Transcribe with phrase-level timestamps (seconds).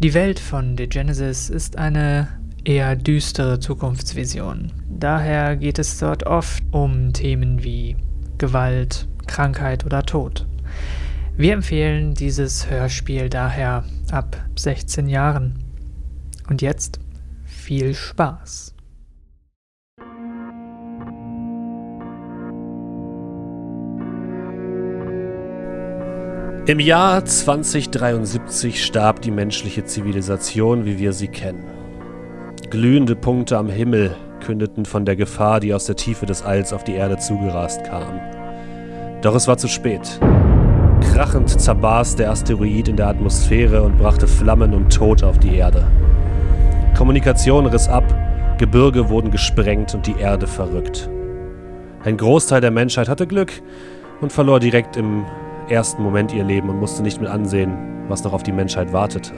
[0.00, 2.28] Die Welt von The Genesis ist eine
[2.62, 4.70] eher düstere Zukunftsvision.
[4.88, 7.96] Daher geht es dort oft um Themen wie
[8.38, 10.46] Gewalt, Krankheit oder Tod.
[11.36, 15.64] Wir empfehlen dieses Hörspiel daher ab 16 Jahren.
[16.48, 17.00] Und jetzt
[17.44, 18.76] viel Spaß.
[26.68, 31.64] Im Jahr 2073 starb die menschliche Zivilisation, wie wir sie kennen.
[32.68, 36.84] Glühende Punkte am Himmel kündeten von der Gefahr, die aus der Tiefe des Alls auf
[36.84, 38.20] die Erde zugerast kam.
[39.22, 40.20] Doch es war zu spät.
[41.10, 45.86] Krachend zerbarst der Asteroid in der Atmosphäre und brachte Flammen und Tod auf die Erde.
[46.94, 48.04] Kommunikation riss ab,
[48.58, 51.08] Gebirge wurden gesprengt und die Erde verrückt.
[52.04, 53.54] Ein Großteil der Menschheit hatte Glück
[54.20, 55.24] und verlor direkt im
[55.70, 57.76] ersten Moment ihr Leben und musste nicht mit ansehen,
[58.08, 59.32] was noch auf die Menschheit wartete.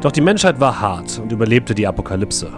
[0.00, 2.52] Doch die Menschheit war hart und überlebte die Apokalypse.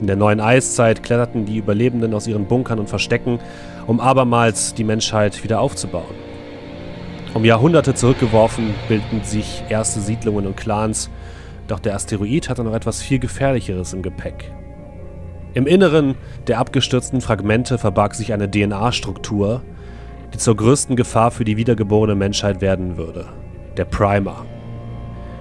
[0.00, 3.38] In der neuen Eiszeit kletterten die Überlebenden aus ihren Bunkern und Verstecken,
[3.86, 6.14] um abermals die Menschheit wieder aufzubauen.
[7.32, 11.10] Um Jahrhunderte zurückgeworfen bildeten sich erste Siedlungen und Clans,
[11.68, 14.52] doch der Asteroid hatte noch etwas viel Gefährlicheres im Gepäck.
[15.54, 16.16] Im Inneren
[16.48, 19.62] der abgestürzten Fragmente verbarg sich eine DNA-Struktur,
[20.34, 23.26] die zur größten Gefahr für die wiedergeborene Menschheit werden würde.
[23.76, 24.44] Der Primer.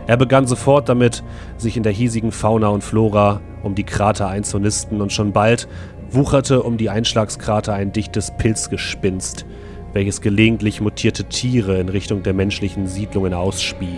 [0.05, 1.23] Er begann sofort damit,
[1.57, 5.67] sich in der hiesigen Fauna und Flora um die Krater einzunisten und schon bald
[6.11, 9.47] wucherte um die Einschlagskrater ein dichtes Pilzgespinst,
[9.93, 13.97] welches gelegentlich mutierte Tiere in Richtung der menschlichen Siedlungen ausspie.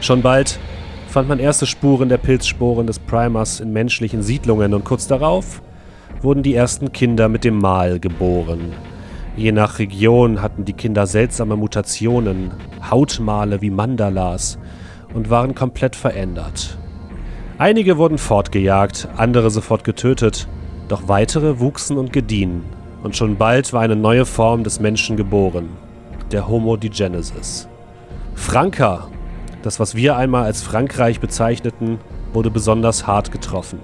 [0.00, 0.58] Schon bald
[1.08, 5.62] fand man erste Spuren der Pilzsporen des Primers in menschlichen Siedlungen und kurz darauf
[6.20, 8.74] wurden die ersten Kinder mit dem Mal geboren,
[9.36, 12.50] Je nach Region hatten die Kinder seltsame Mutationen,
[12.90, 14.58] Hautmale wie Mandalas
[15.14, 16.76] und waren komplett verändert.
[17.58, 20.48] Einige wurden fortgejagt, andere sofort getötet,
[20.88, 22.64] doch weitere wuchsen und gediehen,
[23.02, 25.68] und schon bald war eine neue Form des Menschen geboren,
[26.32, 27.68] der Homo digenesis.
[28.34, 29.08] Franka,
[29.62, 31.98] das was wir einmal als Frankreich bezeichneten,
[32.32, 33.78] wurde besonders hart getroffen.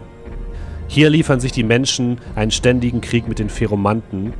[0.89, 4.33] Hier liefern sich die Menschen einen ständigen Krieg mit den Pheromanten,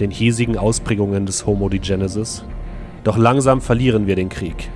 [0.00, 2.44] den hiesigen Ausprägungen des Homo digenesis.
[3.04, 4.70] Doch langsam verlieren wir den Krieg.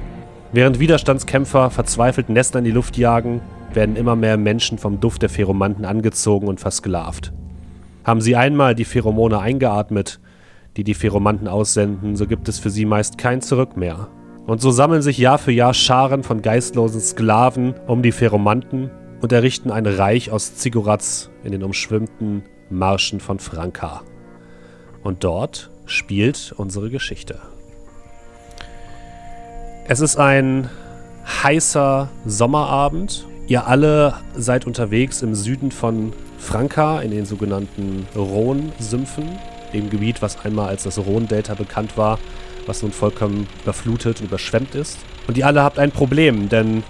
[0.53, 3.41] Während Widerstandskämpfer verzweifelt Nester in die Luft jagen,
[3.75, 7.33] werden immer mehr Menschen vom Duft der Pheromanten angezogen und versklavt.
[8.05, 10.21] Haben sie einmal die Pheromone eingeatmet,
[10.77, 14.09] die die Pheromanten aussenden, so gibt es für sie meist kein Zurück mehr.
[14.47, 18.91] Und so sammeln sich Jahr für Jahr Scharen von geistlosen Sklaven um die Pheromanten
[19.21, 24.03] und errichten ein Reich aus Zigurats in den umschwimmten Marschen von Franka.
[25.03, 27.41] Und dort spielt unsere Geschichte.
[29.87, 30.69] Es ist ein
[31.43, 33.27] heißer Sommerabend.
[33.47, 39.25] Ihr alle seid unterwegs im Süden von Franka in den sogenannten Rhone-Sümpfen,
[39.73, 42.19] dem Gebiet, was einmal als das Rhone-Delta bekannt war,
[42.67, 44.99] was nun vollkommen überflutet und überschwemmt ist.
[45.27, 46.83] Und ihr alle habt ein Problem, denn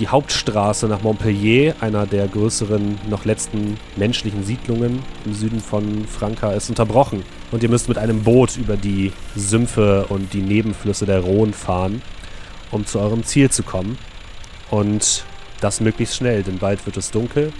[0.00, 6.52] die Hauptstraße nach Montpellier, einer der größeren, noch letzten menschlichen Siedlungen im Süden von Franka,
[6.52, 7.22] ist unterbrochen.
[7.50, 12.02] Und ihr müsst mit einem Boot über die Sümpfe und die Nebenflüsse der Rhone fahren,
[12.70, 13.98] um zu eurem Ziel zu kommen.
[14.70, 15.24] Und
[15.60, 17.52] das möglichst schnell, denn bald wird es dunkel.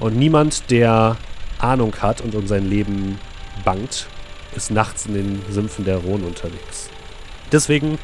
[0.00, 1.16] Und niemand, der
[1.58, 3.18] Ahnung hat und um sein Leben
[3.64, 4.06] bangt,
[4.56, 6.88] ist nachts in den Sümpfen der Rhone unterwegs.
[7.52, 7.98] Deswegen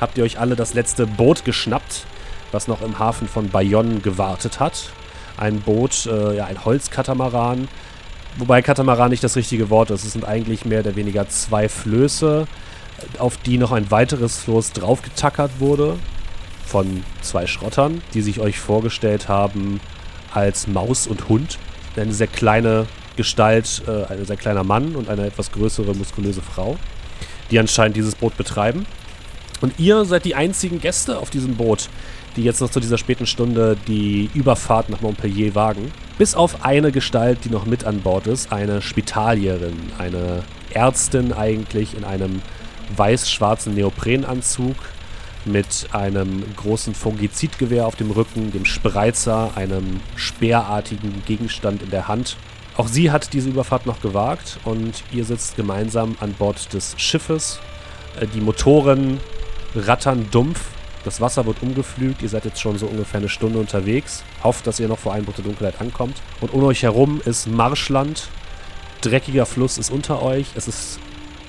[0.00, 2.06] habt ihr euch alle das letzte Boot geschnappt,
[2.52, 4.90] was noch im Hafen von Bayonne gewartet hat.
[5.36, 7.68] Ein Boot, äh, ja, ein Holzkatamaran.
[8.38, 10.04] Wobei Katamaran nicht das richtige Wort ist.
[10.04, 12.46] Es sind eigentlich mehr oder weniger zwei Flöße,
[13.18, 15.96] auf die noch ein weiteres Floß draufgetackert wurde.
[16.64, 19.80] Von zwei Schrottern, die sich euch vorgestellt haben
[20.32, 21.58] als Maus und Hund.
[21.96, 22.86] Eine sehr kleine
[23.16, 26.76] Gestalt, äh, ein sehr kleiner Mann und eine etwas größere, muskulöse Frau,
[27.50, 28.86] die anscheinend dieses Boot betreiben.
[29.60, 31.88] Und ihr seid die einzigen Gäste auf diesem Boot,
[32.36, 35.92] die jetzt noch zu dieser späten Stunde die Überfahrt nach Montpellier wagen.
[36.20, 41.96] Bis auf eine Gestalt, die noch mit an Bord ist, eine Spitalierin, eine Ärztin eigentlich
[41.96, 42.42] in einem
[42.94, 44.76] weiß-schwarzen Neoprenanzug
[45.46, 52.36] mit einem großen Fungizidgewehr auf dem Rücken, dem Spreizer, einem speerartigen Gegenstand in der Hand.
[52.76, 57.60] Auch sie hat diese Überfahrt noch gewagt und ihr sitzt gemeinsam an Bord des Schiffes.
[58.20, 59.20] Äh, die Motoren
[59.74, 60.60] rattern dumpf
[61.04, 62.22] das Wasser wird umgepflügt.
[62.22, 64.22] Ihr seid jetzt schon so ungefähr eine Stunde unterwegs.
[64.42, 66.16] Hofft, dass ihr noch vor Einbruch der Dunkelheit ankommt.
[66.40, 68.28] Und um euch herum ist Marschland.
[69.00, 70.48] Dreckiger Fluss ist unter euch.
[70.54, 70.98] Es ist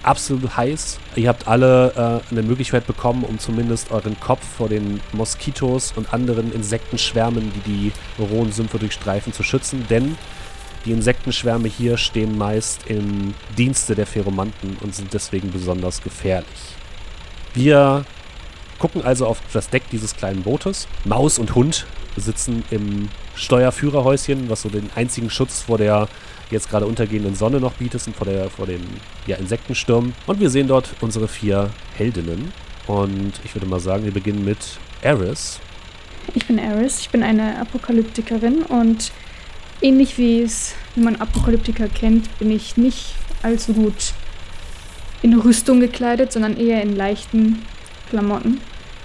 [0.03, 0.99] absolut heiß.
[1.15, 6.13] Ihr habt alle äh, eine Möglichkeit bekommen, um zumindest euren Kopf vor den Moskitos und
[6.13, 10.17] anderen Insektenschwärmen, die die rohen Sümpfe durchstreifen, zu schützen, denn
[10.85, 16.47] die Insektenschwärme hier stehen meist im Dienste der Pheromanten und sind deswegen besonders gefährlich.
[17.53, 18.05] Wir
[18.81, 20.87] gucken also auf das Deck dieses kleinen Bootes.
[21.05, 21.85] Maus und Hund
[22.17, 26.07] sitzen im Steuerführerhäuschen, was so den einzigen Schutz vor der
[26.49, 28.81] jetzt gerade untergehenden Sonne noch bietet und vor, der, vor den
[29.27, 30.13] ja, Insektensturm.
[30.25, 32.51] Und wir sehen dort unsere vier Heldinnen.
[32.87, 34.57] Und ich würde mal sagen, wir beginnen mit
[35.03, 35.59] Eris.
[36.33, 39.11] Ich bin Eris, ich bin eine Apokalyptikerin und
[39.81, 43.13] ähnlich wie es, wie man Apokalyptiker kennt, bin ich nicht
[43.43, 44.13] allzu gut
[45.21, 47.61] in Rüstung gekleidet, sondern eher in leichten
[48.09, 48.59] Klamotten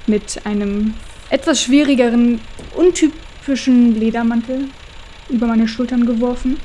[0.06, 0.94] mit einem
[1.30, 2.40] etwas schwierigeren,
[2.74, 4.68] untypischen Ledermantel
[5.28, 6.58] über meine Schultern geworfen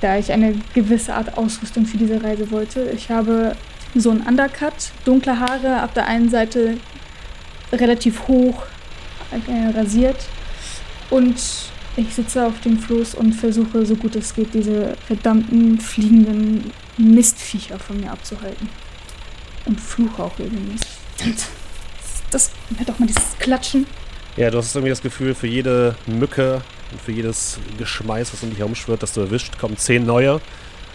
[0.00, 2.90] da ich eine gewisse Art Ausrüstung für diese Reise wollte.
[2.94, 3.56] Ich habe
[3.94, 4.74] so einen Undercut,
[5.04, 6.78] dunkle Haare, auf der einen Seite
[7.72, 8.64] relativ hoch
[9.30, 10.16] äh, rasiert
[11.10, 11.36] und
[11.96, 17.78] ich sitze auf dem Floß und versuche, so gut es geht, diese verdammten fliegenden Mistviecher
[17.78, 18.68] von mir abzuhalten.
[19.66, 20.88] Und fluche auch regelmäßig.
[22.30, 23.86] Das, hört doch mal dieses Klatschen.
[24.36, 26.62] Ja, du hast irgendwie das Gefühl, für jede Mücke
[26.92, 30.40] und für jedes Geschmeiß, was um dich herumschwirrt, das du erwischt, kommen zehn neue.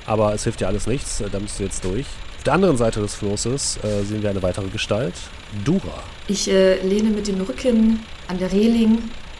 [0.05, 2.05] Aber es hilft dir alles nichts, da bist du jetzt durch.
[2.37, 5.15] Auf der anderen Seite des Flosses äh, sehen wir eine weitere Gestalt,
[5.63, 6.03] Dura.
[6.27, 8.99] Ich äh, lehne mit dem Rücken an der Reling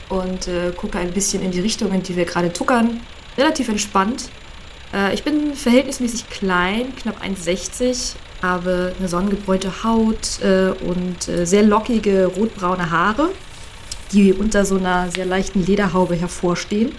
[0.10, 3.02] und äh, gucke ein bisschen in die Richtung, in die wir gerade tuckern.
[3.38, 4.30] Relativ entspannt.
[4.94, 8.16] Äh, ich bin verhältnismäßig klein, knapp 1,60,
[8.46, 13.30] habe eine sonnengebräunte Haut äh, und äh, sehr lockige rotbraune Haare
[14.12, 16.92] die unter so einer sehr leichten Lederhaube hervorstehen.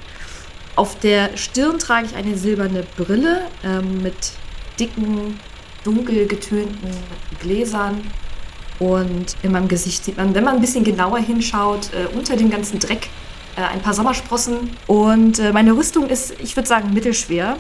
[0.75, 4.32] Auf der Stirn trage ich eine silberne Brille ähm, mit
[4.78, 5.40] dicken,
[5.84, 6.90] dunkel getönten
[7.40, 8.02] Gläsern.
[8.78, 12.50] Und in meinem Gesicht sieht man, wenn man ein bisschen genauer hinschaut, äh, unter dem
[12.50, 13.08] ganzen Dreck
[13.56, 14.76] äh, ein paar Sommersprossen.
[14.87, 17.56] Und äh, meine Rüstung ist, ich würde sagen, mittelschwer.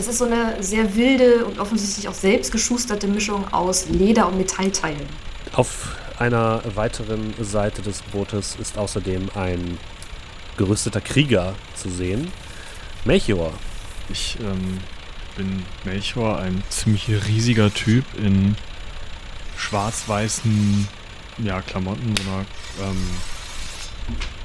[0.00, 4.38] Es ist so eine sehr wilde und offensichtlich auch selbst geschusterte Mischung aus Leder und
[4.38, 5.06] Metallteilen.
[5.52, 9.76] Auf einer weiteren Seite des Bootes ist außerdem ein
[10.56, 12.32] gerüsteter Krieger zu sehen.
[13.04, 13.52] Melchior.
[14.08, 14.78] Ich ähm,
[15.36, 18.56] bin Melchior, ein ziemlich riesiger Typ in
[19.58, 20.88] schwarz-weißen
[21.44, 23.06] ja, Klamotten, so, einer, ähm,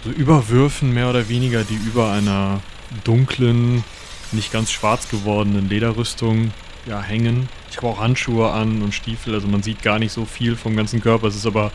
[0.03, 2.59] so Überwürfen mehr oder weniger, die über einer
[3.05, 3.85] dunklen,
[4.35, 6.51] nicht ganz schwarz gewordenen Lederrüstung
[6.85, 7.49] ja, hängen.
[7.71, 10.75] Ich habe auch Handschuhe an und Stiefel, also man sieht gar nicht so viel vom
[10.75, 11.27] ganzen Körper.
[11.27, 11.71] Es ist aber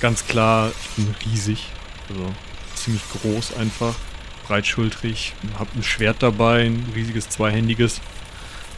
[0.00, 1.68] ganz klar, ich bin riesig.
[2.08, 2.32] Also
[2.74, 3.94] ziemlich groß einfach,
[4.46, 8.00] breitschultrig, habe ein Schwert dabei, ein riesiges zweihändiges,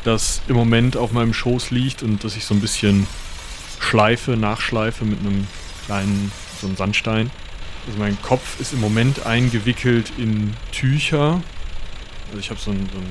[0.04, 3.06] das im Moment auf meinem Schoß liegt und das ich so ein bisschen
[3.80, 5.46] schleife, nachschleife mit einem
[5.86, 7.30] kleinen, so einem Sandstein.
[7.86, 11.42] Also mein Kopf ist im Moment eingewickelt in Tücher.
[12.34, 13.06] Also ich habe so ein, so ein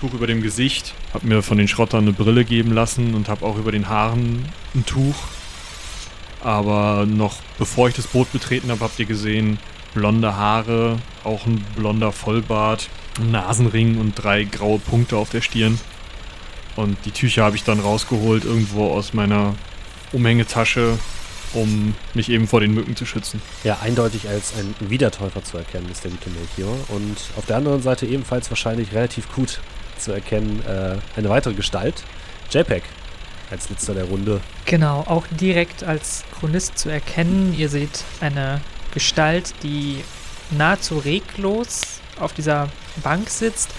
[0.00, 3.46] Tuch über dem Gesicht, habe mir von den Schrottern eine Brille geben lassen und habe
[3.46, 4.44] auch über den Haaren
[4.74, 5.14] ein Tuch.
[6.42, 9.60] Aber noch bevor ich das Boot betreten habe, habt ihr gesehen,
[9.94, 12.88] blonde Haare, auch ein blonder Vollbart,
[13.20, 15.78] ein Nasenring und drei graue Punkte auf der Stirn.
[16.74, 19.54] Und die Tücher habe ich dann rausgeholt irgendwo aus meiner
[20.10, 20.98] Umhängetasche,
[21.54, 23.40] um mich eben vor den Mücken zu schützen.
[23.64, 26.76] Ja, eindeutig als ein Wiedertäufer zu erkennen ist der Vito Melchior.
[26.88, 29.60] Und auf der anderen Seite ebenfalls wahrscheinlich relativ gut
[29.98, 32.02] zu erkennen, äh, eine weitere Gestalt.
[32.50, 32.82] JPEG
[33.50, 34.40] als letzter der Runde.
[34.64, 37.54] Genau, auch direkt als Chronist zu erkennen.
[37.56, 38.60] Ihr seht eine
[38.92, 40.04] Gestalt, die
[40.50, 42.68] nahezu reglos auf dieser
[43.02, 43.70] Bank sitzt,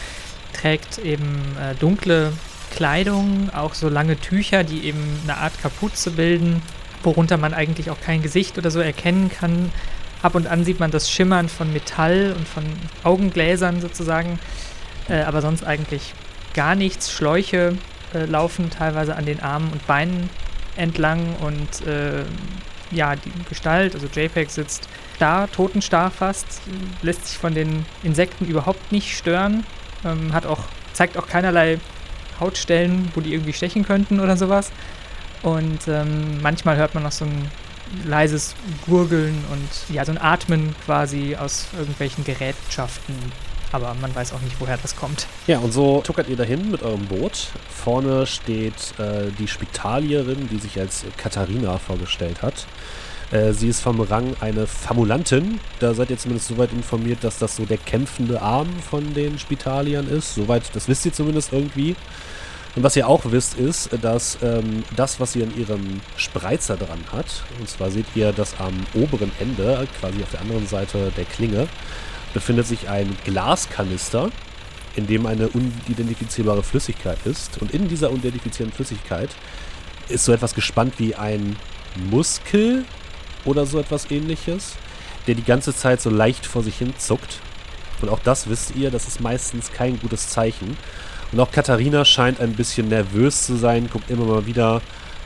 [0.54, 2.34] trägt eben äh, dunkle
[2.72, 6.62] Kleidung, auch so lange Tücher, die eben eine Art Kapuze bilden,
[7.04, 9.72] worunter man eigentlich auch kein Gesicht oder so erkennen kann.
[10.22, 12.64] Ab und an sieht man das Schimmern von Metall und von
[13.04, 14.40] Augengläsern sozusagen
[15.10, 16.14] äh, aber sonst eigentlich
[16.54, 17.12] gar nichts.
[17.12, 17.78] Schläuche
[18.14, 20.30] äh, laufen teilweise an den Armen und Beinen
[20.76, 22.24] entlang und äh,
[22.92, 24.88] ja, die Gestalt, also JPEG sitzt
[25.20, 26.62] da, totenstarr fast,
[27.02, 29.66] lässt sich von den Insekten überhaupt nicht stören,
[30.04, 30.60] ähm, hat auch,
[30.94, 31.80] zeigt auch keinerlei
[32.40, 34.72] Hautstellen, wo die irgendwie stechen könnten oder sowas.
[35.44, 37.50] Und ähm, manchmal hört man noch so ein
[38.06, 38.56] leises
[38.86, 43.16] Gurgeln und ja, so ein Atmen quasi aus irgendwelchen Gerätschaften,
[43.72, 45.28] aber man weiß auch nicht, woher das kommt.
[45.48, 47.50] Ja, und so tuckert ihr dahin mit eurem Boot.
[47.70, 52.66] Vorne steht äh, die Spitalierin, die sich als Katharina vorgestellt hat.
[53.32, 55.60] Äh, sie ist vom Rang eine Famulantin.
[55.80, 60.08] Da seid ihr zumindest soweit informiert, dass das so der kämpfende Arm von den Spitaliern
[60.08, 60.36] ist.
[60.36, 61.96] Soweit, das wisst ihr zumindest irgendwie.
[62.76, 67.04] Und was ihr auch wisst, ist, dass ähm, das, was ihr in ihrem Spreizer dran
[67.12, 71.26] hat, und zwar seht ihr, dass am oberen Ende, quasi auf der anderen Seite der
[71.26, 71.68] Klinge,
[72.34, 74.30] befindet sich ein Glaskanister,
[74.96, 77.62] in dem eine unidentifizierbare Flüssigkeit ist.
[77.62, 79.30] Und in dieser unidentifizierten Flüssigkeit
[80.08, 81.58] ist so etwas gespannt wie ein
[82.10, 82.86] Muskel
[83.44, 84.76] oder so etwas ähnliches,
[85.28, 87.40] der die ganze Zeit so leicht vor sich hin zuckt.
[88.02, 90.78] Und auch das wisst ihr, das ist meistens kein gutes Zeichen.
[91.32, 94.82] Und auch Katharina scheint ein bisschen nervös zu sein, guckt immer mal wieder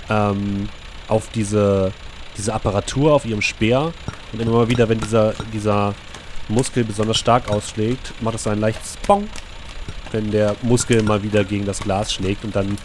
[0.09, 0.69] ähm,
[1.07, 1.91] auf diese,
[2.37, 3.91] diese Apparatur auf ihrem Speer.
[4.31, 5.95] Und immer mal wieder, wenn dieser, dieser
[6.47, 9.27] Muskel besonders stark ausschlägt, macht es so ein leichtes Bong,
[10.11, 12.43] wenn der Muskel mal wieder gegen das Glas schlägt.
[12.43, 12.77] Und dann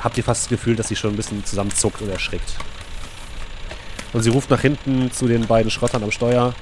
[0.00, 2.54] habt ihr fast das Gefühl, dass sie schon ein bisschen zusammenzuckt und erschrickt.
[4.12, 6.54] Und sie ruft nach hinten zu den beiden Schrottern am Steuer.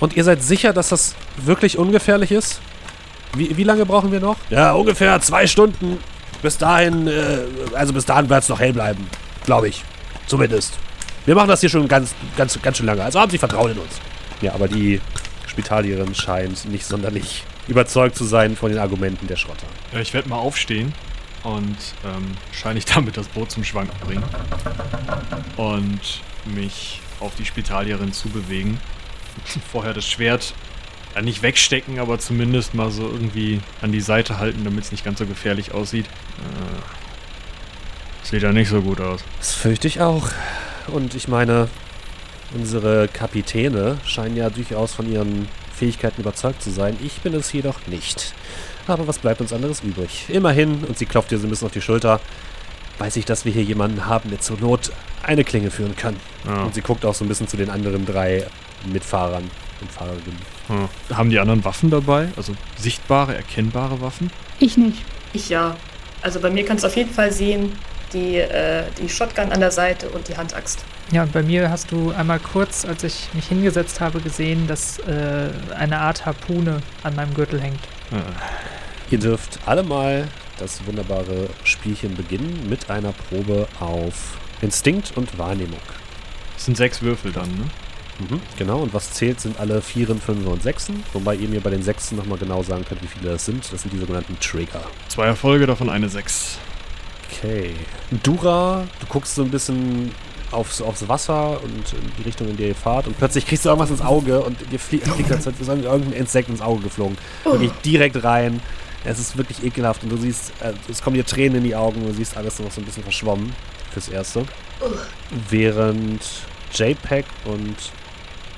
[0.00, 2.60] Und ihr seid sicher, dass das wirklich ungefährlich ist?
[3.36, 4.36] Wie, wie lange brauchen wir noch?
[4.50, 5.98] Ja, ungefähr zwei Stunden.
[6.42, 7.38] Bis dahin, äh,
[7.74, 9.06] also bis dahin wird es noch hell bleiben.
[9.44, 9.82] Glaube ich.
[10.26, 10.74] Zumindest.
[11.26, 13.02] Wir machen das hier schon ganz, ganz, ganz schön lange.
[13.02, 14.00] Also haben Sie Vertrauen in uns.
[14.40, 15.00] Ja, aber die
[15.46, 19.66] Spitalierin scheint nicht sonderlich überzeugt zu sein von den Argumenten der Schrotter.
[19.92, 20.92] Ja, ich werde mal aufstehen
[21.44, 24.24] und ähm, wahrscheinlich damit das Boot zum Schwanken bringen.
[25.56, 28.78] Und mich auf die Spitalierin zubewegen.
[29.72, 30.54] Vorher das Schwert
[31.14, 35.04] ja, nicht wegstecken, aber zumindest mal so irgendwie an die Seite halten, damit es nicht
[35.04, 36.06] ganz so gefährlich aussieht.
[36.06, 39.22] Äh, sieht ja nicht so gut aus.
[39.38, 40.28] Das fürchte ich auch.
[40.88, 41.68] Und ich meine,
[42.54, 46.96] unsere Kapitäne scheinen ja durchaus von ihren Fähigkeiten überzeugt zu sein.
[47.04, 48.34] Ich bin es jedoch nicht.
[48.86, 50.26] Aber was bleibt uns anderes übrig?
[50.28, 52.20] Immerhin, und sie klopft dir so ein bisschen auf die Schulter,
[52.98, 54.92] weiß ich, dass wir hier jemanden haben, der zur Not
[55.22, 56.16] eine Klinge führen kann.
[56.46, 56.62] Ja.
[56.62, 58.46] Und sie guckt auch so ein bisschen zu den anderen drei
[58.86, 59.50] Mitfahrern
[59.80, 60.38] und Fahrerinnen.
[60.68, 61.16] Ja.
[61.16, 62.28] Haben die anderen Waffen dabei?
[62.36, 64.30] Also sichtbare, erkennbare Waffen?
[64.58, 65.02] Ich nicht.
[65.32, 65.76] Ich ja.
[66.22, 67.72] Also bei mir kannst du auf jeden Fall sehen,
[68.12, 70.84] die, äh, die Shotgun an der Seite und die Handaxt.
[71.10, 74.98] Ja, und bei mir hast du einmal kurz, als ich mich hingesetzt habe, gesehen, dass
[75.00, 77.80] äh, eine Art Harpune an meinem Gürtel hängt.
[78.10, 78.22] Ja.
[79.10, 80.28] Ihr dürft alle mal
[80.58, 85.80] das wunderbare Spielchen beginnen mit einer Probe auf Instinkt und Wahrnehmung.
[86.54, 87.66] Das sind sechs Würfel dann, ne?
[88.18, 91.02] Mhm, genau, und was zählt, sind alle Vieren, Fünfer und Sechsen.
[91.12, 93.72] Wobei ihr mir bei den Sechsen nochmal genau sagen könnt, wie viele das sind.
[93.72, 94.82] Das sind die sogenannten Trigger.
[95.08, 96.58] Zwei Erfolge, davon eine Sechs.
[97.30, 97.70] Okay.
[98.22, 100.12] Dura, du guckst so ein bisschen
[100.52, 103.70] aufs, aufs Wasser und in die Richtung, in der ihr fahrt und plötzlich kriegst du
[103.70, 107.18] irgendwas ins Auge und dir fliegt, fliegt als ist irgendein Insekt ins Auge geflogen.
[107.42, 108.60] Wirklich direkt rein.
[109.04, 112.02] Es ist wirklich ekelhaft und du siehst, äh, es kommen dir Tränen in die Augen
[112.02, 113.52] und du siehst alles noch so ein bisschen verschwommen
[113.92, 114.44] fürs Erste.
[115.50, 116.22] Während
[116.72, 117.76] JPEG und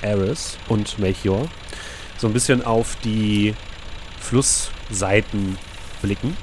[0.01, 1.47] Eris und Melchior
[2.17, 3.53] so ein bisschen auf die
[4.19, 5.57] Flussseiten
[6.01, 6.35] blicken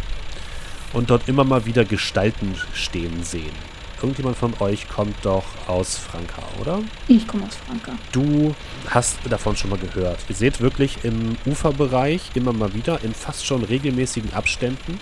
[0.93, 3.75] und dort immer mal wieder Gestalten stehen sehen.
[4.01, 6.83] Irgendjemand von euch kommt doch aus Franka, oder?
[7.09, 7.93] Ich komme aus Franka.
[8.13, 8.55] Du
[8.91, 10.19] hast davon schon mal gehört.
[10.29, 15.01] Ihr seht wirklich im Uferbereich immer mal wieder in fast schon regelmäßigen Abständen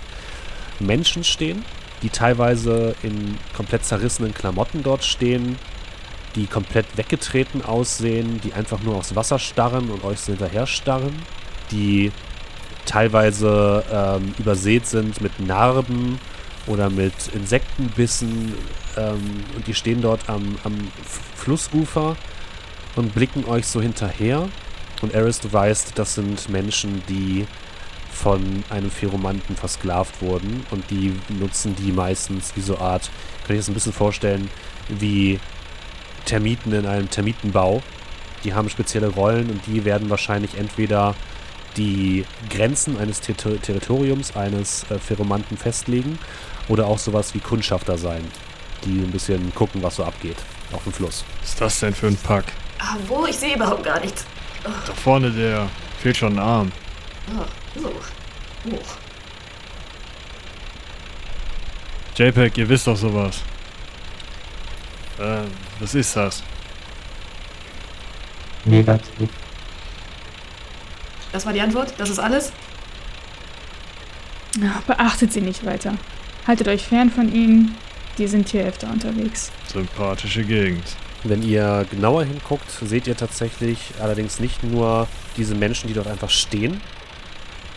[0.79, 1.65] Menschen stehen,
[2.01, 5.57] die teilweise in komplett zerrissenen Klamotten dort stehen,
[6.35, 11.21] die komplett weggetreten aussehen, die einfach nur aufs Wasser starren und euch so hinterher starren,
[11.71, 12.11] die
[12.85, 16.19] teilweise ähm, übersät sind mit Narben
[16.67, 18.53] oder mit Insektenbissen
[18.97, 20.91] ähm, und die stehen dort am, am
[21.35, 22.15] Flussufer
[22.95, 24.47] und blicken euch so hinterher.
[25.01, 27.45] Und Eris, du weißt, das sind Menschen, die
[28.11, 33.09] von einem Pheromanten versklavt wurden und die nutzen die meistens wie so Art,
[33.45, 34.49] kann ich das ein bisschen vorstellen,
[34.87, 35.39] wie
[36.25, 37.81] Termiten in einem Termitenbau.
[38.43, 41.15] Die haben spezielle Rollen und die werden wahrscheinlich entweder
[41.77, 46.19] die Grenzen eines Ter Territoriums eines äh, Pheromanten festlegen
[46.67, 48.23] oder auch sowas wie Kundschafter sein,
[48.85, 50.37] die ein bisschen gucken, was so abgeht
[50.71, 51.23] auf dem Fluss.
[51.41, 52.45] Was ist das denn für ein Pack?
[52.79, 53.25] Ah, wo?
[53.25, 54.25] Ich sehe überhaupt gar nichts.
[54.63, 55.69] Da vorne der.
[55.99, 56.71] Fehlt schon ein Arm.
[57.29, 57.45] Ah,
[57.79, 57.91] so.
[58.71, 58.79] Oh.
[62.15, 63.41] JPEG, ihr wisst doch sowas.
[65.23, 65.43] Äh,
[65.79, 66.43] was ist das?
[68.65, 69.29] Negativ.
[71.31, 71.93] Das war die Antwort?
[71.97, 72.51] Das ist alles?
[74.61, 75.95] Ja, beachtet sie nicht weiter.
[76.45, 77.75] Haltet euch fern von ihnen.
[78.17, 79.51] Die sind hier öfter unterwegs.
[79.71, 80.83] Sympathische Gegend.
[81.23, 86.29] Wenn ihr genauer hinguckt, seht ihr tatsächlich allerdings nicht nur diese Menschen, die dort einfach
[86.29, 86.81] stehen,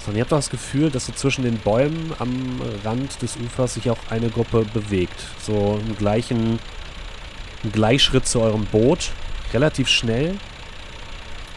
[0.00, 3.74] sondern ihr habt auch das Gefühl, dass so zwischen den Bäumen am Rand des Ufers
[3.74, 5.18] sich auch eine Gruppe bewegt.
[5.40, 6.58] So im gleichen
[7.66, 9.10] im Gleichschritt zu eurem Boot,
[9.52, 10.36] relativ schnell.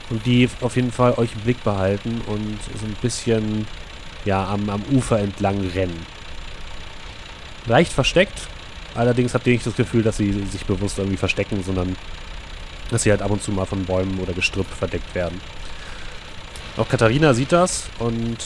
[0.10, 3.68] Und die auf jeden Fall euch im Blick behalten und so ein bisschen
[4.25, 6.06] ja, am, am Ufer entlang rennen.
[7.68, 8.48] leicht versteckt.
[8.96, 11.96] Allerdings habt ihr nicht das Gefühl, dass sie sich bewusst irgendwie verstecken, sondern
[12.89, 15.39] dass sie halt ab und zu mal von Bäumen oder Gestrüpp verdeckt werden.
[16.75, 18.38] Auch Katharina sieht das und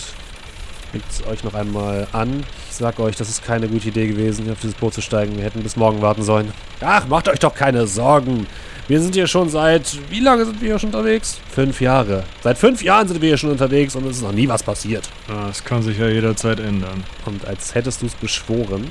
[0.91, 2.43] blickt euch noch einmal an.
[2.73, 5.37] Ich sag euch, das ist keine gute Idee gewesen, auf dieses Boot zu steigen.
[5.37, 6.51] Wir hätten bis morgen warten sollen.
[6.81, 8.47] Ach, macht euch doch keine Sorgen.
[8.87, 9.99] Wir sind hier schon seit.
[10.09, 11.39] Wie lange sind wir hier schon unterwegs?
[11.51, 12.23] Fünf Jahre.
[12.41, 15.07] Seit fünf Jahren sind wir hier schon unterwegs und es ist noch nie was passiert.
[15.27, 17.03] Das kann sich ja jederzeit ändern.
[17.27, 18.87] Und als hättest du es beschworen,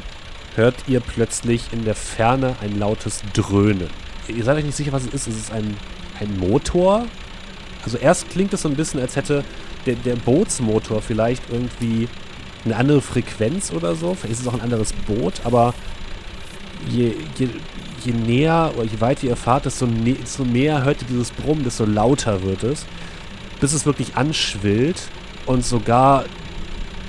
[0.55, 3.91] hört ihr plötzlich in der Ferne ein lautes Dröhnen.
[4.29, 5.27] Ihr seid euch nicht sicher, was es ist.
[5.27, 5.77] Es ist ein,
[6.21, 7.07] ein Motor.
[7.85, 9.43] Also erst klingt es so ein bisschen, als hätte
[9.87, 12.09] der, der Bootsmotor vielleicht irgendwie
[12.65, 14.15] eine andere Frequenz oder so.
[14.15, 15.75] Vielleicht ist es auch ein anderes Boot, aber
[16.89, 17.49] je, je,
[18.05, 21.65] je näher oder je weiter ihr fahrt, desto, nä desto mehr hört ihr dieses Brummen,
[21.65, 22.87] desto lauter wird es.
[23.61, 25.09] Bis es wirklich anschwillt
[25.47, 26.25] und sogar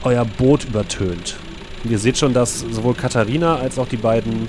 [0.03, 1.37] euer Boot übertönt.
[1.83, 4.47] Und ihr seht schon, dass sowohl Katharina als auch die beiden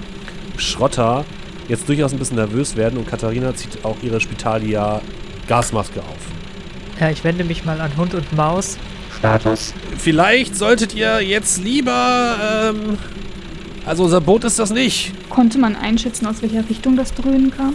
[0.56, 1.25] Schrotter
[1.68, 5.00] jetzt durchaus ein bisschen nervös werden und Katharina zieht auch ihre Spitalia
[5.49, 7.00] Gasmaske auf.
[7.00, 8.78] Ja, ich wende mich mal an Hund und Maus.
[9.25, 9.73] Status.
[9.97, 12.37] Vielleicht solltet ihr jetzt lieber,
[12.75, 12.99] ähm,
[13.87, 15.14] also unser Boot ist das nicht.
[15.31, 17.75] Konnte man einschätzen, aus welcher Richtung das Dröhnen kam?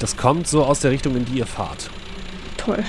[0.00, 1.90] Das kommt so aus der Richtung, in die ihr fahrt.
[2.56, 2.82] Toll.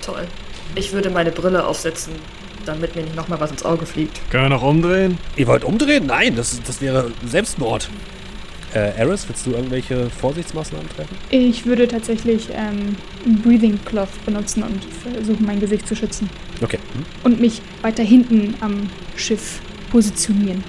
[0.00, 0.26] Toll.
[0.74, 2.14] Ich würde meine Brille aufsetzen,
[2.64, 4.18] damit mir nicht nochmal was ins Auge fliegt.
[4.30, 5.18] Können wir noch umdrehen?
[5.36, 6.06] Ihr wollt umdrehen?
[6.06, 7.90] Nein, das, das wäre Selbstmord.
[8.74, 11.16] Äh, Eris, willst du irgendwelche Vorsichtsmaßnahmen treffen?
[11.30, 16.28] Ich würde tatsächlich ähm, einen Breathing Cloth benutzen und versuchen, mein Gesicht zu schützen.
[16.62, 16.78] Okay.
[16.94, 17.04] Hm?
[17.24, 19.60] Und mich weiter hinten am Schiff
[19.90, 20.62] positionieren.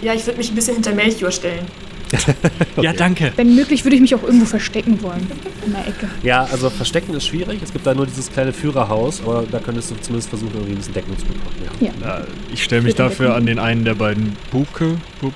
[0.00, 1.66] Ja, ich würde mich ein bisschen hinter Melchior stellen.
[2.80, 3.32] Ja, danke.
[3.36, 5.26] Wenn möglich, würde ich mich auch irgendwo verstecken wollen.
[5.64, 6.08] In der Ecke.
[6.22, 7.60] Ja, also verstecken ist schwierig.
[7.62, 10.78] Es gibt da nur dieses kleine Führerhaus, aber da könntest du zumindest versuchen, irgendwie ein
[10.78, 11.54] bisschen Deckung zu bekommen.
[11.80, 11.86] Ja.
[11.88, 11.92] Ja.
[12.18, 14.96] Ja, ich stelle mich dafür an den einen der beiden Buke.
[15.20, 15.32] Bub,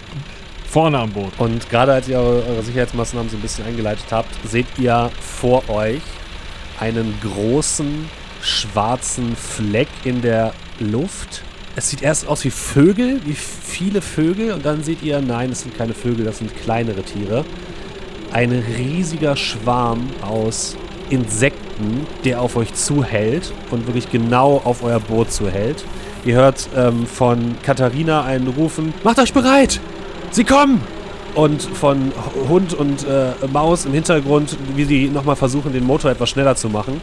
[0.77, 1.33] vorne am Boot.
[1.39, 6.03] Und gerade als ihr eure, Sicherheitsmaßnahmen so ein bisschen eingeleitet habt, seht ihr vor euch
[6.79, 8.11] einen großen
[8.43, 11.41] schwarzen Fleck in der Luft.
[11.77, 15.63] Es sieht erst aus wie Vögel, wie viele Vögel, und dann seht ihr, nein, es
[15.63, 17.47] sind keine Vögel, das sind kleinere Tiere.
[18.33, 20.77] Ein riesiger Schwarm aus
[21.09, 25.87] Insekten, der auf euch zuhält und wirklich genau auf euer Boot zuhält.
[26.27, 29.81] Ihr hört ähm, von Katharina einen rufen, macht euch bereit!
[30.37, 30.83] Sie kommen!
[31.35, 32.13] Und von
[32.47, 36.69] Hund und äh, Maus im Hintergrund, wie sie nochmal versuchen, den Motor etwas schneller zu
[36.69, 37.01] machen.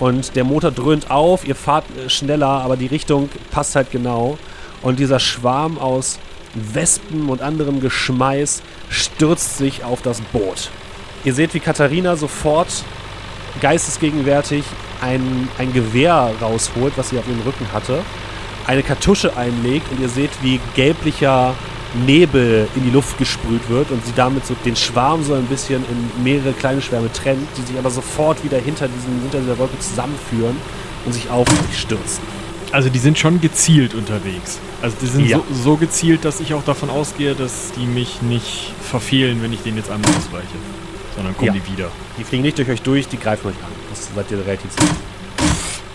[0.00, 4.36] Und der Motor dröhnt auf, ihr fahrt äh, schneller, aber die Richtung passt halt genau.
[4.82, 6.18] Und dieser Schwarm aus
[6.52, 10.68] Wespen und anderem Geschmeiß stürzt sich auf das Boot.
[11.24, 12.84] Ihr seht, wie Katharina sofort
[13.62, 14.62] geistesgegenwärtig
[15.00, 18.02] ein, ein Gewehr rausholt, was sie auf ihrem Rücken hatte,
[18.66, 21.54] eine Kartusche einlegt und ihr seht, wie gelblicher
[22.06, 25.84] Nebel in die Luft gesprüht wird und sie damit so den Schwarm so ein bisschen
[25.84, 29.78] in mehrere kleine Schwärme trennt, die sich aber sofort wieder hinter, diesen, hinter dieser Wolke
[29.78, 30.56] zusammenführen
[31.04, 32.22] und sich auf euch stürzen.
[32.72, 34.58] Also die sind schon gezielt unterwegs.
[34.82, 35.38] Also die sind Ja.
[35.38, 39.60] so, so gezielt, dass ich auch davon ausgehe, dass die mich nicht verfehlen, wenn ich
[39.62, 40.46] denen jetzt einmal ausweiche.
[41.14, 41.60] Sondern kommen Ja.
[41.64, 41.88] die wieder.
[42.18, 43.70] Die fliegen nicht durch euch durch, die greifen euch an.
[43.90, 44.96] Das seid ihr relativ sicher.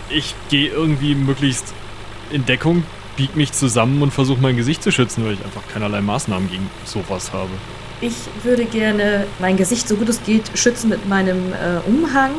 [0.08, 1.74] Ich gehe irgendwie möglichst
[2.30, 2.84] in Deckung,
[3.20, 6.70] bieg mich zusammen und versuche mein Gesicht zu schützen, weil ich einfach keinerlei Maßnahmen gegen
[6.86, 7.50] sowas habe.
[8.00, 12.30] Ich würde gerne mein Gesicht, so gut es geht, schützen mit meinem äh, Umhang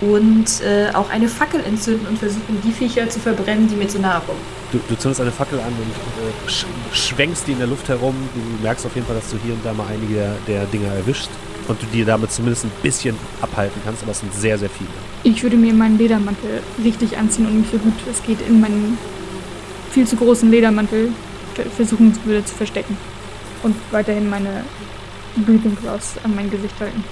[0.00, 4.00] und äh, auch eine Fackel entzünden und versuchen, die Viecher zu verbrennen, die mir zu
[4.00, 4.40] nahe kommen.
[4.72, 8.16] Du, du zündest eine Fackel an und äh, sch schwenkst die in der Luft herum.
[8.34, 10.92] Du merkst auf jeden Fall, dass du hier und da mal einige der, der Dinger
[10.92, 11.30] erwischst
[11.68, 14.88] und du die damit zumindest ein bisschen abhalten kannst, aber es sind sehr, sehr viele.
[15.22, 18.98] Ich würde mir meinen Ledermantel richtig anziehen und mich so gut es geht in meinen
[19.90, 21.08] viel zu großen Ledermantel
[21.54, 22.96] ver- versuchen würde zu verstecken.
[23.62, 24.64] Und weiterhin meine
[25.36, 27.04] Breathing Cloths an mein Gesicht halten.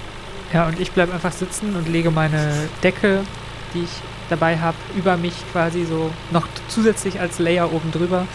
[0.53, 2.51] Ja, und ich bleibe einfach sitzen und lege meine
[2.83, 3.21] Decke,
[3.73, 3.89] die ich
[4.29, 8.25] dabei habe, über mich quasi so noch zusätzlich als Layer oben drüber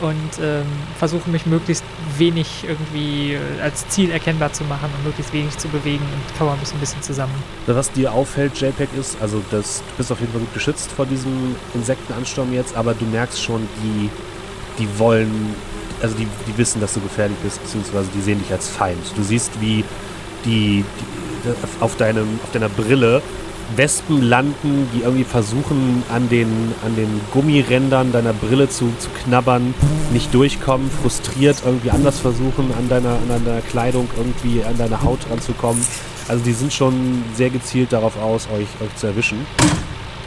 [0.00, 0.66] und ähm,
[0.98, 1.84] versuche mich möglichst
[2.18, 6.56] wenig irgendwie äh, als Ziel erkennbar zu machen und möglichst wenig zu bewegen und kauere
[6.56, 7.34] mich so ein bisschen zusammen.
[7.66, 11.06] Was dir auffällt, JPEG, ist, also das, du bist auf jeden Fall gut geschützt vor
[11.06, 14.10] diesem Insektenansturm jetzt, aber du merkst schon, die,
[14.78, 15.54] die wollen,
[16.02, 19.00] also die, die wissen, dass du gefährlich bist, beziehungsweise die sehen dich als Feind.
[19.16, 19.84] Du siehst, wie
[20.44, 20.84] die,
[21.44, 23.22] die auf, deinem, auf deiner Brille
[23.76, 29.74] Wespen landen, die irgendwie versuchen, an den, an den Gummirändern deiner Brille zu, zu knabbern,
[30.12, 35.20] nicht durchkommen, frustriert irgendwie anders versuchen, an deiner, an deiner Kleidung irgendwie an deine Haut
[35.30, 35.84] ranzukommen.
[36.28, 39.46] Also die sind schon sehr gezielt darauf aus, euch, euch zu erwischen.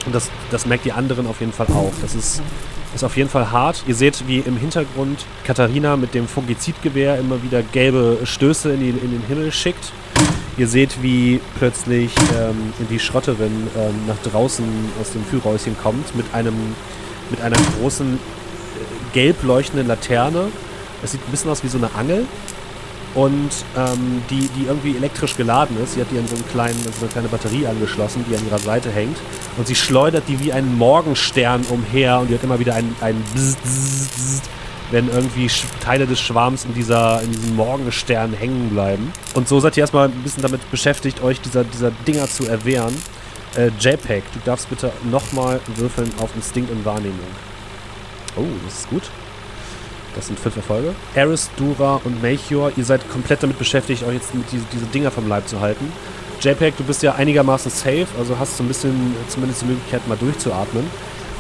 [0.06, 1.94] Und das, das merkt die anderen auf jeden Fall auch.
[2.02, 2.42] Das ist,
[2.94, 3.84] ist auf jeden Fall hart.
[3.88, 8.90] Ihr seht, wie im Hintergrund Katharina mit dem Fungizidgewehr immer wieder gelbe Stöße in, die,
[8.90, 9.92] in den Himmel schickt.
[10.58, 14.66] Ihr seht, wie plötzlich ähm, die Schrotterin ähm, nach draußen
[15.02, 16.76] aus dem Führhäuschen kommt mit einem
[17.32, 20.50] mit einer großen äh, gelb leuchtenden Laterne.
[21.04, 22.26] Es sieht ein bisschen aus wie so eine Angel
[23.16, 25.94] und ähm, die, die irgendwie elektrisch geladen ist.
[25.94, 28.60] Sie hat die an so, einen kleinen, so eine kleine Batterie angeschlossen, die an ihrer
[28.60, 29.18] Seite hängt.
[29.58, 33.16] Und sie schleudert die wie einen Morgenstern umher und die hat immer wieder ein, ein
[33.34, 34.42] Bzz, Bzz, Bzz,
[34.92, 35.50] wenn irgendwie
[35.82, 39.12] Teile des Schwarms in, dieser, in diesem Morgenstern hängen bleiben.
[39.34, 42.96] Und so seid ihr erstmal ein bisschen damit beschäftigt, euch dieser, dieser Dinger zu erwehren.
[43.56, 47.20] Äh, JPEG, du darfst bitte nochmal würfeln auf Instinkt und Wahrnehmung.
[48.36, 49.04] Oh, das ist gut.
[50.16, 50.94] Das sind fünf Erfolge.
[51.16, 55.12] Eris, Dura und Melchior, ihr seid komplett damit beschäftigt, euch jetzt mit diese, diese Dinger
[55.12, 55.92] vom Leib zu halten.
[56.40, 60.18] JPEG, du bist ja einigermaßen safe, also hast so ein bisschen zumindest die Möglichkeit, mal
[60.18, 60.86] durchzuatmen.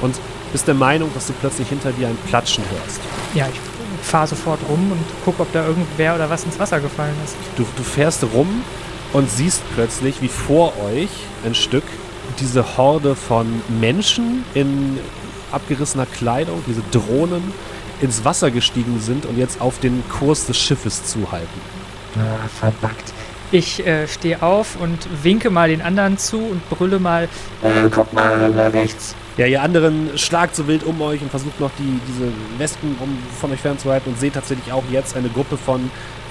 [0.01, 0.15] Und
[0.53, 3.01] bist der Meinung, dass du plötzlich hinter dir ein Platschen hörst.
[3.33, 3.59] Ja, ich
[4.07, 7.35] fahre sofort rum und gucke, ob da irgendwer oder was ins Wasser gefallen ist.
[7.57, 8.63] Du, du fährst rum
[9.11, 11.09] und siehst plötzlich, wie vor euch
[11.45, 11.83] ein Stück
[12.39, 14.97] diese Horde von Menschen in
[15.51, 17.53] abgerissener Kleidung, diese Drohnen,
[18.01, 21.61] ins Wasser gestiegen sind und jetzt auf den Kurs des Schiffes zuhalten.
[22.15, 23.13] Ah, verdammt.
[23.51, 27.25] Ich äh, stehe auf und winke mal den anderen zu und brülle mal,
[27.61, 29.15] Äh, guck mal rechts.
[29.35, 33.17] Ja, ihr anderen schlagt so wild um euch und versucht noch die, diese Wespen um,
[33.39, 35.89] von euch fernzuhalten und seht tatsächlich auch jetzt eine Gruppe von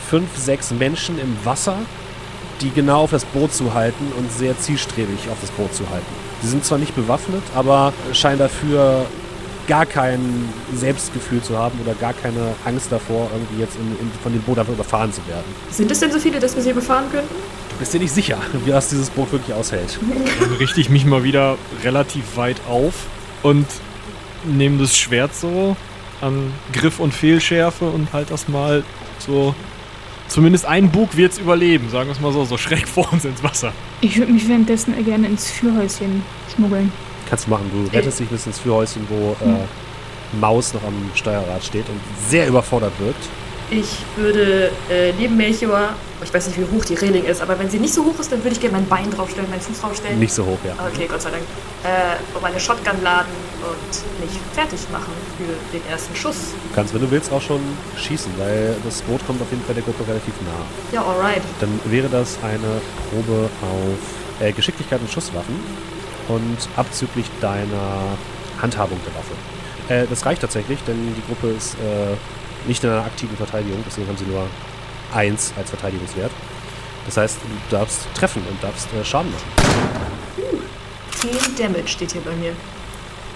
[0.09, 1.79] fünf, sechs Menschen im Wasser,
[2.61, 6.07] die genau auf das Boot zuhalten und sehr zielstrebig auf das Boot zuhalten.
[6.43, 9.07] Sie sind zwar nicht bewaffnet, aber scheinen dafür
[9.67, 14.33] gar kein Selbstgefühl zu haben oder gar keine Angst davor, irgendwie jetzt in, in, von
[14.33, 15.45] dem Boot einfach überfahren zu werden.
[15.71, 17.35] Sind es denn so viele, dass wir sie überfahren könnten?
[17.73, 19.99] Du bist dir nicht sicher, wie das dieses Boot wirklich aushält.
[20.41, 22.95] Dann richte ich mich mal wieder relativ weit auf
[23.43, 23.67] und
[24.45, 25.77] nehme das Schwert so
[26.21, 28.85] an Griff und Fehlschärfe und halt das mal
[29.19, 29.55] so.
[30.29, 33.43] Zumindest ein Bug wird's überleben, sagen wir es mal so, so schräg vor uns ins
[33.43, 33.73] Wasser.
[34.01, 36.23] Ich würde mich währenddessen gerne ins Führhäuschen
[36.55, 36.91] schmuggeln.
[37.29, 37.71] Kannst du machen.
[37.73, 42.47] Du rettest dich bis ins Führhäuschen, wo äh, Maus noch am Steuerrad steht und sehr
[42.49, 43.29] überfordert wirkt.
[43.73, 47.71] Ich würde äh, neben Melchior, ich weiß nicht, wie hoch die Reling ist, aber wenn
[47.71, 50.19] sie nicht so hoch ist, dann würde ich gerne mein Bein draufstellen, meinen Fuß draufstellen.
[50.19, 50.75] Nicht so hoch, ja.
[50.93, 51.43] Okay, Gott sei Dank.
[51.83, 53.33] Äh, und meine Shotgun laden
[53.63, 56.53] und mich fertig machen für den ersten Schuss.
[56.69, 57.63] Du kannst, wenn du willst, auch schon
[57.97, 60.93] schießen, weil das Boot kommt auf jeden Fall der Gruppe relativ nah.
[60.93, 61.43] Ja, alright.
[61.61, 65.59] Dann wäre das eine Probe auf äh, Geschicklichkeit und Schusswaffen
[66.29, 68.19] und abzüglich deiner
[68.61, 70.05] Handhabung der Waffe.
[70.05, 72.17] Äh, das reicht tatsächlich, denn die Gruppe ist äh,
[72.67, 74.47] nicht in einer aktiven Verteidigung, deswegen haben sie nur
[75.15, 76.31] eins als Verteidigungswert.
[77.07, 79.45] Das heißt, du darfst treffen und darfst äh, Schaden machen.
[81.57, 82.53] 10 Damage steht hier bei mir.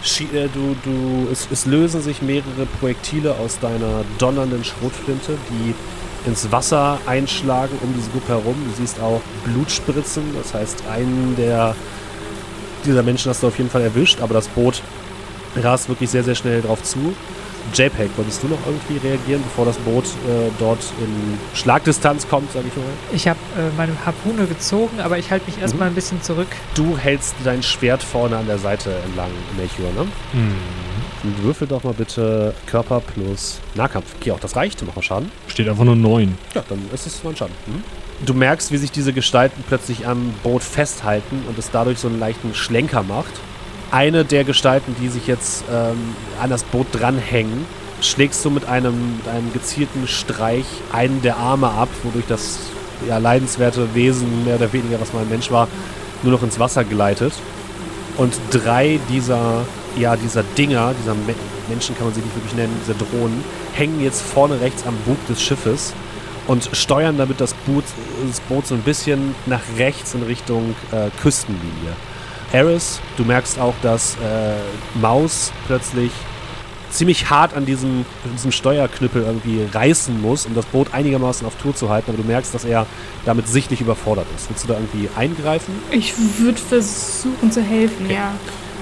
[0.03, 5.75] Schie äh, du, du, es, es lösen sich mehrere Projektile aus deiner donnernden Schrotflinte, die
[6.29, 8.57] ins Wasser einschlagen um diese Gruppe herum.
[8.71, 11.75] Du siehst auch Blutspritzen, das heißt, einen der
[12.85, 14.81] dieser Menschen hast du auf jeden Fall erwischt, aber das Boot
[15.57, 17.15] rast wirklich sehr, sehr schnell drauf zu.
[17.73, 22.63] JPEG, wolltest du noch irgendwie reagieren, bevor das Boot äh, dort in Schlagdistanz kommt, sag
[22.67, 22.85] ich mal?
[23.13, 26.49] ich habe äh, meine Harpune gezogen, aber ich halte mich erstmal ein bisschen zurück.
[26.75, 30.07] Du hältst dein Schwert vorne an der Seite entlang, Melchior, ne?
[31.23, 34.15] Und würfel doch mal bitte Körper plus Nahkampf.
[34.21, 35.31] Okay, auch das reicht, mach mal Schaden.
[35.49, 36.37] Steht einfach nur 9.
[36.55, 37.55] Ja, dann ist es mein Schaden.
[37.67, 37.83] Mhm.
[38.25, 42.19] Du merkst, wie sich diese Gestalten plötzlich am Boot festhalten und es dadurch so einen
[42.19, 43.33] leichten Schlenker macht.
[43.91, 47.67] Eine der Gestalten, die sich jetzt ähm, an das Boot dranhängen,
[48.01, 52.59] schlägst du mit einem, mit einem gezielten Streich einen der Arme ab, wodurch das
[53.09, 55.69] ja, leidenswerte Wesen, mehr oder weniger, was mal ein Mensch war,
[56.23, 57.33] nur noch ins Wasser gleitet.
[58.17, 59.65] Und drei dieser,
[59.99, 61.35] ja, dieser Dinger, dieser Me
[61.69, 65.17] Menschen kann man sie nicht wirklich nennen, diese Drohnen, hängen jetzt vorne rechts am Bug
[65.27, 65.95] des Schiffes
[66.47, 67.83] und steuern damit das Boot,
[68.25, 71.97] das Boot so ein bisschen nach rechts in Richtung äh, Küstenlinie.
[72.57, 74.55] Eris, du merkst auch, dass äh,
[74.99, 76.11] Maus plötzlich
[76.91, 81.75] ziemlich hart an diesem, diesem Steuerknüppel irgendwie reißen muss, um das Boot einigermaßen auf Tour
[81.75, 82.87] zu halten, aber du merkst, dass er
[83.27, 84.49] damit sichtlich überfordert ist.
[84.49, 85.75] Willst du da irgendwie eingreifen?
[85.91, 88.15] Ich würde versuchen zu helfen, Okay.
[88.15, 88.33] ja.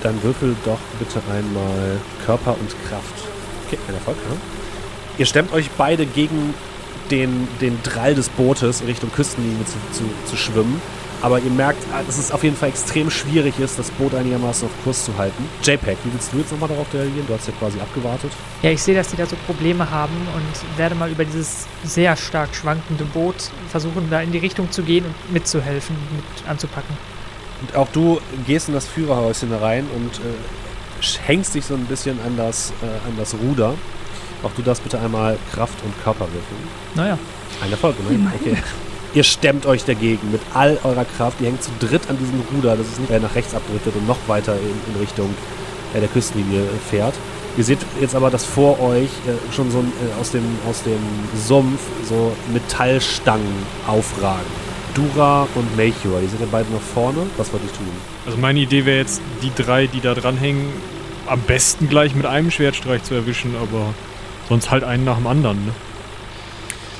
[0.04, 3.14] Dann würfel doch bitte einmal Körper und Kraft.
[3.66, 4.36] Okay, ein Erfolg, ja.
[5.18, 6.54] Ihr stemmt euch beide gegen
[7.10, 10.80] den, den Drall des Bootes in Richtung Küstenlinie zu, zu, zu schwimmen.
[11.24, 14.68] Aber ihr merkt, ah, dass es auf jeden Fall extrem schwierig ist, das Boot einigermaßen
[14.68, 15.42] auf Kurs zu halten.
[15.62, 17.26] JPEG, wie willst du jetzt nochmal darauf reagieren?
[17.26, 18.30] Du hast ja quasi abgewartet.
[18.60, 22.14] Ja, ich sehe, dass die da so Probleme haben und werde mal über dieses sehr
[22.14, 23.36] stark schwankende Boot
[23.70, 26.94] versuchen, da in die Richtung zu gehen und mitzuhelfen, mit anzupacken.
[27.62, 32.18] Und auch du gehst in das Führerhäuschen rein und äh, hängst dich so ein bisschen
[32.26, 33.72] an das, äh, an das Ruder.
[34.42, 36.68] Auch du darfst bitte einmal Kraft und Körper würfeln.
[36.96, 37.16] Naja,
[37.62, 38.30] Ein Erfolg, immerhin.
[38.38, 38.58] Okay.
[39.14, 41.40] Ihr stemmt euch dagegen mit all eurer Kraft.
[41.40, 44.08] Ihr hängt zu dritt an diesem Ruder, dass es nicht mehr nach rechts abdriftet und
[44.08, 45.32] noch weiter in, in Richtung
[45.94, 47.14] äh, der Küstenlinie äh, fährt.
[47.56, 50.98] Ihr seht jetzt aber, dass vor euch äh, schon so äh, aus, dem, aus dem
[51.46, 53.54] Sumpf so Metallstangen
[53.86, 54.64] aufragen.
[54.94, 57.26] Dura und Melchior, die sind ja beide noch vorne.
[57.36, 57.86] Was wollt ihr tun?
[58.26, 60.66] Also meine Idee wäre jetzt, die drei, die da dranhängen,
[61.26, 63.94] am besten gleich mit einem Schwertstreich zu erwischen, aber
[64.48, 65.66] sonst halt einen nach dem anderen.
[65.66, 65.72] Ne?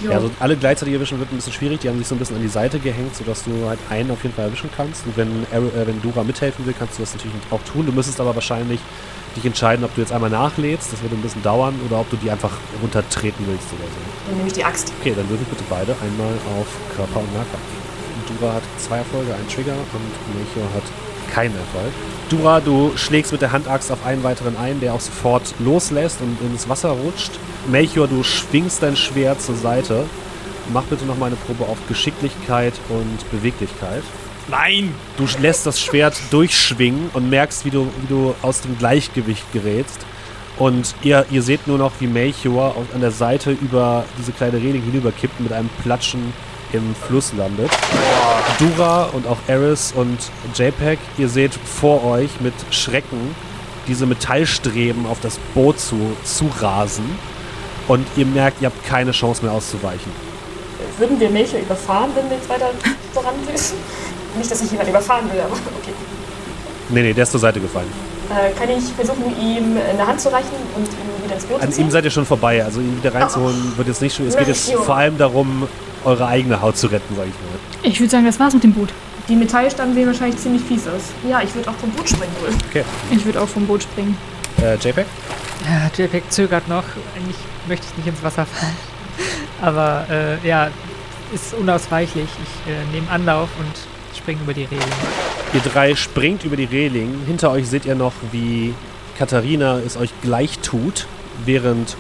[0.03, 1.81] Ja, also alle gleichzeitig erwischen wird ein bisschen schwierig.
[1.81, 4.23] Die haben sich so ein bisschen an die Seite gehängt, sodass du halt einen auf
[4.23, 5.07] jeden Fall erwischen kannst.
[5.07, 7.87] Und wenn, äh, wenn Dura mithelfen will, kannst du das natürlich auch tun.
[7.87, 8.81] Du müsstest aber wahrscheinlich
[9.37, 12.17] dich entscheiden, ob du jetzt einmal nachlädst, das würde ein bisschen dauern, oder ob du
[12.17, 13.99] die einfach runtertreten willst oder so.
[14.29, 14.93] Dann nehme ich die Axt.
[15.01, 17.67] Okay, dann würfel bitte beide einmal auf Körper und Nahkampf.
[18.39, 20.87] Dura hat zwei Erfolge, einen Trigger und Melchior hat
[21.35, 21.93] keinen Erfolg.
[22.31, 26.39] Dura, du schlägst mit der Handaxt auf einen weiteren ein, der auch sofort loslässt und
[26.41, 27.33] ins Wasser rutscht.
[27.67, 30.05] Melchior, du schwingst dein Schwert zur Seite.
[30.73, 34.03] Mach bitte nochmal eine Probe auf Geschicklichkeit und Beweglichkeit.
[34.49, 34.95] Nein!
[35.17, 40.07] Du lässt das Schwert durchschwingen und merkst, wie du, wie du aus dem Gleichgewicht gerätst.
[40.57, 44.83] Und ihr, ihr seht nur noch, wie Melchior an der Seite über diese kleine Reling
[44.83, 46.33] hinüberkippt mit einem Platschen
[46.75, 47.71] im Fluss landet.
[48.59, 50.19] Dura und auch Eris und
[50.55, 53.35] JPEG, ihr seht vor euch mit Schrecken
[53.87, 57.19] diese Metallstreben auf das Boot zu, zu rasen.
[57.87, 60.11] Und ihr merkt, ihr habt keine Chance mehr auszuweichen.
[60.99, 62.71] Würden wir Melchior überfahren, wenn wir jetzt weiter
[63.13, 63.77] voran müssen?
[64.37, 65.93] Nicht, dass ich jemand überfahren will, aber okay.
[66.89, 67.91] Nee, nee, der ist zur Seite gefallen.
[68.31, 71.69] Äh, kann ich versuchen, ihm eine Hand zu reichen und ihn wieder ins Boot An
[71.69, 71.87] zu ziehen?
[71.87, 74.29] ihm seid ihr schon vorbei, also ihn wieder reinzuholen wird jetzt nicht schön.
[74.29, 75.69] Es geht jetzt vor allem darum,
[76.05, 77.91] eure eigene Haut zu retten, sag ich mal.
[77.91, 78.91] Ich würde sagen, das war's mit dem Boot.
[79.29, 81.13] Die Metallstangen sehen wahrscheinlich ziemlich fies aus.
[81.29, 82.85] Ja, ich würde auch vom Boot springen wohl.
[83.11, 84.17] Ich würde auch vom Boot springen.
[84.61, 85.07] Äh, JPEG?
[85.65, 86.85] Ja, JPEG zögert noch.
[87.17, 87.37] Eigentlich
[87.67, 88.77] möchte ich nicht ins Wasser fallen.
[89.63, 90.69] Aber äh, ja,
[91.33, 92.29] ist unausweichlich.
[92.29, 94.83] Ich äh, nehme Anlauf und springe über die Reling.
[95.55, 97.23] Ihr drei springt über die Reling.
[97.27, 98.75] Hinter euch seht ihr noch, wie
[99.19, 101.07] Katharina es euch gleich tut,
[101.45, 101.97] während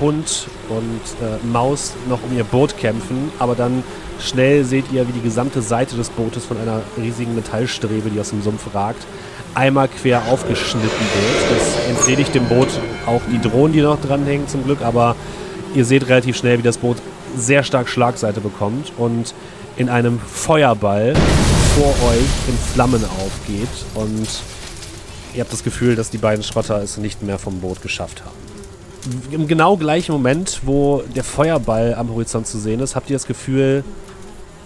[0.00, 3.30] Hund und äh, Maus noch um ihr Boot kämpfen.
[3.38, 3.82] Aber dann
[4.20, 8.30] schnell seht ihr, wie die gesamte Seite des Bootes von einer riesigen Metallstrebe, die aus
[8.30, 9.06] dem Sumpf ragt,
[9.54, 11.58] einmal quer aufgeschnitten wird.
[11.58, 12.68] Das entledigt dem Boot
[13.06, 14.82] auch die Drohnen, die noch dranhängen, zum Glück.
[14.82, 15.16] Aber
[15.74, 16.98] ihr seht relativ schnell, wie das Boot
[17.36, 19.34] sehr stark Schlagseite bekommt und
[19.76, 21.14] in einem Feuerball
[21.76, 24.26] vor euch in Flammen aufgeht und
[25.34, 28.47] ihr habt das Gefühl, dass die beiden Schrotter es nicht mehr vom Boot geschafft haben.
[29.30, 33.26] Im genau gleichen Moment, wo der Feuerball am Horizont zu sehen ist, habt ihr das
[33.26, 33.84] Gefühl,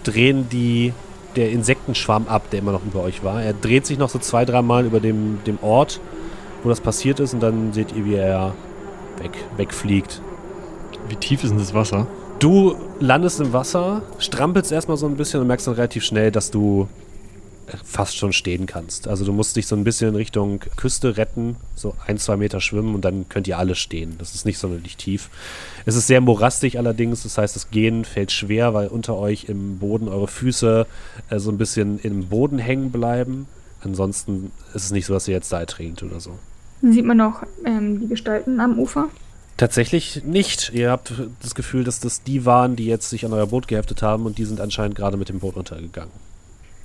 [0.03, 0.93] drehen die
[1.35, 3.41] der Insektenschwarm ab, der immer noch über euch war.
[3.41, 5.99] Er dreht sich noch so zwei, dreimal über dem, dem Ort,
[6.63, 8.53] wo das passiert ist und dann seht ihr, wie er
[9.19, 10.21] weg, wegfliegt.
[11.09, 12.07] Wie tief ist denn das Wasser?
[12.39, 16.51] Du landest im Wasser, strampelst erstmal so ein bisschen und merkst dann relativ schnell, dass
[16.51, 16.87] du
[17.83, 19.07] fast schon stehen kannst.
[19.07, 22.61] Also du musst dich so ein bisschen in Richtung Küste retten, so ein, zwei Meter
[22.61, 24.15] schwimmen und dann könnt ihr alle stehen.
[24.17, 25.29] Das ist nicht sonderlich tief.
[25.85, 29.79] Es ist sehr morastig allerdings, das heißt, das Gehen fällt schwer, weil unter euch im
[29.79, 30.85] Boden eure Füße
[31.29, 33.47] äh, so ein bisschen im Boden hängen bleiben.
[33.81, 36.37] Ansonsten ist es nicht so, dass ihr jetzt Seil trinkt oder so.
[36.81, 39.09] Sieht man noch ähm, die Gestalten am Ufer?
[39.55, 40.71] Tatsächlich nicht.
[40.73, 44.01] Ihr habt das Gefühl, dass das die waren, die jetzt sich an euer Boot geheftet
[44.01, 46.11] haben und die sind anscheinend gerade mit dem Boot untergegangen.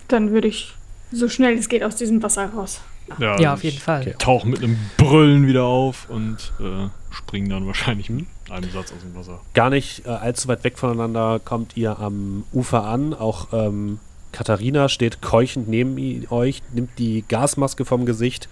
[0.08, 0.74] Dann würde ich
[1.12, 2.80] so schnell es geht aus diesem Wasser raus.
[3.18, 4.02] Ja, auf jeden Fall.
[4.02, 4.14] Okay.
[4.18, 9.00] Tauch mit einem Brüllen wieder auf und äh, springen dann wahrscheinlich mit einem Satz aus
[9.00, 9.40] dem Wasser.
[9.54, 13.14] Gar nicht äh, allzu weit weg voneinander kommt ihr am Ufer an.
[13.14, 13.98] Auch ähm,
[14.32, 18.48] Katharina steht keuchend neben euch, nimmt die Gasmaske vom Gesicht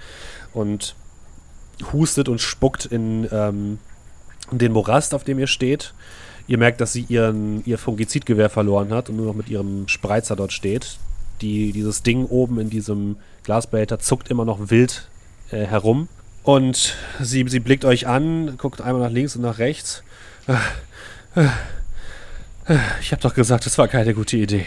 [0.54, 0.94] und
[1.92, 3.78] hustet und spuckt in ähm,
[4.50, 5.92] den Morast, auf dem ihr steht.
[6.48, 10.36] Ihr merkt, dass sie ihren, ihr Fungizidgewehr verloren hat und nur noch mit ihrem Spreizer
[10.36, 10.98] dort steht.
[11.40, 15.08] Die, dieses Ding oben in diesem Glasbehälter zuckt immer noch wild
[15.50, 16.08] äh, herum.
[16.42, 20.02] Und sie, sie blickt euch an, guckt einmal nach links und nach rechts.
[23.00, 24.66] Ich habe doch gesagt, es war keine gute Idee.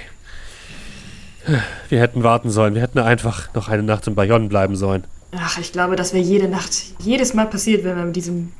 [1.89, 2.75] Wir hätten warten sollen.
[2.75, 5.05] Wir hätten einfach noch eine Nacht in Bayonne bleiben sollen.
[5.35, 8.51] Ach, ich glaube, das wäre jede Nacht, jedes Mal passiert, wenn wir mit diesem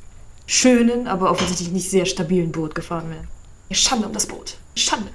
[0.46, 3.28] schönen, aber offensichtlich nicht sehr stabilen Boot gefahren wären.
[3.72, 4.58] Schande um das Boot.
[4.76, 5.10] Schande.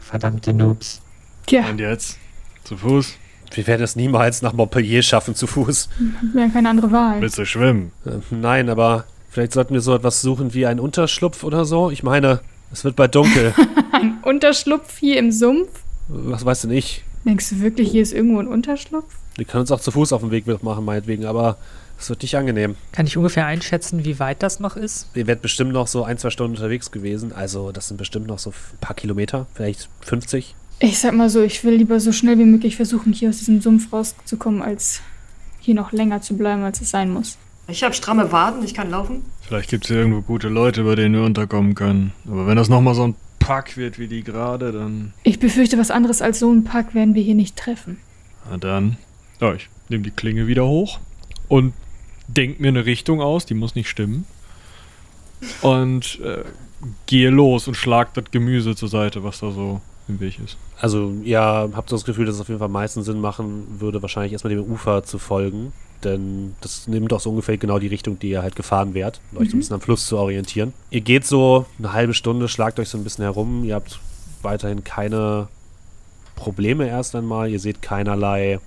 [0.00, 1.00] Verdammte Noobs.
[1.46, 2.18] Tja, Und jetzt?
[2.64, 3.14] Zu Fuß?
[3.54, 5.88] Wir werden es niemals nach Montpellier schaffen zu Fuß.
[6.32, 7.20] wir haben keine andere Wahl.
[7.20, 7.92] Willst du schwimmen?
[8.06, 11.90] Äh, nein, aber vielleicht sollten wir so etwas suchen wie einen Unterschlupf oder so.
[11.90, 12.40] Ich meine,
[12.72, 13.54] es wird bald dunkel.
[13.92, 15.68] Ein Unterschlupf hier im Sumpf?
[16.08, 17.04] Was weiß denn ich?
[17.24, 19.14] Denkst du wirklich, hier ist irgendwo ein Unterschlupf?
[19.36, 21.56] Wir können uns auch zu Fuß auf den Weg machen, meinetwegen, aber
[21.98, 22.74] es wird nicht angenehm.
[22.90, 25.06] Kann ich ungefähr einschätzen, wie weit das noch ist?
[25.14, 27.32] Ihr werdet bestimmt noch so ein, zwei Stunden unterwegs gewesen.
[27.32, 30.56] Also, das sind bestimmt noch so ein paar Kilometer, vielleicht 50.
[30.84, 33.60] Ich sag mal so, ich will lieber so schnell wie möglich versuchen, hier aus diesem
[33.60, 35.00] Sumpf rauszukommen, als
[35.60, 37.38] hier noch länger zu bleiben, als es sein muss.
[37.68, 39.22] Ich habe stramme Waden, ich kann laufen.
[39.42, 42.12] Vielleicht gibt es hier irgendwo gute Leute, bei denen wir unterkommen können.
[42.26, 45.12] Aber wenn das nochmal so ein Pack wird wie die gerade, dann.
[45.22, 47.98] Ich befürchte, was anderes als so einen Pack werden wir hier nicht treffen.
[48.50, 48.96] Na dann.
[49.40, 50.98] Ja, ich nehme die Klinge wieder hoch
[51.46, 51.74] und
[52.26, 54.26] denk mir eine Richtung aus, die muss nicht stimmen.
[55.60, 56.42] Und äh,
[57.06, 59.80] gehe los und schlag das Gemüse zur Seite, was da so
[60.12, 60.56] im Weg ist.
[60.80, 63.66] Also, ja, habt ihr das Gefühl, dass es auf jeden Fall am meisten Sinn machen
[63.78, 65.72] würde, wahrscheinlich erstmal dem Ufer zu folgen.
[66.04, 69.38] Denn das nimmt doch so ungefähr genau die Richtung, die ihr halt gefahren wärt, um
[69.38, 70.72] euch so ein bisschen am Fluss zu orientieren.
[70.90, 73.64] Ihr geht so eine halbe Stunde, schlagt euch so ein bisschen herum.
[73.64, 74.00] Ihr habt
[74.42, 75.48] weiterhin keine
[76.34, 77.50] Probleme erst einmal.
[77.50, 78.58] Ihr seht keinerlei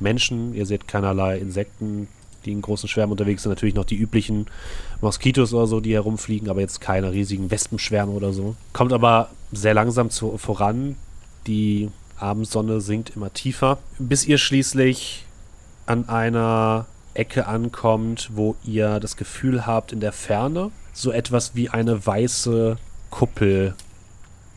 [0.00, 2.08] Menschen, ihr seht keinerlei Insekten,
[2.44, 3.50] die in großen Schwärmen unterwegs sind.
[3.50, 4.46] Natürlich noch die üblichen
[5.00, 8.54] Moskitos oder so, die herumfliegen, aber jetzt keine riesigen Wespenschwärme oder so.
[8.72, 10.96] Kommt aber sehr langsam zu, voran.
[11.46, 15.26] Die Abendsonne sinkt immer tiefer, bis ihr schließlich
[15.86, 21.68] an einer Ecke ankommt, wo ihr das Gefühl habt, in der Ferne so etwas wie
[21.68, 22.76] eine weiße
[23.10, 23.74] Kuppel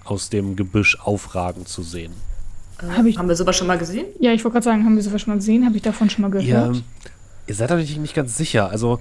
[0.05, 2.13] aus dem Gebüsch aufragen zu sehen.
[2.79, 4.05] Hab ich- Haben wir sowas schon mal gesehen?
[4.19, 5.65] Ja, ich wollte gerade sagen, haben wir sowas schon mal gesehen?
[5.65, 6.83] Habe ich davon schon mal Ihr, gehört?
[7.47, 8.69] ihr seid natürlich nicht ganz sicher.
[8.69, 8.99] Also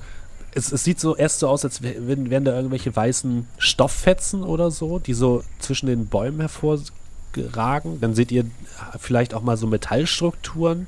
[0.57, 4.43] es, es sieht so erst so aus, als wär- wären, wären da irgendwelche weißen Stofffetzen
[4.43, 8.01] oder so, die so zwischen den Bäumen hervorragen.
[8.01, 8.47] Dann seht ihr
[8.99, 10.87] vielleicht auch mal so Metallstrukturen.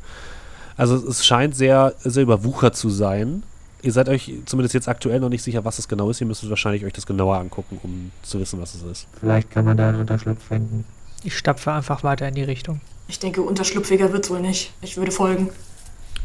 [0.76, 3.42] Also es scheint sehr, sehr überwuchert zu sein.
[3.82, 6.20] Ihr seid euch zumindest jetzt aktuell noch nicht sicher, was es genau ist.
[6.20, 9.06] Ihr müsst wahrscheinlich euch das genauer angucken, um zu wissen, was es ist.
[9.20, 10.84] Vielleicht kann man da einen Unterschlupf finden.
[11.24, 12.80] Ich stapfe einfach weiter in die Richtung.
[13.08, 14.72] Ich denke, unterschlupfiger wird's wohl nicht.
[14.82, 15.50] Ich würde folgen.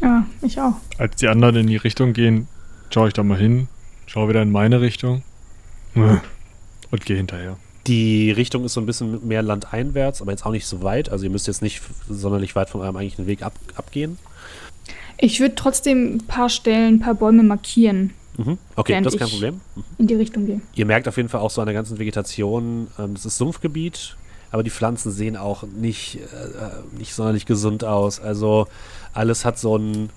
[0.02, 0.74] Ja, ich auch.
[0.98, 2.48] Als die anderen in die Richtung gehen,
[2.90, 3.68] schaue ich da mal hin,
[4.06, 5.22] schaue wieder in meine Richtung
[5.94, 7.56] und gehe hinterher.
[7.86, 11.10] Die Richtung ist so ein bisschen mehr landeinwärts, aber jetzt auch nicht so weit.
[11.10, 14.18] Also ihr müsst jetzt nicht sonderlich weit von eurem eigentlichen Weg ab, abgehen.
[15.18, 18.58] Ich würde trotzdem ein paar Stellen, ein paar Bäume markieren, Mhm.
[18.74, 19.60] Okay, das ist kein Problem.
[19.98, 20.62] in die Richtung gehen.
[20.74, 24.16] Ihr merkt auf jeden Fall auch so an der ganzen Vegetation, ähm, das ist Sumpfgebiet,
[24.50, 28.20] aber die Pflanzen sehen auch nicht, äh, nicht sonderlich gesund aus.
[28.20, 28.66] Also
[29.12, 30.10] alles hat so ein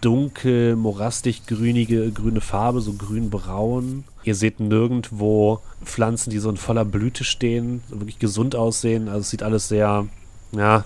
[0.00, 4.04] dunkel, morastig grünige, grüne Farbe, so grün-braun.
[4.24, 9.08] Ihr seht nirgendwo Pflanzen, die so in voller Blüte stehen, wirklich gesund aussehen.
[9.08, 10.06] Also es sieht alles sehr,
[10.52, 10.84] ja,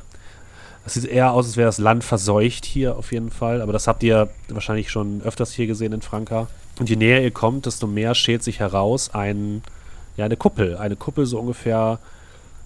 [0.85, 3.61] es sieht eher aus, als wäre das Land verseucht hier auf jeden Fall.
[3.61, 6.48] Aber das habt ihr wahrscheinlich schon öfters hier gesehen in Franka.
[6.79, 9.62] Und je näher ihr kommt, desto mehr schält sich heraus ein,
[10.16, 10.77] ja, eine Kuppel.
[10.77, 11.98] Eine Kuppel so ungefähr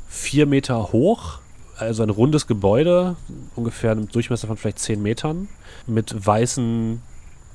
[0.08, 1.40] vier Meter hoch.
[1.78, 3.16] Also ein rundes Gebäude,
[3.54, 5.48] ungefähr einem Durchmesser von vielleicht zehn Metern.
[5.86, 7.02] Mit weißen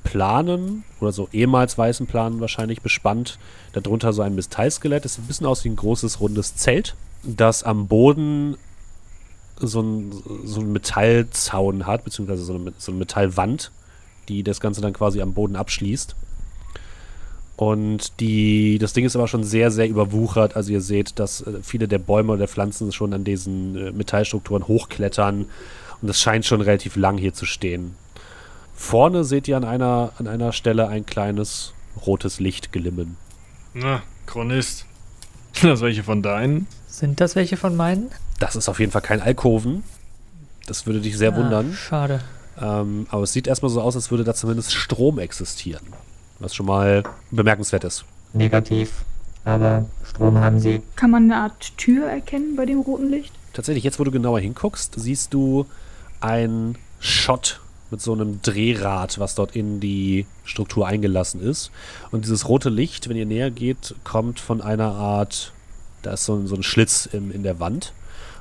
[0.04, 3.38] Planen oder so ehemals weißen Planen wahrscheinlich bespannt.
[3.72, 5.04] Darunter so ein Metallskelett.
[5.04, 8.56] Das sieht ein bisschen aus wie ein großes rundes Zelt, das am Boden
[9.58, 10.12] so ein,
[10.44, 13.70] so ein Metallzaun hat, beziehungsweise so eine, so eine Metallwand,
[14.28, 16.16] die das Ganze dann quasi am Boden abschließt.
[17.62, 20.56] Und die, das Ding ist aber schon sehr, sehr überwuchert.
[20.56, 24.66] Also ihr seht, dass äh, viele der Bäume oder Pflanzen schon an diesen äh, Metallstrukturen
[24.66, 25.42] hochklettern.
[26.00, 27.94] Und das scheint schon relativ lang hier zu stehen.
[28.74, 31.72] Vorne seht ihr an einer, an einer Stelle ein kleines
[32.04, 33.16] rotes Licht glimmen.
[33.74, 34.86] Na, Chronist.
[35.52, 36.66] Sind das welche von deinen?
[36.88, 38.10] Sind das welche von meinen?
[38.40, 39.84] Das ist auf jeden Fall kein Alkoven.
[40.66, 41.74] Das würde dich sehr Ah, wundern.
[41.74, 42.22] Schade.
[42.60, 45.86] Ähm, aber es sieht erstmal so aus, als würde da zumindest Strom existieren.
[46.42, 48.04] Was schon mal bemerkenswert ist.
[48.32, 49.04] Negativ.
[49.44, 50.82] Aber Strom haben sie.
[50.96, 53.32] Kann man eine Art Tür erkennen bei dem roten Licht?
[53.52, 55.66] Tatsächlich, jetzt wo du genauer hinguckst, siehst du
[56.20, 57.60] ein Schott
[57.92, 61.70] mit so einem Drehrad, was dort in die Struktur eingelassen ist.
[62.10, 65.52] Und dieses rote Licht, wenn ihr näher geht, kommt von einer Art,
[66.02, 67.92] da ist so ein, so ein Schlitz im, in der Wand.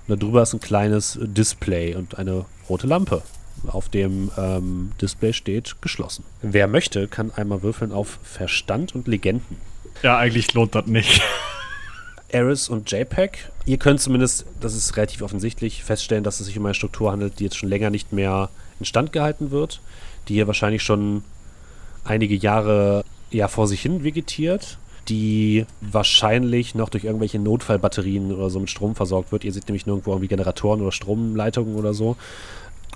[0.08, 3.22] Und darüber ist ein kleines Display und eine rote Lampe.
[3.68, 6.24] Auf dem ähm, Display steht geschlossen.
[6.42, 9.58] Wer möchte, kann einmal würfeln auf Verstand und Legenden.
[10.02, 11.22] Ja, eigentlich lohnt das nicht.
[12.30, 13.50] Eris und JPEG.
[13.66, 17.40] Ihr könnt zumindest, das ist relativ offensichtlich, feststellen, dass es sich um eine Struktur handelt,
[17.40, 18.50] die jetzt schon länger nicht mehr
[18.80, 19.82] instand gehalten wird,
[20.28, 21.24] die hier wahrscheinlich schon
[22.04, 24.78] einige Jahre ja vor sich hin vegetiert,
[25.10, 29.44] die wahrscheinlich noch durch irgendwelche Notfallbatterien oder so mit Strom versorgt wird.
[29.44, 32.18] Ihr seht nämlich nirgendwo irgendwie Generatoren oder Stromleitungen oder so.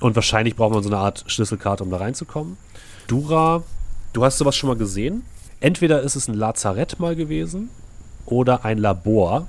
[0.02, 2.58] Und wahrscheinlich braucht man so eine Art Schlüsselkarte, um da reinzukommen.
[3.08, 3.64] Dura,
[4.14, 5.24] du hast sowas schon mal gesehen.
[5.60, 7.70] Entweder ist es ein Lazarett mal gewesen
[8.26, 9.48] oder ein Labor,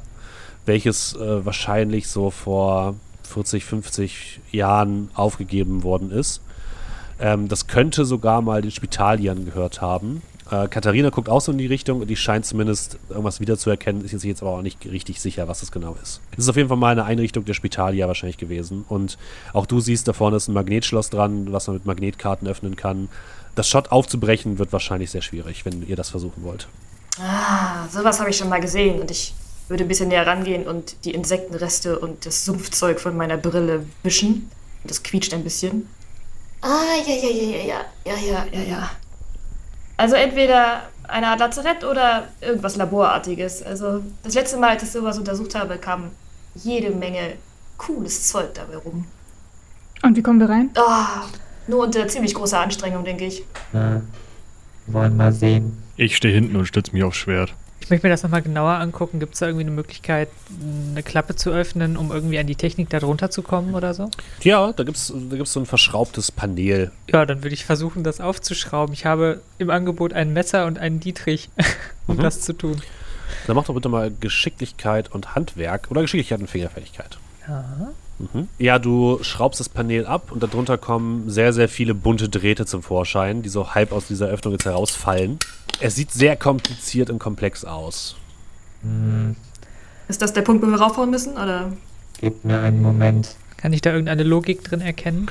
[0.67, 2.95] welches äh, wahrscheinlich so vor
[3.25, 6.41] 40, 50 Jahren aufgegeben worden ist.
[7.19, 10.23] Ähm, das könnte sogar mal den Spitaliern gehört haben.
[10.51, 14.13] Äh, Katharina guckt auch so in die Richtung und die scheint zumindest irgendwas wiederzuerkennen, ist
[14.13, 16.21] sich jetzt aber auch nicht richtig sicher, was das genau ist.
[16.33, 18.85] Es ist auf jeden Fall mal eine Einrichtung der Spitalia wahrscheinlich gewesen.
[18.89, 19.19] Und
[19.53, 23.09] auch du siehst, da vorne ist ein Magnetschloss dran, was man mit Magnetkarten öffnen kann.
[23.55, 26.69] Das Schott aufzubrechen wird wahrscheinlich sehr schwierig, wenn ihr das versuchen wollt.
[27.19, 29.35] Ah, sowas habe ich schon mal gesehen und ich
[29.69, 34.51] würde ein bisschen näher rangehen und die Insektenreste und das Sumpfzeug von meiner Brille wischen.
[34.85, 35.89] Das quietscht ein bisschen.
[36.61, 36.69] Ah,
[37.07, 38.91] ja, ja, ja, ja, ja, ja, ja, ja, ja.
[39.97, 43.63] Also entweder eine Art Lazarett oder irgendwas Laborartiges.
[43.63, 46.11] Also das letzte Mal, als ich sowas untersucht habe, kam
[46.55, 47.35] jede Menge
[47.79, 49.07] cooles Zeug dabei rum.
[50.03, 50.71] Und wie kommen wir rein?
[50.77, 51.23] Ah,
[51.67, 53.41] nur unter ziemlich großer Anstrengung, denke ich.
[53.73, 54.01] Äh,
[54.87, 55.83] wollen mal sehen.
[55.97, 57.55] Ich stehe hinten und stütze mich aufs Schwert.
[57.81, 59.21] Ich möchte mir das nochmal genauer angucken.
[59.21, 60.29] Gibt es da irgendwie eine Möglichkeit,
[60.91, 64.11] eine Klappe zu öffnen, um irgendwie an die Technik da drunter zu kommen oder so?
[64.43, 66.91] Ja, da gibt es da gibt's so ein verschraubtes Panel.
[67.13, 68.93] Ja, dann würde ich versuchen, das aufzuschrauben.
[68.93, 71.49] Ich habe im Angebot ein Messer und einen Dietrich,
[72.09, 72.23] um Mhm.
[72.23, 72.81] das zu tun.
[73.47, 77.19] Dann macht doch bitte mal Geschicklichkeit und Handwerk oder Geschicklichkeit und Fingerfertigkeit.
[77.47, 77.65] Ja.
[78.19, 78.49] Mhm.
[78.59, 82.83] Ja, du schraubst das Panel ab und darunter kommen sehr, sehr viele bunte Drähte zum
[82.83, 85.39] Vorschein, die so halb aus dieser Öffnung jetzt herausfallen.
[85.81, 88.17] Es sieht sehr kompliziert und komplex aus.
[88.83, 89.37] Hm,
[90.09, 91.35] Ist das der Punkt, wo wir raufhauen müssen?
[91.35, 91.73] Oder?
[92.21, 93.37] gebt mir einen Moment.
[93.59, 95.27] Kann ich da irgendeine Logik drin erkennen?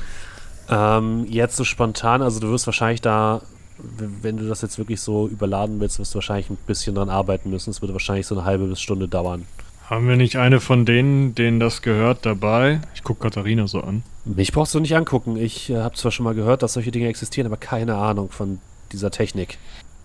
[0.68, 3.42] Ähm, jetzt so spontan, also du wirst wahrscheinlich da,
[3.78, 7.50] wenn du das jetzt wirklich so überladen willst, wirst du wahrscheinlich ein bisschen dran arbeiten
[7.50, 7.70] müssen.
[7.70, 9.46] Es würde wahrscheinlich so eine halbe bis Stunde dauern.
[9.88, 12.80] Haben wir nicht eine von denen, denen das gehört, dabei?
[12.94, 14.02] Ich gucke Katharina so an.
[14.24, 15.36] Mich brauchst du nicht angucken.
[15.36, 18.58] Ich äh, habe zwar schon mal gehört, dass solche Dinge existieren, aber keine Ahnung von
[18.90, 19.58] dieser Technik.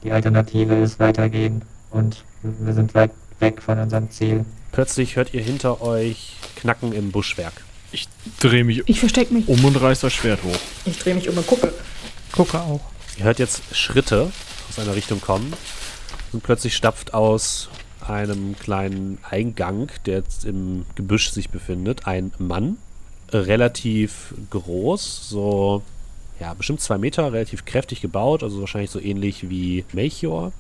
[0.03, 4.45] Die Alternative ist weitergehen und wir sind weit weg von unserem Ziel.
[4.71, 7.53] Plötzlich hört ihr hinter euch Knacken im Buschwerk.
[7.91, 8.07] Ich
[8.39, 9.47] drehe mich Ich versteck mich.
[9.47, 10.59] um und reiß das Schwert hoch.
[10.86, 11.73] Ich drehe mich um und gucke.
[12.32, 12.82] Gucke auch.
[13.17, 14.32] Ihr hört jetzt Schritte
[14.69, 15.53] aus einer Richtung kommen
[16.34, 17.69] und plötzlich stapft aus
[18.08, 22.78] einem kleinen Eingang, der jetzt im Gebüsch sich befindet, ein Mann,
[23.32, 25.82] relativ groß, so
[26.39, 30.52] ja bestimmt zwei Meter, relativ kräftig gebaut, also wahrscheinlich so ähnlich wie Melchior.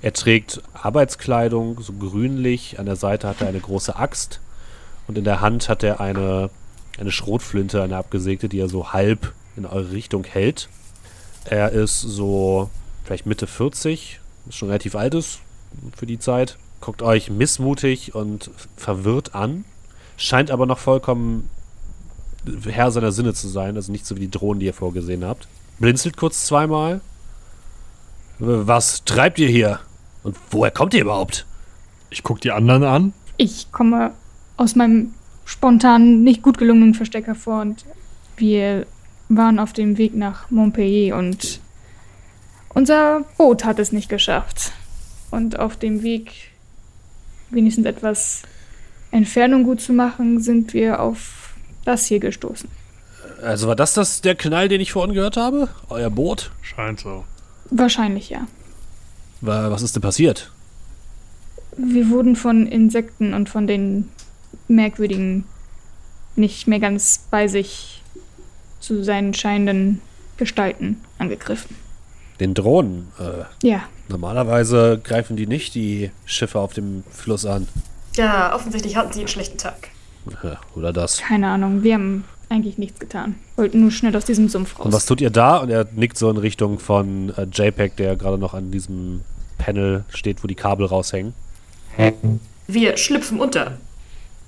[0.00, 2.78] Er trägt Arbeitskleidung, so grünlich.
[2.78, 4.40] An der Seite hat er eine große Axt
[5.08, 6.50] und in der Hand hat er eine,
[6.98, 10.68] eine Schrotflinte, eine abgesägte, die er so halb in eure Richtung hält.
[11.44, 12.70] Er ist so
[13.04, 15.40] vielleicht Mitte 40, ist schon relativ alt ist
[15.96, 16.56] für die Zeit.
[16.80, 19.64] Guckt euch missmutig und verwirrt an.
[20.16, 21.48] Scheint aber noch vollkommen
[22.66, 25.48] Herr seiner Sinne zu sein, also nicht so wie die Drohnen, die ihr vorgesehen habt.
[25.78, 27.00] Blinzelt kurz zweimal.
[28.38, 29.80] Was treibt ihr hier?
[30.22, 31.46] Und woher kommt ihr überhaupt?
[32.10, 33.12] Ich gucke die anderen an.
[33.36, 34.12] Ich komme
[34.56, 35.14] aus meinem
[35.44, 37.84] spontan nicht gut gelungenen Versteck hervor und
[38.36, 38.86] wir
[39.28, 41.60] waren auf dem Weg nach Montpellier und
[42.70, 44.72] unser Boot hat es nicht geschafft.
[45.30, 46.32] Und auf dem Weg
[47.50, 48.42] wenigstens etwas
[49.10, 51.54] Entfernung gut zu machen, sind wir auf
[51.84, 52.68] das hier gestoßen.
[53.42, 55.68] Also war das, das der Knall, den ich vorhin gehört habe?
[55.88, 56.50] Euer Boot?
[56.62, 57.24] Scheint so.
[57.70, 58.46] Wahrscheinlich ja.
[59.40, 60.50] Wa- Was ist denn passiert?
[61.76, 64.08] Wir wurden von Insekten und von den
[64.66, 65.44] merkwürdigen,
[66.36, 68.02] nicht mehr ganz bei sich
[68.80, 70.00] zu seinen scheinenden
[70.36, 71.76] Gestalten angegriffen.
[72.40, 73.08] Den Drohnen.
[73.18, 77.68] Äh, Ja, normalerweise greifen die nicht die Schiffe auf dem Fluss an.
[78.16, 79.88] Ja, offensichtlich hatten sie einen schlechten Tag.
[80.42, 81.18] Ja, Oder das.
[81.18, 81.82] keine Ahnung.
[81.82, 83.36] Wir haben eigentlich nichts getan.
[83.56, 84.86] Wollten nur schnell aus diesem Sumpf raus.
[84.86, 85.58] Und was tut ihr da?
[85.58, 89.22] Und er nickt so in Richtung von äh, JPEG, der gerade noch an diesem
[89.58, 91.34] Panel steht, wo die Kabel raushängen.
[92.66, 93.78] Wir schlüpfen unter.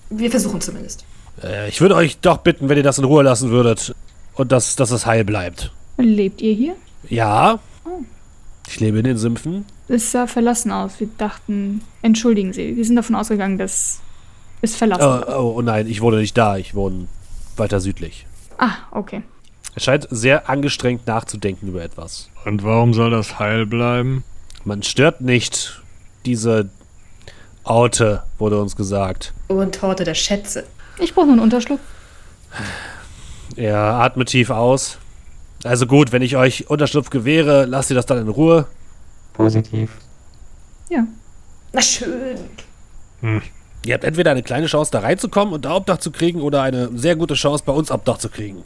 [0.09, 1.05] Wir versuchen zumindest.
[1.43, 3.95] Äh, ich würde euch doch bitten, wenn ihr das in Ruhe lassen würdet.
[4.35, 5.73] Und dass, dass es heil bleibt.
[5.99, 6.77] Lebt ihr hier?
[7.09, 7.59] Ja.
[8.71, 9.65] Ich lebe in den Sümpfen.
[9.89, 11.01] Es sah verlassen aus.
[11.01, 14.01] Wir dachten, entschuldigen Sie, wir sind davon ausgegangen, dass
[14.63, 16.57] es verlassen Oh, oh, oh nein, ich wohne nicht da.
[16.57, 17.09] Ich wohne
[17.57, 18.27] weiter südlich.
[18.59, 19.23] Ah, okay.
[19.75, 22.31] Er scheint sehr angestrengt nachzudenken über etwas.
[22.45, 24.23] Und warum soll das heil bleiben?
[24.65, 25.83] Man stört nicht
[26.25, 26.71] diese
[27.65, 29.35] Orte, wurde uns gesagt.
[29.49, 30.65] Und Horte der Schätze.
[31.01, 31.81] Ich brauche nur einen Unterschlupf.
[33.57, 34.99] Er atmet tief aus.
[35.65, 38.67] Also gut, wenn ich euch Unterschlupf gewähre, lasst ihr das dann in Ruhe.
[39.35, 39.91] Positiv.
[40.89, 41.07] Ja.
[41.73, 42.39] Na schön.
[43.85, 46.91] Ihr habt entweder eine kleine Chance, da reinzukommen und da Obdach zu kriegen oder eine
[46.97, 48.65] sehr gute Chance, bei uns Obdach zu kriegen.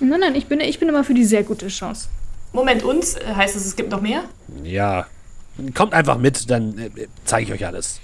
[0.00, 2.08] Nein, nein, ich bin, ich bin immer für die sehr gute Chance.
[2.52, 3.14] Moment, uns?
[3.14, 4.24] Äh, Heißt es, es gibt noch mehr?
[4.62, 5.06] Ja.
[5.74, 6.90] Kommt einfach mit, dann äh,
[7.24, 8.00] zeige ich euch alles.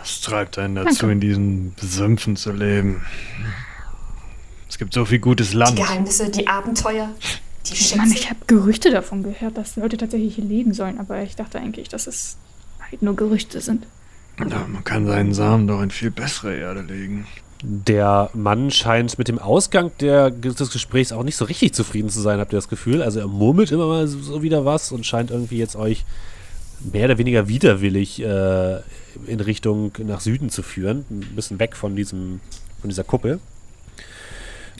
[0.00, 1.12] Was treibt einen dazu, Danke.
[1.12, 3.02] in diesen Sümpfen zu leben?
[4.80, 5.76] gibt so viel gutes Die Land.
[5.76, 7.10] Geheimnisse, die Abenteuer,
[7.66, 7.98] die Schätze.
[7.98, 11.58] Mann, ich habe Gerüchte davon gehört, dass Leute tatsächlich hier leben sollen, aber ich dachte
[11.58, 12.36] eigentlich, dass es
[12.90, 13.86] halt nur Gerüchte sind.
[14.38, 17.26] Ja, man kann seinen Samen doch in viel bessere Erde legen.
[17.62, 22.20] Der Mann scheint mit dem Ausgang der, des Gesprächs auch nicht so richtig zufrieden zu
[22.20, 23.02] sein, habt ihr das Gefühl?
[23.02, 26.06] Also er murmelt immer mal so wieder was und scheint irgendwie jetzt euch
[26.92, 28.76] mehr oder weniger widerwillig äh,
[29.26, 31.04] in Richtung nach Süden zu führen.
[31.10, 32.40] Ein bisschen weg von, diesem,
[32.80, 33.40] von dieser Kuppel.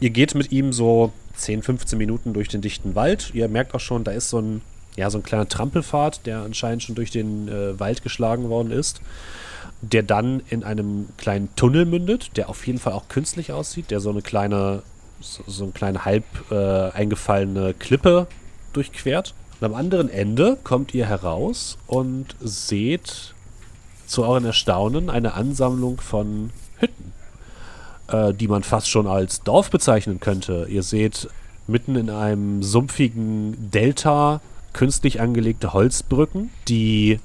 [0.00, 3.30] Ihr geht mit ihm so 10, 15 Minuten durch den dichten Wald.
[3.34, 4.62] Ihr merkt auch schon, da ist so ein,
[4.96, 9.00] ja, so ein kleiner Trampelpfad, der anscheinend schon durch den äh, Wald geschlagen worden ist
[9.82, 14.00] der dann in einem kleinen Tunnel mündet, der auf jeden Fall auch künstlich aussieht, der
[14.00, 14.82] so eine kleine,
[15.20, 18.26] so, so eine kleine halb äh, eingefallene Klippe
[18.72, 19.34] durchquert.
[19.60, 23.34] Und am anderen Ende kommt ihr heraus und seht
[24.06, 27.09] zu euren Erstaunen eine Ansammlung von Hütten,
[28.10, 30.66] äh, die man fast schon als Dorf bezeichnen könnte.
[30.68, 31.28] Ihr seht
[31.66, 34.40] mitten in einem sumpfigen Delta
[34.72, 37.20] künstlich angelegte Holzbrücken, die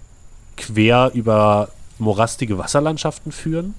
[0.58, 1.70] quer über
[2.00, 3.76] morastige Wasserlandschaften führen.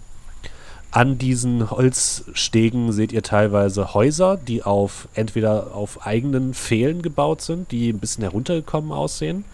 [0.91, 7.71] An diesen Holzstegen seht ihr teilweise Häuser, die auf entweder auf eigenen Pfählen gebaut sind,
[7.71, 9.45] die ein bisschen heruntergekommen aussehen.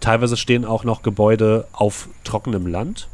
[0.00, 3.08] Teilweise stehen auch noch Gebäude auf trockenem Land.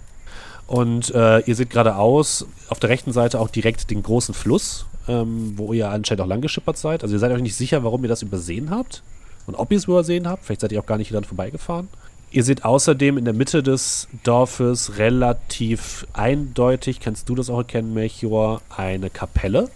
[0.69, 5.55] Und äh, ihr seht geradeaus auf der rechten Seite auch direkt den großen Fluss, ähm,
[5.57, 7.03] wo ihr anscheinend auch lang geschippert seid.
[7.03, 9.03] Also ihr seid euch nicht sicher, warum ihr das übersehen habt
[9.47, 10.45] und ob ihr es übersehen habt.
[10.45, 11.89] Vielleicht seid ihr auch gar nicht hier dran vorbeigefahren.
[12.31, 17.95] Ihr seht außerdem in der Mitte des Dorfes relativ eindeutig, kannst du das auch erkennen,
[17.95, 19.71] Melchior, eine Kapelle,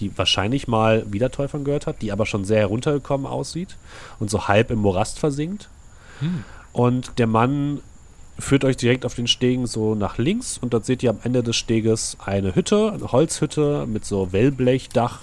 [0.00, 3.78] die wahrscheinlich mal Wiedertäufern gehört hat, die aber schon sehr heruntergekommen aussieht
[4.20, 5.70] und so halb im Morast versinkt.
[6.74, 7.80] Und der Mann
[8.38, 11.42] führt euch direkt auf den Stegen so nach links und dort seht ihr am Ende
[11.42, 15.20] des Steges eine Hütte, eine Holzhütte mit so Wellblechdach,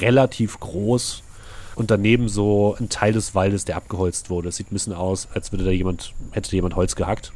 [0.00, 1.22] relativ groß
[1.74, 4.48] und daneben so ein Teil des Waldes, der abgeholzt wurde.
[4.48, 7.32] Es sieht ein bisschen aus, als würde da jemand, hätte jemand Holz gehackt.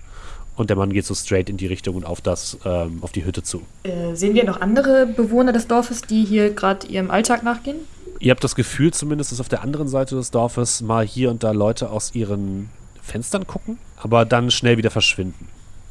[0.57, 3.27] Und der Mann geht so straight in die Richtung und auf das, ähm, auf die
[3.27, 3.61] Hütte zu.
[3.83, 7.77] Äh, sehen wir noch andere Bewohner des Dorfes, die hier gerade ihrem Alltag nachgehen?
[8.21, 11.43] Ihr habt das Gefühl zumindest, dass auf der anderen Seite des Dorfes mal hier und
[11.43, 12.71] da Leute aus ihren
[13.07, 15.49] Fenstern gucken, aber dann schnell wieder verschwinden.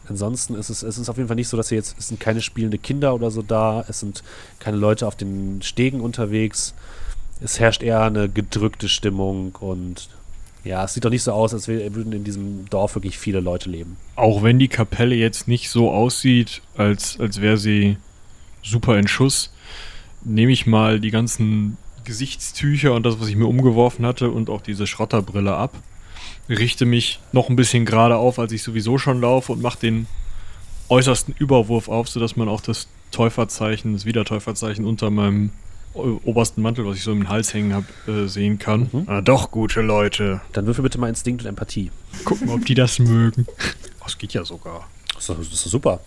[0.07, 2.19] Ansonsten ist es, es ist auf jeden Fall nicht so, dass hier jetzt, es sind
[2.19, 4.23] keine spielende Kinder oder so da, es sind
[4.59, 6.75] keine Leute auf den Stegen unterwegs.
[7.41, 10.09] Es herrscht eher eine gedrückte Stimmung und
[10.63, 13.69] ja, es sieht doch nicht so aus, als würden in diesem Dorf wirklich viele Leute
[13.69, 13.97] leben.
[14.15, 17.97] Auch wenn die Kapelle jetzt nicht so aussieht, als, als wäre sie
[18.63, 19.51] super in Schuss,
[20.23, 24.61] nehme ich mal die ganzen Gesichtstücher und das, was ich mir umgeworfen hatte und auch
[24.61, 25.73] diese Schrotterbrille ab.
[26.49, 30.07] Richte mich noch ein bisschen gerade auf, als ich sowieso schon laufe und mache den
[30.89, 35.49] äußersten Überwurf auf, sodass man auch das Täuferzeichen, das Wiedertäuferzeichen unter meinem
[35.93, 38.89] obersten Mantel, was ich so im Hals hängen habe, äh, sehen kann.
[38.91, 39.03] Mhm.
[39.07, 40.41] Ah, doch, gute Leute.
[40.51, 41.89] Dann würfel bitte mal Instinkt und Empathie.
[42.25, 43.47] Gucken, ob die das mögen.
[44.03, 44.87] Das geht ja sogar.
[45.13, 46.01] Das ist, doch- das ist super.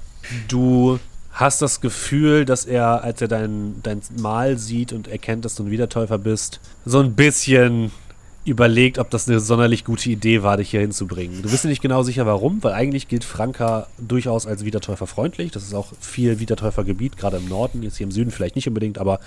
[0.47, 0.99] Du
[1.33, 5.63] hast das Gefühl, dass er, als er dein, dein Mal sieht und erkennt, dass du
[5.65, 7.91] ein Wiedertäufer bist, so ein bisschen
[8.49, 11.43] überlegt, ob das eine sonderlich gute Idee war, dich hier hinzubringen.
[11.43, 15.53] Du bist dir nicht genau sicher, warum, weil eigentlich gilt Franka durchaus als Wiedertäufer freundlich.
[15.53, 18.99] Das ist auch viel Wiedertäufergebiet, gerade im Norden, jetzt hier im Süden vielleicht nicht unbedingt,
[18.99, 19.21] aber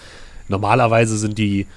[0.47, 1.67] normalerweise sind die,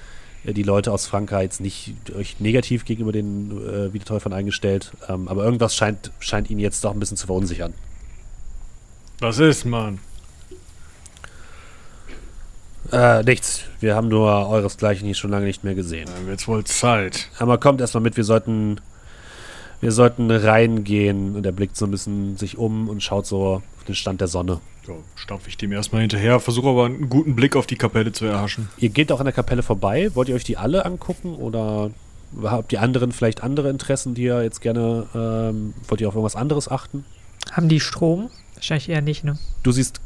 [0.45, 4.91] äh, die Leute aus Franka jetzt nicht euch negativ gegenüber den äh, Wiedertäufern eingestellt.
[5.07, 7.73] Ähm, aber irgendwas scheint, scheint ihn jetzt doch ein bisschen zu verunsichern.
[9.19, 9.99] Was ist, Mann?
[12.91, 13.63] Äh, nichts.
[13.79, 16.09] Wir haben nur euresgleichen hier schon lange nicht mehr gesehen.
[16.15, 17.29] Dann wird's wohl Zeit.
[17.39, 18.81] Aber kommt erstmal mit, wir sollten.
[19.81, 21.35] Wir sollten reingehen.
[21.35, 24.27] Und er blickt so ein bisschen sich um und schaut so auf den Stand der
[24.27, 24.61] Sonne.
[24.87, 28.25] Ja, stampfe ich dem erstmal hinterher, versuche aber einen guten Blick auf die Kapelle zu
[28.25, 28.69] erhaschen.
[28.77, 30.11] Ihr geht auch an der Kapelle vorbei.
[30.13, 31.35] Wollt ihr euch die alle angucken?
[31.35, 31.89] Oder
[32.43, 35.07] habt die anderen vielleicht andere Interessen, die ihr jetzt gerne.
[35.15, 37.03] Ähm, wollt ihr auf irgendwas anderes achten?
[37.51, 38.29] Haben die Strom?
[38.55, 39.37] Wahrscheinlich eher nicht, ne?
[39.63, 40.01] Du siehst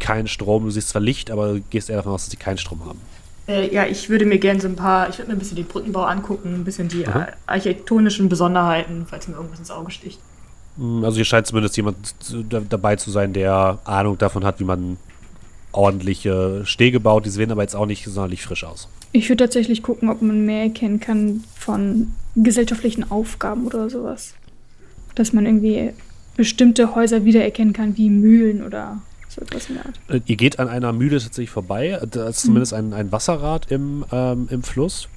[0.00, 2.58] keinen Strom, du siehst zwar Licht, aber du gehst eher davon aus, dass sie keinen
[2.58, 3.00] Strom haben.
[3.46, 5.66] Äh, ja, ich würde mir gerne so ein paar, ich würde mir ein bisschen den
[5.66, 7.26] Brückenbau angucken, ein bisschen die Mhm.
[7.46, 10.18] architektonischen Besonderheiten, falls mir irgendwas ins Auge sticht.
[10.76, 11.96] Mm, Also hier scheint zumindest jemand
[12.70, 14.96] dabei zu sein, der Ahnung davon hat, wie man
[15.72, 17.26] ordentliche Stege baut.
[17.26, 18.88] Die sehen aber jetzt auch nicht sonderlich frisch aus.
[19.12, 24.34] Ich würde tatsächlich gucken, ob man mehr erkennen kann von gesellschaftlichen Aufgaben oder sowas.
[25.14, 25.90] Dass man irgendwie
[26.36, 29.00] bestimmte Häuser wiedererkennen kann, wie Mühlen oder
[29.34, 30.00] so etwas in der Art.
[30.08, 32.00] Äh, Ihr geht an einer Mühle tatsächlich vorbei.
[32.10, 35.08] Da ist zumindest ein, ein Wasserrad im, ähm, im Fluss,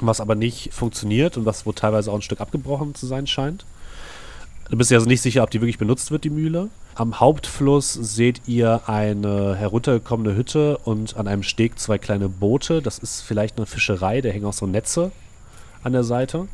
[0.00, 3.64] was aber nicht funktioniert und was wohl teilweise auch ein Stück abgebrochen zu sein scheint.
[4.70, 6.70] Du bist ja also nicht sicher, ob die wirklich benutzt wird, die Mühle.
[6.94, 12.80] Am Hauptfluss seht ihr eine heruntergekommene Hütte und an einem Steg zwei kleine Boote.
[12.80, 15.12] Das ist vielleicht eine Fischerei, da hängen auch so Netze
[15.82, 16.48] an der Seite.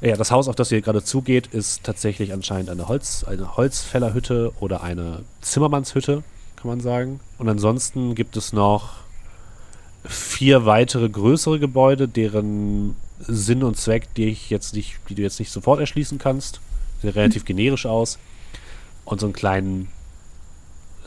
[0.00, 4.52] Ja, das Haus, auf das ihr gerade zugeht, ist tatsächlich anscheinend eine, Holz, eine Holzfällerhütte
[4.58, 6.22] oder eine Zimmermannshütte,
[6.56, 7.20] kann man sagen.
[7.36, 9.00] Und ansonsten gibt es noch
[10.04, 15.38] vier weitere größere Gebäude, deren Sinn und Zweck, die ich jetzt nicht, die du jetzt
[15.38, 16.60] nicht sofort erschließen kannst.
[17.02, 18.18] Sieht relativ generisch aus.
[19.04, 19.88] Und so einen kleinen,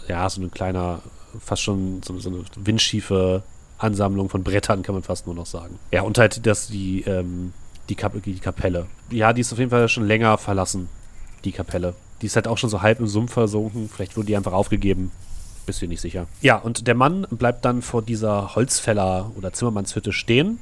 [0.07, 1.01] ja, so ein kleiner,
[1.39, 3.41] fast schon so, so eine windschiefe
[3.79, 5.79] Ansammlung von Brettern, kann man fast nur noch sagen.
[5.91, 7.53] Ja, und halt das, die, ähm,
[7.89, 8.87] die, Kap die Kapelle.
[9.09, 10.89] Ja, die ist auf jeden Fall schon länger verlassen,
[11.43, 11.93] die Kapelle.
[12.21, 13.89] Die ist halt auch schon so halb im Sumpf versunken.
[13.93, 15.11] Vielleicht wurde die einfach aufgegeben.
[15.65, 16.27] Bist du nicht sicher.
[16.41, 20.59] Ja, und der Mann bleibt dann vor dieser Holzfäller- oder Zimmermannshütte stehen,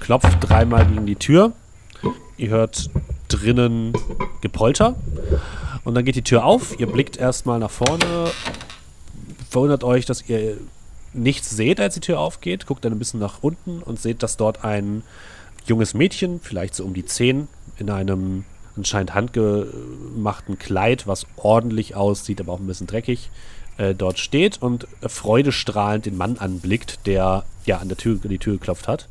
[0.00, 1.52] klopft dreimal gegen die Tür.
[2.36, 2.90] Ihr hört
[3.28, 3.92] drinnen
[4.40, 4.96] Gepolter.
[5.84, 6.78] Und dann geht die Tür auf.
[6.78, 8.30] Ihr blickt erstmal nach vorne.
[9.50, 10.58] Verwundert euch, dass ihr
[11.12, 12.66] nichts seht, als die Tür aufgeht.
[12.66, 15.02] Guckt dann ein bisschen nach unten und seht, dass dort ein
[15.68, 17.48] junges Mädchen, vielleicht so um die zehn,
[17.78, 18.44] in einem
[18.76, 23.30] anscheinend handgemachten Kleid, was ordentlich aussieht, aber auch ein bisschen dreckig,
[23.76, 28.54] äh, dort steht und freudestrahlend den Mann anblickt, der ja an der Tür die Tür
[28.54, 29.08] geklopft hat.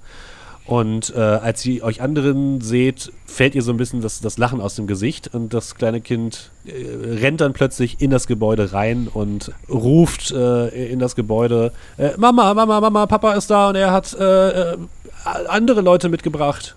[0.65, 4.61] Und äh, als ihr euch anderen seht, fällt ihr so ein bisschen das, das Lachen
[4.61, 6.71] aus dem Gesicht und das kleine Kind äh,
[7.19, 12.53] rennt dann plötzlich in das Gebäude rein und ruft äh, in das Gebäude: äh, Mama,
[12.53, 14.77] Mama, Mama, Papa ist da und er hat äh, äh,
[15.25, 16.75] andere Leute mitgebracht.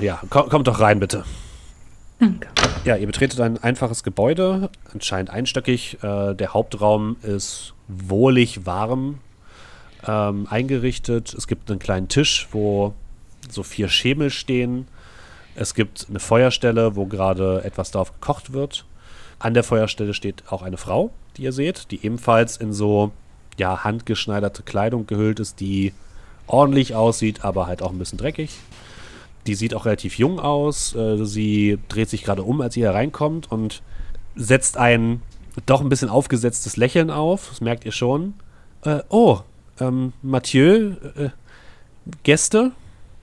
[0.00, 1.24] ja, komm, kommt doch rein, bitte.
[2.18, 2.48] Danke.
[2.84, 5.98] Ja, ihr betretet ein einfaches Gebäude, anscheinend einstöckig.
[6.02, 9.18] der Hauptraum ist wohlig warm
[10.06, 11.34] ähm, eingerichtet.
[11.34, 12.94] Es gibt einen kleinen Tisch, wo
[13.50, 14.86] so vier Schemel stehen.
[15.54, 18.84] Es gibt eine Feuerstelle, wo gerade etwas darauf gekocht wird.
[19.38, 23.12] An der Feuerstelle steht auch eine Frau, die ihr seht, die ebenfalls in so
[23.58, 25.92] ja, handgeschneiderte Kleidung gehüllt ist, die
[26.46, 28.50] ordentlich aussieht, aber halt auch ein bisschen dreckig.
[29.46, 30.94] Die sieht auch relativ jung aus.
[30.94, 33.82] Äh, sie dreht sich gerade um, als ihr hereinkommt und
[34.36, 35.22] setzt ein
[35.66, 37.48] doch ein bisschen aufgesetztes Lächeln auf.
[37.50, 38.34] Das merkt ihr schon.
[38.84, 39.40] Äh, oh,
[39.80, 41.30] ähm, Mathieu, äh,
[42.22, 42.72] Gäste?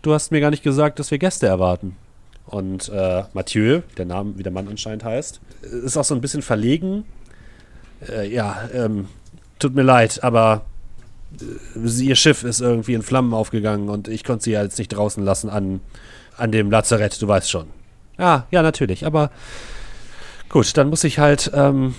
[0.01, 1.95] Du hast mir gar nicht gesagt, dass wir Gäste erwarten.
[2.45, 6.41] Und äh, Mathieu, der Name, wie der Mann anscheinend heißt, ist auch so ein bisschen
[6.41, 7.05] verlegen.
[8.07, 9.07] Äh, ja, ähm,
[9.59, 10.65] tut mir leid, aber
[11.75, 15.23] ihr Schiff ist irgendwie in Flammen aufgegangen und ich konnte sie ja jetzt nicht draußen
[15.23, 15.79] lassen an,
[16.37, 17.67] an dem Lazarett, du weißt schon.
[18.17, 19.31] Ja, ja, natürlich, aber
[20.49, 21.95] gut, dann muss ich halt ähm,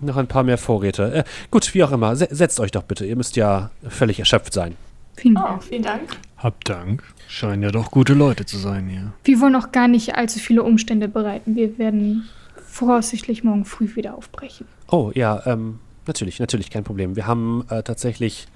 [0.00, 1.12] noch ein paar mehr Vorräte.
[1.14, 2.14] Äh, gut, wie auch immer.
[2.16, 3.04] Se setzt euch doch bitte.
[3.06, 4.76] Ihr müsst ja völlig erschöpft sein.
[5.16, 5.64] Vielen Oh, Dank.
[5.64, 6.16] vielen Dank.
[6.36, 7.02] Hab Dank.
[7.28, 9.12] Scheinen ja doch gute Leute zu sein hier.
[9.24, 11.56] Wir wollen auch gar nicht allzu viele Umstände bereiten.
[11.56, 12.28] Wir werden
[12.66, 14.66] voraussichtlich morgen früh wieder aufbrechen.
[14.90, 15.78] Oh, ja, ähm,
[16.08, 17.16] natürlich, natürlich, kein Problem.
[17.16, 18.46] Wir haben äh, tatsächlich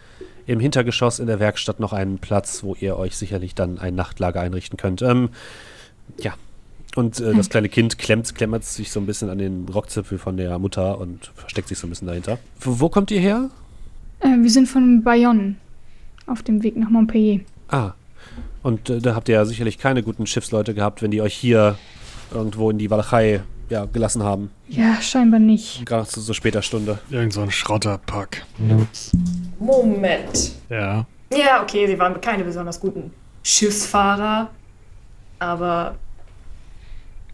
[0.46, 4.40] im Hintergeschoss in der Werkstatt noch einen Platz, wo ihr euch sicherlich dann ein Nachtlager
[4.40, 5.02] einrichten könnt.
[5.02, 5.28] Ähm,
[6.20, 6.34] ja.
[6.96, 10.36] Und äh, das kleine Kind klemmt, klemmert sich so ein bisschen an den Rockzipfel von
[10.36, 12.38] der Mutter und versteckt sich so ein bisschen dahinter.
[12.60, 13.50] Wo, wo kommt ihr her?
[14.20, 15.56] Äh, wir sind von Bayonne
[16.26, 17.40] auf dem Weg nach Montpellier.
[17.68, 17.92] Ah.
[18.62, 21.76] Und äh, da habt ihr ja sicherlich keine guten Schiffsleute gehabt, wenn die euch hier
[22.32, 24.50] irgendwo in die Walachei ja, gelassen haben.
[24.68, 25.84] Ja, scheinbar nicht.
[25.86, 26.98] Gerade zu so später Stunde.
[27.10, 28.44] Irgend so ein Schrotterpack.
[29.58, 30.52] Moment.
[30.68, 31.06] Ja.
[31.32, 33.12] Ja, okay, sie waren keine besonders guten
[33.42, 34.50] Schiffsfahrer.
[35.38, 35.96] Aber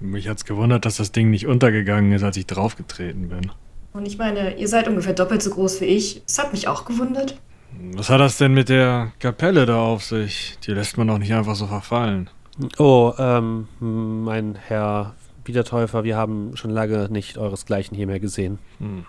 [0.00, 3.50] Mich hat's gewundert, dass das Ding nicht untergegangen ist, als ich draufgetreten bin.
[3.92, 6.22] Und ich meine, ihr seid ungefähr doppelt so groß wie ich.
[6.26, 7.38] Das hat mich auch gewundert.
[7.94, 10.58] Was hat das denn mit der Kapelle da auf sich?
[10.66, 12.28] Die lässt man doch nicht einfach so verfallen.
[12.78, 15.14] Oh, ähm, mein Herr
[15.46, 18.58] Wiedertäufer, wir haben schon lange nicht euresgleichen hier mehr gesehen.
[18.78, 19.04] Hm.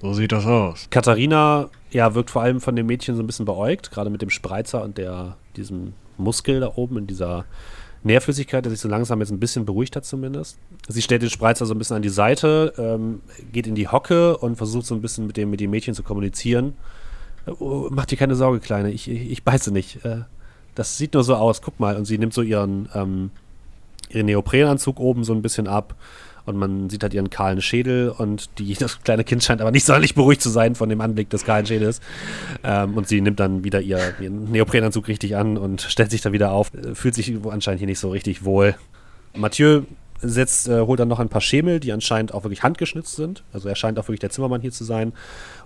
[0.00, 0.88] So sieht das aus.
[0.90, 4.30] Katharina, ja, wirkt vor allem von dem Mädchen so ein bisschen beäugt, gerade mit dem
[4.30, 7.46] Spreizer und der, diesem Muskel da oben in dieser
[8.02, 10.58] Nährflüssigkeit, der sich so langsam jetzt ein bisschen beruhigt hat zumindest.
[10.88, 13.20] Sie stellt den Spreizer so ein bisschen an die Seite, ähm,
[13.52, 16.02] geht in die Hocke und versucht so ein bisschen mit dem, mit dem Mädchen zu
[16.02, 16.74] kommunizieren.
[17.58, 20.04] Oh, mach dir keine Sorge, Kleine, ich, ich, ich beiße nicht.
[20.04, 20.22] Äh,
[20.74, 21.96] das sieht nur so aus, guck mal.
[21.96, 23.30] Und sie nimmt so ihren, ähm,
[24.10, 25.94] ihren Neoprenanzug oben so ein bisschen ab
[26.46, 29.84] und man sieht halt ihren kahlen Schädel und die, das kleine Kind scheint aber nicht
[29.84, 32.00] sonderlich beruhigt zu sein von dem Anblick des kahlen Schädels.
[32.64, 36.32] Ähm, und sie nimmt dann wieder ihr, ihren Neoprenanzug richtig an und stellt sich dann
[36.32, 36.72] wieder auf.
[36.72, 38.76] Äh, Fühlt sich anscheinend hier nicht so richtig wohl.
[39.34, 39.82] Mathieu
[40.22, 43.42] setzt, äh, holt dann noch ein paar Schemel, die anscheinend auch wirklich handgeschnitzt sind.
[43.52, 45.12] Also er scheint auch wirklich der Zimmermann hier zu sein.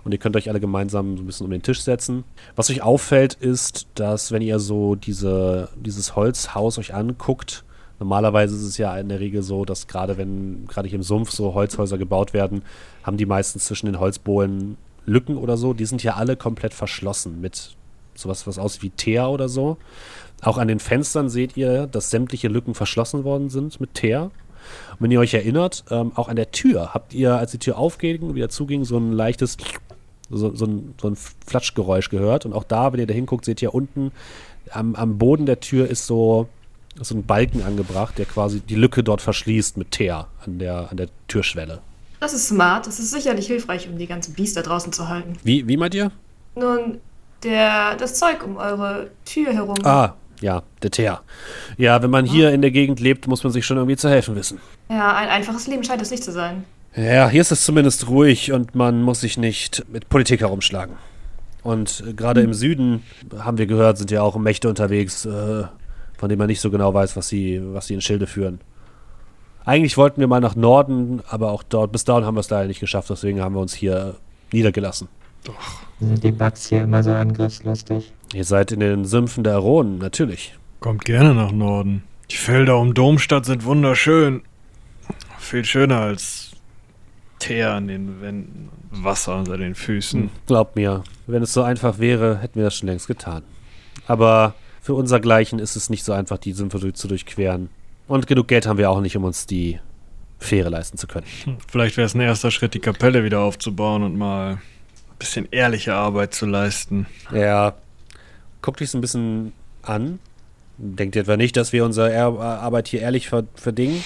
[0.03, 2.25] Und ihr könnt euch alle gemeinsam so ein bisschen um den Tisch setzen.
[2.55, 7.63] Was euch auffällt, ist, dass wenn ihr so diese, dieses Holzhaus euch anguckt,
[8.01, 11.29] Normalerweise ist es ja in der Regel so, dass gerade wenn, gerade hier im Sumpf
[11.29, 12.63] so Holzhäuser gebaut werden,
[13.03, 15.75] haben die meistens zwischen den Holzbohlen Lücken oder so.
[15.75, 17.75] Die sind ja alle komplett verschlossen mit
[18.15, 19.77] sowas, was aussieht wie Teer oder so.
[20.41, 24.31] Auch an den Fenstern seht ihr, dass sämtliche Lücken verschlossen worden sind mit Teer.
[24.93, 27.77] Und wenn ihr euch erinnert, ähm, auch an der Tür habt ihr, als die Tür
[27.77, 29.57] aufging und wieder zuging, so ein leichtes,
[30.27, 32.47] so, so, ein, so ein Flatschgeräusch gehört.
[32.47, 34.11] Und auch da, wenn ihr da hinguckt, seht ihr unten
[34.71, 36.49] am, am Boden der Tür ist so,
[36.99, 40.97] so ein Balken angebracht, der quasi die Lücke dort verschließt mit Teer an der, an
[40.97, 41.81] der Türschwelle.
[42.19, 42.85] Das ist smart.
[42.85, 45.33] Das ist sicherlich hilfreich, um die ganzen Biester draußen zu halten.
[45.43, 46.11] Wie, wie meint ihr?
[46.55, 46.99] Nun,
[47.43, 49.77] der, das Zeug um eure Tür herum.
[49.83, 51.21] Ah, ja, der Teer.
[51.77, 54.35] Ja, wenn man hier in der Gegend lebt, muss man sich schon irgendwie zu helfen
[54.35, 54.59] wissen.
[54.89, 56.63] Ja, ein einfaches Leben scheint es nicht zu sein.
[56.95, 60.97] Ja, hier ist es zumindest ruhig und man muss sich nicht mit Politik herumschlagen.
[61.63, 63.03] Und äh, gerade im Süden,
[63.39, 65.63] haben wir gehört, sind ja auch Mächte unterwegs, äh,
[66.21, 68.61] von denen man nicht so genau weiß, was sie, was sie in Schilde führen.
[69.65, 72.67] Eigentlich wollten wir mal nach Norden, aber auch dort, bis dahin haben wir es leider
[72.67, 74.17] nicht geschafft, deswegen haben wir uns hier
[74.53, 75.07] niedergelassen.
[75.99, 78.13] Sind die Bugs hier immer so angriffslustig?
[78.35, 80.55] Ihr seid in den Sümpfen der Aronen, natürlich.
[80.79, 82.03] Kommt gerne nach Norden.
[82.29, 84.43] Die Felder um Domstadt sind wunderschön.
[85.39, 86.51] Viel schöner als
[87.39, 90.29] Teer an den Wänden und Wasser unter den Füßen.
[90.45, 93.41] Glaubt mir, wenn es so einfach wäre, hätten wir das schon längst getan.
[94.05, 97.69] Aber für unsergleichen ist es nicht so einfach, die durch- zu durchqueren.
[98.07, 99.79] Und genug Geld haben wir auch nicht, um uns die
[100.39, 101.25] Fähre leisten zu können.
[101.71, 104.59] Vielleicht wäre es ein erster Schritt, die Kapelle wieder aufzubauen und mal ein
[105.19, 107.05] bisschen ehrliche Arbeit zu leisten.
[107.31, 107.75] Er
[108.61, 109.53] guckt dich so ein bisschen
[109.83, 110.19] an.
[110.77, 114.03] Denkt ihr etwa nicht, dass wir unsere er Arbeit hier ehrlich ver verdingen?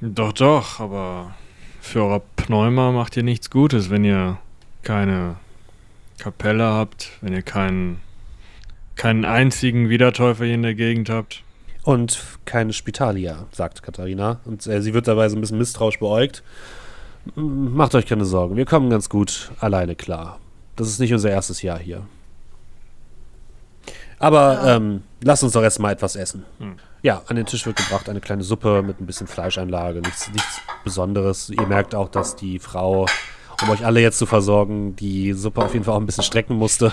[0.00, 1.34] Doch, doch, aber
[1.80, 4.38] für eure Pneuma macht ihr nichts Gutes, wenn ihr
[4.82, 5.36] keine
[6.18, 8.00] Kapelle habt, wenn ihr keinen,
[8.98, 11.42] keinen einzigen Wiedertäufer hier in der Gegend habt.
[11.84, 14.40] Und keine Spitalia, sagt Katharina.
[14.44, 16.42] Und äh, sie wird dabei so ein bisschen misstrauisch beäugt.
[17.34, 20.38] Macht euch keine Sorgen, wir kommen ganz gut alleine klar.
[20.76, 22.06] Das ist nicht unser erstes Jahr hier.
[24.18, 26.44] Aber ähm, lasst uns doch erstmal etwas essen.
[26.58, 26.76] Hm.
[27.02, 30.60] Ja, an den Tisch wird gebracht eine kleine Suppe mit ein bisschen Fleischeinlage, nichts, nichts
[30.84, 31.50] Besonderes.
[31.50, 33.06] Ihr merkt auch, dass die Frau,
[33.62, 36.56] um euch alle jetzt zu versorgen, die Suppe auf jeden Fall auch ein bisschen strecken
[36.56, 36.92] musste.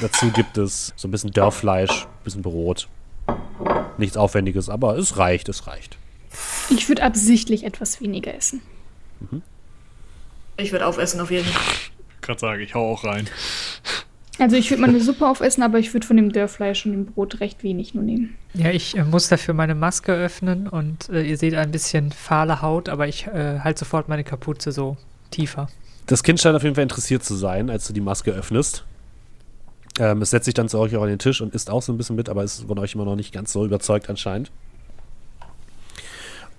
[0.00, 2.88] Dazu gibt es so ein bisschen Dörrfleisch, ein bisschen Brot.
[3.98, 5.98] Nichts Aufwendiges, aber es reicht, es reicht.
[6.70, 8.60] Ich würde absichtlich etwas weniger essen.
[10.56, 11.62] Ich würde aufessen auf jeden Fall.
[12.20, 13.28] Gerade sage ich, hau auch rein.
[14.38, 17.40] Also ich würde meine Suppe aufessen, aber ich würde von dem Dörrfleisch und dem Brot
[17.40, 18.36] recht wenig nur nehmen.
[18.52, 22.60] Ja, ich äh, muss dafür meine Maske öffnen und äh, ihr seht ein bisschen fahle
[22.60, 24.98] Haut, aber ich äh, halte sofort meine Kapuze so
[25.30, 25.68] tiefer.
[26.06, 28.84] Das Kind scheint auf jeden Fall interessiert zu sein, als du die Maske öffnest.
[29.98, 31.92] Ähm, es setzt sich dann zu euch auch an den Tisch und isst auch so
[31.92, 34.52] ein bisschen mit, aber ist von euch immer noch nicht ganz so überzeugt anscheinend.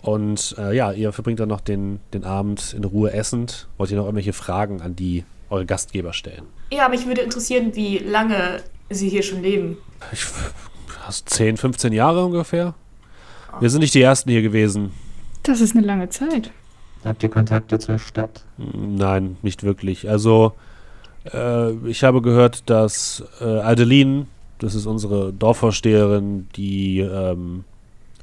[0.01, 3.67] Und äh, ja, ihr verbringt dann noch den, den Abend in Ruhe essend.
[3.77, 6.43] Wollt ihr noch irgendwelche Fragen an die eure Gastgeber stellen?
[6.71, 9.77] Ja, mich würde interessieren, wie lange sie hier schon leben.
[10.11, 10.25] Ich,
[11.01, 12.73] hast 10, 15 Jahre ungefähr?
[13.59, 14.91] Wir sind nicht die Ersten hier gewesen.
[15.43, 16.51] Das ist eine lange Zeit.
[17.08, 18.43] Habt ihr Kontakte zur Stadt?
[18.58, 20.10] Nein, nicht wirklich.
[20.10, 20.53] Also,
[21.34, 24.28] äh, ich habe gehört, dass äh, Adeline,
[24.60, 27.64] das ist unsere Dorfvorsteherin, die ähm,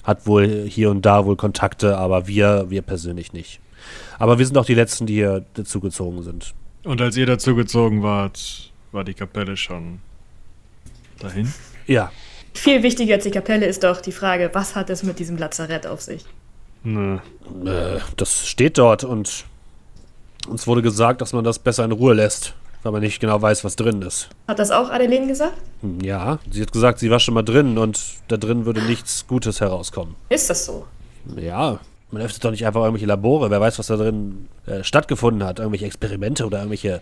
[0.02, 3.60] hat wohl hier und da wohl Kontakte, aber wir, wir persönlich nicht.
[4.18, 6.54] Aber wir sind auch die Letzten, die hier dazugezogen sind.
[6.84, 10.00] Und als ihr dazugezogen wart, war die Kapelle schon
[11.20, 11.52] dahin?
[11.86, 12.12] Ja,
[12.52, 15.86] Viel wichtiger als die Kapelle ist doch die Frage, was hat es mit diesem Lazarett
[15.86, 16.24] auf sich?
[16.84, 17.16] Nö.
[17.66, 19.44] äh, das steht dort und
[20.48, 23.64] uns wurde gesagt, dass man das besser in Ruhe lässt, weil man nicht genau weiß,
[23.64, 24.28] was drin ist.
[24.46, 25.56] Hat das auch Adeline gesagt?
[25.80, 29.26] Hm, Ja, sie hat gesagt, sie war schon mal drin und da drin würde nichts
[29.26, 30.14] Gutes herauskommen.
[30.28, 30.86] Ist das so?
[31.36, 31.78] Ja,
[32.10, 33.50] man öffnet doch nicht einfach irgendwelche Labore.
[33.50, 35.58] Wer weiß, was da drin äh, stattgefunden hat.
[35.58, 37.00] Irgendwelche Experimente oder irgendwelche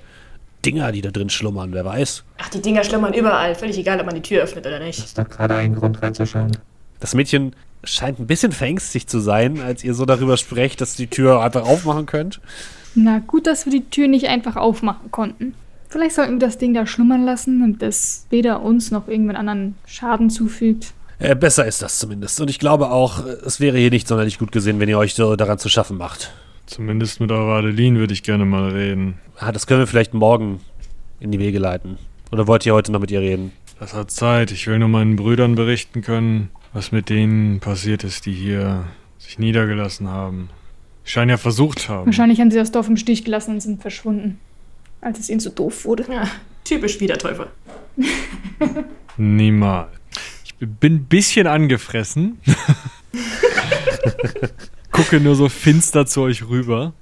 [0.64, 1.72] Dinger, die da drin schlummern.
[1.72, 2.22] Wer weiß.
[2.38, 3.56] Ach, die Dinger schlummern überall.
[3.56, 5.00] Völlig egal, ob man die Tür öffnet oder nicht.
[5.00, 6.56] ist doch gerade ein Grund reinzuschauen.
[7.00, 11.06] Das Mädchen scheint ein bisschen verängstigt zu sein, als ihr so darüber sprecht, dass ihr
[11.06, 12.40] die Tür einfach aufmachen könnt.
[12.94, 15.54] Na gut, dass wir die Tür nicht einfach aufmachen konnten.
[15.88, 19.74] Vielleicht sollten wir das Ding da schlummern lassen, damit es weder uns noch irgendwen anderen
[19.86, 20.94] Schaden zufügt.
[21.18, 22.40] Äh, besser ist das zumindest.
[22.40, 25.36] Und ich glaube auch, es wäre hier nicht sonderlich gut gesehen, wenn ihr euch so
[25.36, 26.32] daran zu schaffen macht.
[26.66, 29.14] Zumindest mit eurer Adeline würde ich gerne mal reden.
[29.38, 30.60] Ah, das können wir vielleicht morgen
[31.20, 31.98] in die Wege leiten.
[32.30, 33.52] Oder wollt ihr heute noch mit ihr reden?
[33.78, 34.50] Das hat Zeit.
[34.50, 38.84] Ich will nur meinen Brüdern berichten können, was mit denen passiert ist, die hier
[39.18, 40.50] sich niedergelassen haben.
[41.04, 42.06] Scheinen ja versucht haben.
[42.06, 44.38] Wahrscheinlich haben sie das Dorf im Stich gelassen und sind verschwunden,
[45.00, 46.06] als es ihnen so doof wurde.
[46.10, 46.28] Ja,
[46.64, 47.48] typisch Wiedertäufer.
[49.16, 49.90] Niemals.
[50.44, 52.38] Ich bin ein bisschen angefressen.
[54.92, 56.92] Gucke nur so finster zu euch rüber.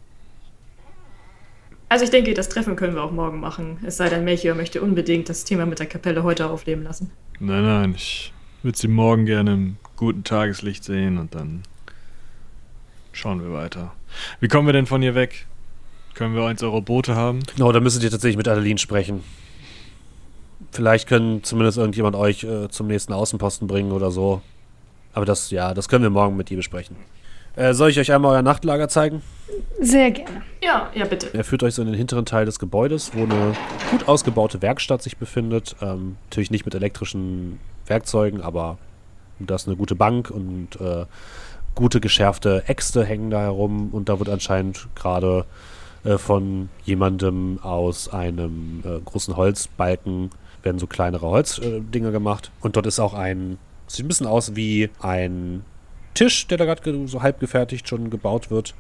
[1.88, 3.78] Also ich denke, das Treffen können wir auch morgen machen.
[3.84, 7.10] Es sei denn, Melchior möchte unbedingt das Thema mit der Kapelle heute aufleben lassen.
[7.40, 8.32] Nein, nein, ich
[8.62, 11.62] würde sie morgen gerne im guten Tageslicht sehen und dann
[13.12, 13.92] schauen wir weiter.
[14.40, 15.46] Wie kommen wir denn von hier weg?
[16.14, 17.40] Können wir eins eurer Boote haben?
[17.56, 19.22] No, da müsstet ihr tatsächlich mit Adeline sprechen.
[20.72, 24.42] Vielleicht können zumindest irgendjemand euch äh, zum nächsten Außenposten bringen oder so.
[25.12, 26.96] Aber das, ja, das können wir morgen mit ihr besprechen.
[27.56, 29.22] Äh, soll ich euch einmal euer Nachtlager zeigen?
[29.80, 30.42] Sehr gerne.
[30.62, 31.28] Ja, ja, bitte.
[31.32, 33.54] Er führt euch so in den hinteren Teil des Gebäudes, wo eine
[33.90, 35.74] gut ausgebaute Werkstatt sich befindet.
[35.80, 38.78] Ähm, natürlich nicht mit elektrischen Werkzeugen, aber
[39.38, 41.06] da ist eine gute Bank und äh,
[41.74, 45.44] gute geschärfte Äxte hängen da herum und da wird anscheinend gerade
[46.04, 50.30] äh, von jemandem aus einem äh, großen Holzbalken
[50.62, 54.90] werden so kleinere Holzdinger gemacht und dort ist auch ein sieht ein bisschen aus wie
[55.00, 55.64] ein
[56.14, 58.74] Tisch, der da gerade so halb gefertigt schon gebaut wird.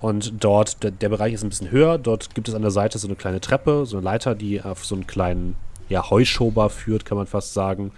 [0.00, 1.98] Und dort, der, der, Bereich ist ein bisschen höher.
[1.98, 4.84] Dort gibt es an der Seite so eine kleine Treppe, so eine Leiter, die auf
[4.84, 5.56] so einen kleinen
[5.88, 7.92] ja, Heuschober führt, kann man fast sagen.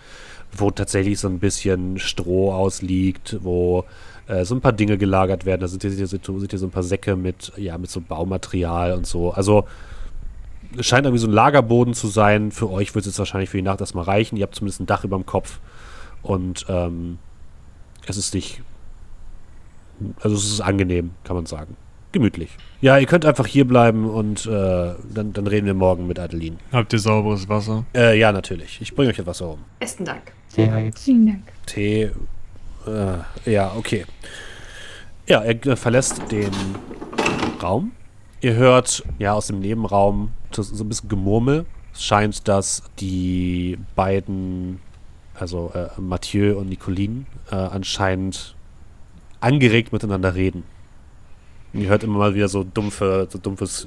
[0.52, 3.84] Wo tatsächlich so ein bisschen Stroh ausliegt, wo
[4.26, 5.60] äh, so ein paar Dinge gelagert werden.
[5.60, 9.06] Da sind hier, sind hier so ein paar Säcke mit, ja, mit so Baumaterial und
[9.06, 9.30] so.
[9.30, 9.64] Also
[10.76, 12.52] es scheint irgendwie so ein Lagerboden zu sein.
[12.52, 14.36] Für euch wird es jetzt wahrscheinlich für die Nacht erstmal reichen.
[14.36, 15.60] Ihr habt zumindest ein Dach über dem Kopf.
[16.22, 17.18] Und ähm,
[18.06, 18.62] es ist nicht.
[20.20, 21.76] Also es ist angenehm, kann man sagen.
[22.12, 22.50] Gemütlich.
[22.80, 26.56] Ja, ihr könnt einfach hier bleiben und äh, dann, dann reden wir morgen mit Adeline.
[26.72, 27.84] Habt ihr sauberes Wasser?
[27.94, 28.80] Äh, ja, natürlich.
[28.80, 29.58] Ich bringe euch etwas um.
[29.78, 30.32] Besten Dank.
[30.52, 31.42] Tee Vielen Dank.
[31.66, 32.10] Tee.
[32.86, 34.06] Äh, ja, okay.
[35.28, 36.50] Ja, er verlässt den
[37.62, 37.92] Raum.
[38.40, 41.66] Ihr hört ja aus dem Nebenraum so ein bisschen Gemurmel.
[41.92, 44.80] Es scheint, dass die beiden
[45.40, 48.54] also äh, Mathieu und Nicoline, äh, anscheinend
[49.40, 50.64] angeregt miteinander reden.
[51.72, 53.86] Und ihr hört immer mal wieder so dumpfe, so dumpfes,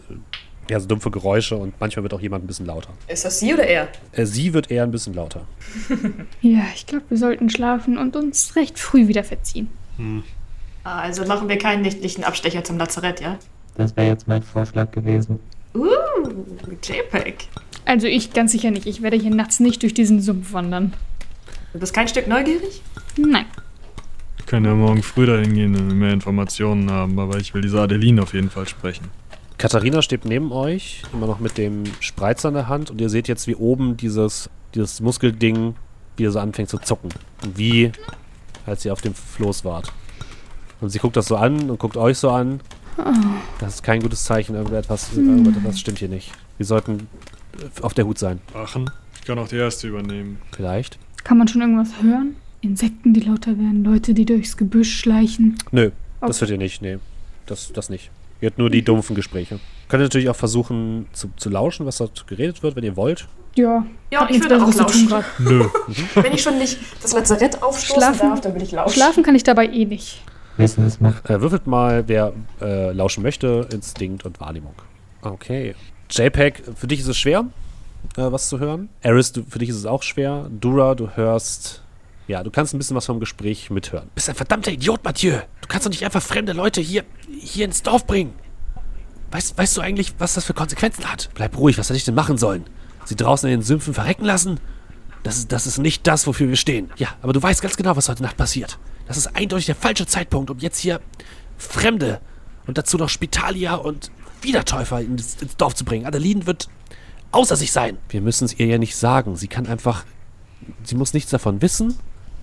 [0.69, 2.89] ja, so dumpfe Geräusche und manchmal wird auch jemand ein bisschen lauter.
[3.07, 3.89] Ist das sie oder er?
[4.13, 5.45] Äh, sie wird eher ein bisschen lauter.
[6.41, 9.69] Ja, ich glaube, wir sollten schlafen und uns recht früh wieder verziehen.
[9.97, 10.23] Hm.
[10.83, 13.37] Ah, also machen wir keinen nächtlichen Abstecher zum Lazarett, ja?
[13.75, 15.39] Das wäre jetzt mein Vorschlag gewesen.
[15.73, 15.87] Uh,
[16.81, 17.47] JPEG.
[17.85, 18.85] Also ich ganz sicher nicht.
[18.85, 20.93] Ich werde hier nachts nicht durch diesen Sumpf wandern.
[21.73, 22.83] Du bist kein Stück neugierig?
[23.17, 23.45] Nein.
[24.37, 27.81] Wir können ja morgen früh dahin gehen und mehr Informationen haben, aber ich will diese
[27.81, 29.09] Adeline auf jeden Fall sprechen.
[29.57, 33.27] Katharina steht neben euch, immer noch mit dem Spreizer in der Hand und ihr seht
[33.27, 35.75] jetzt, wie oben dieses, dieses Muskelding
[36.15, 37.09] wieder so anfängt zu zucken.
[37.55, 37.91] Wie,
[38.67, 39.91] als ihr auf dem Floß wart.
[40.79, 42.59] Und sie guckt das so an und guckt euch so an.
[43.59, 46.31] Das ist kein gutes Zeichen, irgendetwas, irgendetwas stimmt hier nicht.
[46.57, 47.07] Wir sollten
[47.81, 48.41] auf der Hut sein.
[48.51, 48.91] Wachen?
[49.15, 50.39] Ich kann auch die erste übernehmen.
[50.51, 50.99] Vielleicht.
[51.23, 52.35] Kann man schon irgendwas hören?
[52.61, 55.57] Insekten, die lauter werden, Leute, die durchs Gebüsch schleichen.
[55.71, 56.41] Nö, das Okay.
[56.41, 56.81] hört ihr nicht.
[56.81, 56.97] Nee,
[57.45, 58.09] das, das nicht.
[58.41, 59.59] Ihr hört nur die dumpfen Gespräche.
[59.89, 63.27] Könnt ihr natürlich auch versuchen zu, zu lauschen, was dort geredet wird, wenn ihr wollt.
[63.55, 65.07] Ja, Ja, ich würde auch tun lauschen.
[65.07, 65.25] grad.
[65.39, 65.65] Nö.
[66.15, 68.93] Wenn ich schon nicht das Lazarett aufstoßen Schlafen- darf, dann will ich lauschen.
[68.95, 70.21] Schlafen kann ich dabei eh nicht.
[70.57, 71.29] Wissen es macht.
[71.29, 74.73] Äh, würfelt mal, wer äh, lauschen möchte, Instinkt und Wahrnehmung.
[75.21, 75.75] Okay.
[76.09, 77.45] JPEG, für dich ist es schwer,
[78.17, 78.89] äh, was zu hören.
[79.01, 80.49] Eris, du, für dich ist es auch schwer.
[80.49, 81.83] Dura, du hörst.
[82.27, 84.09] Ja, du kannst ein bisschen was vom Gespräch mithören.
[84.15, 85.39] Bist ein verdammter Idiot, Mathieu.
[85.61, 87.03] Du kannst doch nicht einfach fremde Leute hier,
[87.37, 88.33] hier ins Dorf bringen.
[89.31, 91.29] Weißt, weißt du eigentlich, was das für Konsequenzen hat?
[91.33, 92.65] Bleib ruhig, was hätte ich denn machen sollen?
[93.05, 94.59] Sie draußen in den Sümpfen verrecken lassen?
[95.23, 96.91] Das ist, das ist nicht das, wofür wir stehen.
[96.97, 98.77] Ja, aber du weißt ganz genau, was heute Nacht passiert.
[99.07, 101.01] Das ist eindeutig der falsche Zeitpunkt, um jetzt hier
[101.57, 102.21] Fremde
[102.67, 104.11] und dazu noch Spitalia und
[104.41, 106.05] Wiedertäufer ins, ins Dorf zu bringen.
[106.05, 106.69] Adeline wird
[107.33, 107.97] außer sich sein.
[108.09, 109.35] Wir müssen es ihr ja nicht sagen.
[109.35, 110.05] Sie kann einfach.
[110.83, 111.97] Sie muss nichts davon wissen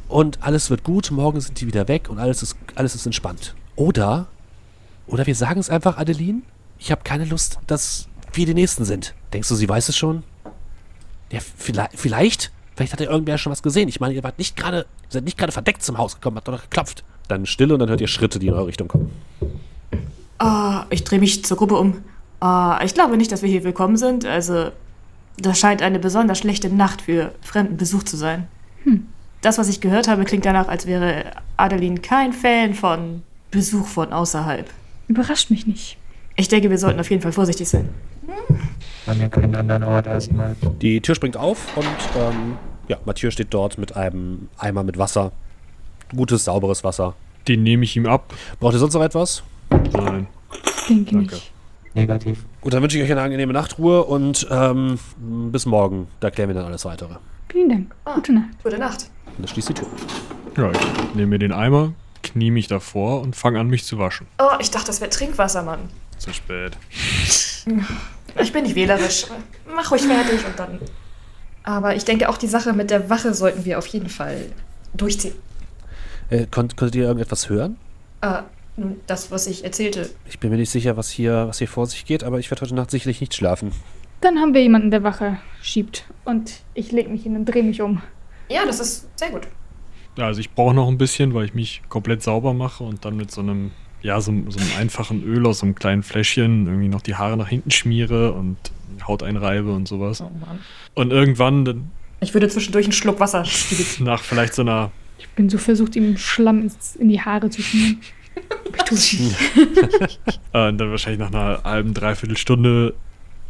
[0.08, 1.10] und alles wird gut.
[1.10, 3.54] Morgen sind die wieder weg und alles ist, alles ist entspannt.
[3.76, 4.26] Oder.
[5.06, 6.42] Oder wir sagen es einfach, Adeline.
[6.78, 9.14] Ich habe keine Lust, dass wir die Nächsten sind.
[9.32, 10.22] Denkst du, sie weiß es schon?
[11.32, 11.98] Ja, vielleicht.
[11.98, 13.88] Vielleicht, vielleicht hat ja irgendwer schon was gesehen.
[13.88, 14.80] Ich meine, ihr wart nicht gerade.
[14.80, 17.04] Ihr seid nicht gerade verdeckt zum Haus gekommen, habt doch noch geklopft.
[17.28, 19.10] Dann Stille und dann hört ihr Schritte, die in eure Richtung kommen.
[20.38, 22.02] Ah, ich drehe mich zur Gruppe um.
[22.40, 24.24] Ah, ich glaube nicht, dass wir hier willkommen sind.
[24.24, 24.70] Also,
[25.38, 28.48] das scheint eine besonders schlechte Nacht für fremden Besuch zu sein.
[29.42, 31.24] Das, was ich gehört habe, klingt danach, als wäre
[31.56, 34.68] Adeline kein Fan von Besuch von außerhalb.
[35.08, 35.96] Überrascht mich nicht.
[36.36, 37.88] Ich denke, wir sollten auf jeden Fall vorsichtig sein.
[39.06, 40.56] Wir keinen anderen Ort erstmal.
[40.80, 41.86] Die Tür springt auf und
[42.16, 42.56] ähm,
[42.88, 45.32] ja, Mathieu steht dort mit einem Eimer mit Wasser.
[46.14, 47.14] Gutes, sauberes Wasser.
[47.48, 48.32] Den nehme ich ihm ab.
[48.60, 49.42] Braucht ihr sonst noch etwas?
[49.70, 50.26] Nein.
[50.88, 51.34] Denke Danke.
[51.34, 51.52] nicht.
[51.94, 52.44] Negativ.
[52.60, 56.08] Gut, dann wünsche ich euch eine angenehme Nachtruhe und ähm, bis morgen.
[56.20, 57.14] Da klären wir dann alles weitere.
[57.50, 57.94] Vielen Dank.
[58.04, 58.14] Ah.
[58.14, 58.62] Gute Nacht.
[58.62, 59.10] Gute Nacht.
[59.26, 59.88] Und dann schließt die Tür.
[60.56, 64.26] Ja, ich nehme mir den Eimer, knie mich davor und fange an, mich zu waschen.
[64.38, 65.80] Oh, ich dachte, das wäre Trinkwasser, Mann.
[66.18, 66.76] Zu spät.
[68.40, 69.26] Ich bin nicht wählerisch.
[69.74, 70.78] Mach ruhig fertig und dann.
[71.64, 74.46] Aber ich denke, auch die Sache mit der Wache sollten wir auf jeden Fall
[74.94, 75.34] durchziehen.
[76.30, 77.76] Äh, konnt, konntet ihr irgendetwas hören?
[78.20, 78.42] Äh,
[78.80, 80.10] nun, das, was ich erzählte.
[80.28, 82.62] Ich bin mir nicht sicher, was hier, was hier vor sich geht, aber ich werde
[82.62, 83.72] heute Nacht sicherlich nicht schlafen.
[84.20, 86.04] Dann haben wir jemanden, der Wache schiebt.
[86.24, 88.02] Und ich leg mich hin und drehe mich um.
[88.48, 89.46] Ja, das ist sehr gut.
[90.16, 93.16] Ja, also ich brauche noch ein bisschen, weil ich mich komplett sauber mache und dann
[93.16, 93.70] mit so einem,
[94.02, 97.36] ja, so, so einem einfachen Öl aus so einem kleinen Fläschchen irgendwie noch die Haare
[97.36, 98.56] nach hinten schmiere und
[98.98, 100.20] die Haut einreibe und sowas.
[100.20, 100.58] Oh Mann.
[100.94, 103.44] Und irgendwann, dann Ich würde zwischendurch einen Schluck Wasser
[104.00, 107.62] nach vielleicht so einer, Ich bin so versucht, ihm Schlamm ins, in die Haare zu
[107.62, 108.00] schmieren.
[108.90, 109.20] Nicht.
[110.52, 112.94] äh, dann wahrscheinlich nach einer halben, dreiviertel Stunde,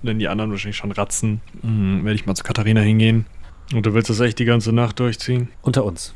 [0.03, 3.27] wenn die anderen wahrscheinlich schon ratzen, hm, werde ich mal zu Katharina hingehen.
[3.73, 5.49] Und du willst das echt die ganze Nacht durchziehen?
[5.63, 6.15] Unter uns.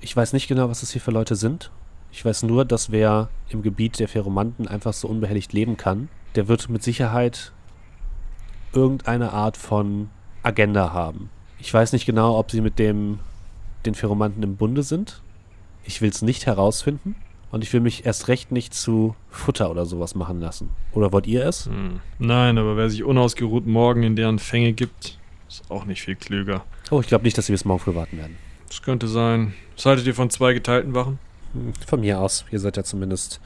[0.00, 1.70] Ich weiß nicht genau, was das hier für Leute sind.
[2.12, 6.48] Ich weiß nur, dass wer im Gebiet der Pheromanten einfach so unbehelligt leben kann, der
[6.48, 7.52] wird mit Sicherheit
[8.72, 10.10] irgendeine Art von
[10.42, 11.30] Agenda haben.
[11.58, 13.20] Ich weiß nicht genau, ob sie mit dem,
[13.86, 15.22] den Pheromanten im Bunde sind.
[15.84, 17.14] Ich will es nicht herausfinden.
[17.52, 20.70] Und ich will mich erst recht nicht zu Futter oder sowas machen lassen.
[20.92, 21.66] Oder wollt ihr es?
[21.66, 22.00] Hm.
[22.18, 26.64] Nein, aber wer sich unausgeruht morgen in deren Fänge gibt, ist auch nicht viel klüger.
[26.90, 28.36] Oh, ich glaube nicht, dass sie bis morgen früh warten werden.
[28.68, 29.52] Das könnte sein.
[29.76, 31.18] Was haltet ihr von zwei geteilten Wachen?
[31.52, 32.46] Hm, Von mir aus.
[32.50, 33.38] Ihr seid ja zumindest.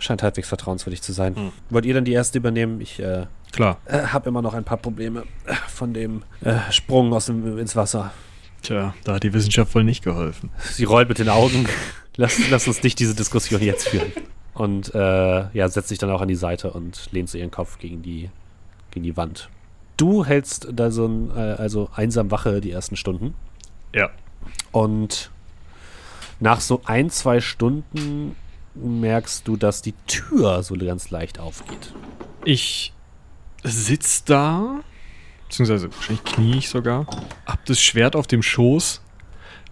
[0.00, 1.36] Scheint halbwegs vertrauenswürdig zu sein.
[1.36, 1.52] Hm.
[1.68, 2.80] Wollt ihr dann die erste übernehmen?
[2.80, 3.78] Ich äh, Klar.
[3.84, 7.76] äh, habe immer noch ein paar Probleme äh, von dem äh, Sprung aus dem, ins
[7.76, 8.10] Wasser.
[8.62, 10.50] Tja, da hat die Wissenschaft wohl nicht geholfen.
[10.58, 11.66] Sie rollt mit den Augen.
[12.20, 14.12] Lass, lass uns nicht diese Diskussion jetzt führen.
[14.54, 17.78] Und äh, ja, setzt sich dann auch an die Seite und lehnt so ihren Kopf
[17.78, 18.30] gegen die,
[18.90, 19.48] gegen die Wand.
[19.96, 23.34] Du hältst da so ein, äh, also einsam Wache die ersten Stunden.
[23.94, 24.10] Ja.
[24.70, 25.30] Und
[26.40, 28.36] nach so ein, zwei Stunden
[28.74, 31.94] merkst du, dass die Tür so ganz leicht aufgeht.
[32.44, 32.92] Ich
[33.62, 34.80] sitz da,
[35.48, 37.06] beziehungsweise wahrscheinlich knie ich sogar,
[37.46, 39.02] hab das Schwert auf dem Schoß.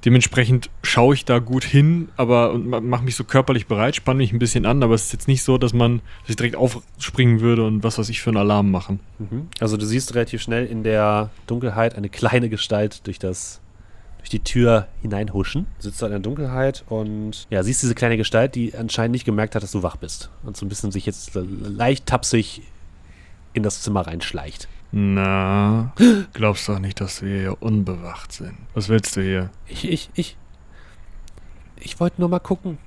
[0.04, 4.18] Dementsprechend schaue ich da gut hin, aber und ma- mach mich so körperlich bereit, spanne
[4.18, 6.54] mich ein bisschen an, aber es ist jetzt nicht so, dass man, dass ich direkt
[6.56, 9.00] aufspringen würde und was weiß ich für einen Alarm machen.
[9.18, 9.48] Mhm.
[9.58, 13.60] Also du siehst relativ schnell in der Dunkelheit eine kleine Gestalt durch das
[14.18, 15.66] durch die Tür hineinhuschen.
[15.78, 19.54] Sitzt da in der Dunkelheit und ja, siehst diese kleine Gestalt, die anscheinend nicht gemerkt
[19.54, 22.62] hat, dass du wach bist und so ein bisschen sich jetzt leicht tapsig
[23.52, 24.68] in das Zimmer reinschleicht.
[24.90, 25.92] Na,
[26.32, 28.54] glaubst doch nicht, dass wir hier unbewacht sind.
[28.74, 29.50] Was willst du hier?
[29.66, 30.36] Ich, ich, ich.
[31.80, 32.78] Ich wollte nur mal gucken.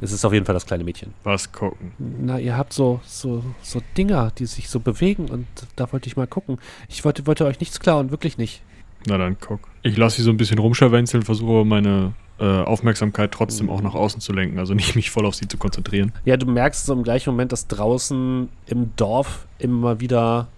[0.00, 1.14] Es ist auf jeden Fall das kleine Mädchen.
[1.24, 1.92] Was gucken?
[1.98, 6.16] Na, ihr habt so, so, so Dinger, die sich so bewegen und da wollte ich
[6.16, 6.58] mal gucken.
[6.88, 8.62] Ich wollte, wollte euch nichts klauen, wirklich nicht.
[9.06, 9.60] Na dann guck.
[9.82, 13.94] Ich lasse sie so ein bisschen rumscharwenzeln, versuche aber meine äh, Aufmerksamkeit trotzdem auch nach
[13.94, 16.12] außen zu lenken, also nicht mich voll auf sie zu konzentrieren.
[16.24, 20.48] Ja, du merkst so im gleichen Moment, dass draußen im Dorf immer wieder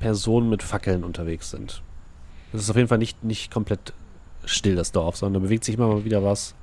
[0.00, 1.82] Personen mit Fackeln unterwegs sind.
[2.52, 3.92] Das ist auf jeden Fall nicht, nicht komplett
[4.44, 6.54] still, das Dorf, sondern da bewegt sich immer mal wieder was.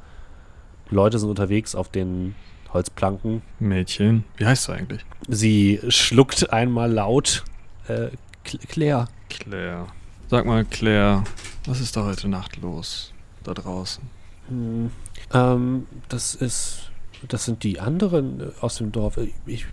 [0.89, 2.35] Leute sind unterwegs auf den
[2.73, 3.41] Holzplanken.
[3.59, 5.05] Mädchen, wie heißt du eigentlich?
[5.27, 7.43] Sie schluckt einmal laut.
[7.87, 8.09] Äh,
[8.45, 9.07] Cl- Claire.
[9.29, 9.87] Claire.
[10.29, 11.23] Sag mal, Claire,
[11.65, 13.13] was ist da heute Nacht los?
[13.43, 14.03] Da draußen.
[14.49, 14.91] Hm,
[15.33, 16.91] ähm, das ist.
[17.27, 19.17] Das sind die anderen äh, aus dem Dorf.
[19.17, 19.65] Äh, Ich,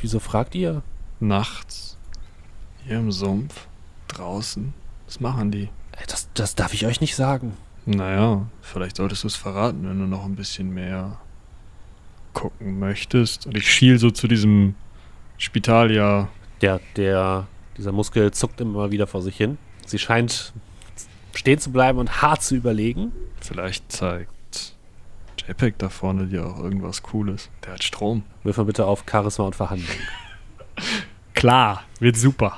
[0.00, 0.82] wieso fragt ihr?
[1.20, 1.95] Nachts.
[2.86, 3.66] Hier im Sumpf.
[4.06, 4.72] Draußen.
[5.06, 5.68] Was machen die?
[6.06, 7.56] Das, das darf ich euch nicht sagen.
[7.84, 11.18] Naja, vielleicht solltest du es verraten, wenn du noch ein bisschen mehr
[12.32, 13.46] gucken möchtest.
[13.46, 14.76] Und ich schiel so zu diesem
[15.36, 16.28] Spital ja.
[16.60, 19.58] Der, der, dieser Muskel zuckt immer wieder vor sich hin.
[19.84, 20.52] Sie scheint
[21.34, 23.12] stehen zu bleiben und hart zu überlegen.
[23.40, 24.74] Vielleicht zeigt
[25.46, 27.50] JPEG da vorne dir auch irgendwas Cooles.
[27.64, 28.22] Der hat Strom.
[28.42, 29.96] Wirf mal bitte auf Charisma und Verhandlung.
[31.36, 32.56] Klar, wird super.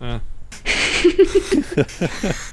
[0.00, 0.20] N-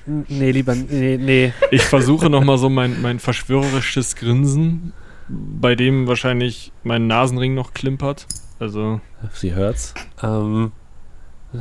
[0.27, 1.53] nee, lieber, nee, nee.
[1.71, 4.93] Ich versuche nochmal so mein, mein verschwörerisches Grinsen,
[5.27, 8.25] bei dem wahrscheinlich mein Nasenring noch klimpert.
[8.59, 9.01] Also,
[9.33, 9.93] Sie hört's.
[10.23, 10.71] Ähm,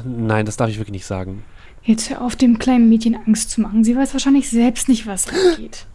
[0.05, 1.43] nein, das darf ich wirklich nicht sagen.
[1.83, 3.85] Jetzt hör auf, dem kleinen Mädchen Angst zu machen.
[3.85, 5.87] Sie weiß wahrscheinlich selbst nicht, was abgeht.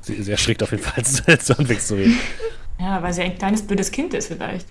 [0.00, 0.94] Sie, sie erschrickt auf jeden Fall,
[1.26, 2.18] als du anfängst zu reden.
[2.80, 4.66] Ja, weil sie ein kleines blödes Kind ist vielleicht.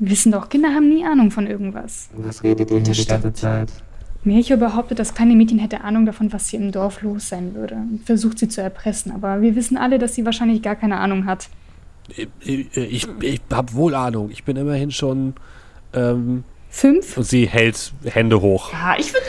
[0.00, 2.08] Wir wissen doch, Kinder haben nie Ahnung von irgendwas.
[2.14, 3.70] Was redet ihr hier die ganze Zeit?
[4.24, 7.74] Melchior behauptet, das kleine Mädchen hätte Ahnung davon, was hier im Dorf los sein würde
[7.74, 9.12] und versucht sie zu erpressen.
[9.12, 11.48] Aber wir wissen alle, dass sie wahrscheinlich gar keine Ahnung hat.
[12.08, 14.30] Ich, ich, ich, ich hab wohl Ahnung.
[14.30, 15.34] Ich bin immerhin schon.
[15.92, 17.16] Ähm, Fünf?
[17.16, 18.72] und sie hält Hände hoch.
[18.72, 19.26] Ja, ich würde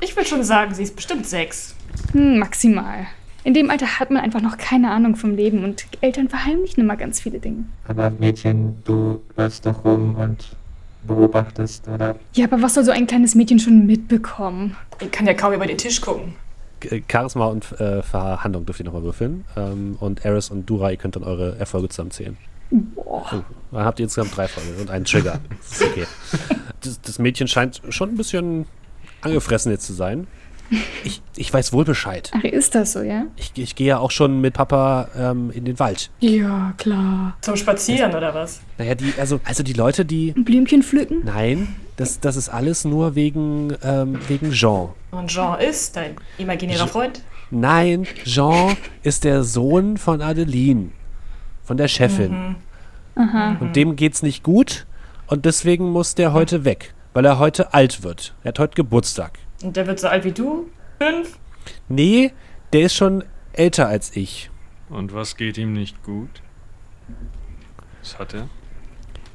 [0.00, 1.74] ich würd schon sagen, sie ist bestimmt sechs.
[2.12, 3.06] Hm, maximal.
[3.44, 6.96] In dem Alter hat man einfach noch keine Ahnung vom Leben und Eltern verheimlichen immer
[6.96, 7.64] ganz viele Dinge.
[7.86, 10.56] Aber Mädchen, du läufst doch rum und
[11.06, 12.16] beobachtest, oder?
[12.32, 14.76] Ja, aber was soll so ein kleines Mädchen schon mitbekommen?
[15.00, 16.34] Ich kann ja kaum über den Tisch gucken.
[16.80, 19.44] K- Charisma und äh, Verhandlung dürft ihr nochmal würfeln.
[19.56, 22.38] Ähm, und Eris und Dura, ihr könnt dann eure Erfolge zusammenzählen.
[22.70, 23.26] Boah.
[23.30, 23.42] Oh,
[23.76, 25.38] dann habt ihr insgesamt drei Erfolge und einen Trigger.
[25.60, 26.06] Das ist okay.
[26.80, 28.64] Das, das Mädchen scheint schon ein bisschen
[29.20, 30.26] angefressen jetzt zu sein.
[31.04, 32.30] Ich, ich weiß wohl Bescheid.
[32.34, 33.24] Ach, ist das so, ja?
[33.36, 36.10] Ich, ich gehe ja auch schon mit Papa ähm, in den Wald.
[36.20, 37.36] Ja, klar.
[37.40, 38.60] Zum Spazieren oder was?
[38.78, 40.32] Naja, die, also, also die Leute, die.
[40.32, 41.22] Blümchen pflücken?
[41.24, 44.90] Nein, das, das ist alles nur wegen, ähm, wegen Jean.
[45.10, 47.22] Und Jean ist dein imaginärer Je- Freund?
[47.50, 50.90] Nein, Jean ist der Sohn von Adeline,
[51.62, 52.56] von der Chefin.
[53.16, 53.56] Mhm.
[53.60, 54.86] Und dem geht's nicht gut
[55.28, 58.34] und deswegen muss der heute weg, weil er heute alt wird.
[58.42, 59.38] Er hat heute Geburtstag.
[59.64, 60.68] Und der wird so alt wie du?
[60.98, 61.38] Fünf?
[61.88, 62.32] Nee,
[62.74, 64.50] der ist schon älter als ich.
[64.90, 66.28] Und was geht ihm nicht gut?
[68.00, 68.48] Was hat er?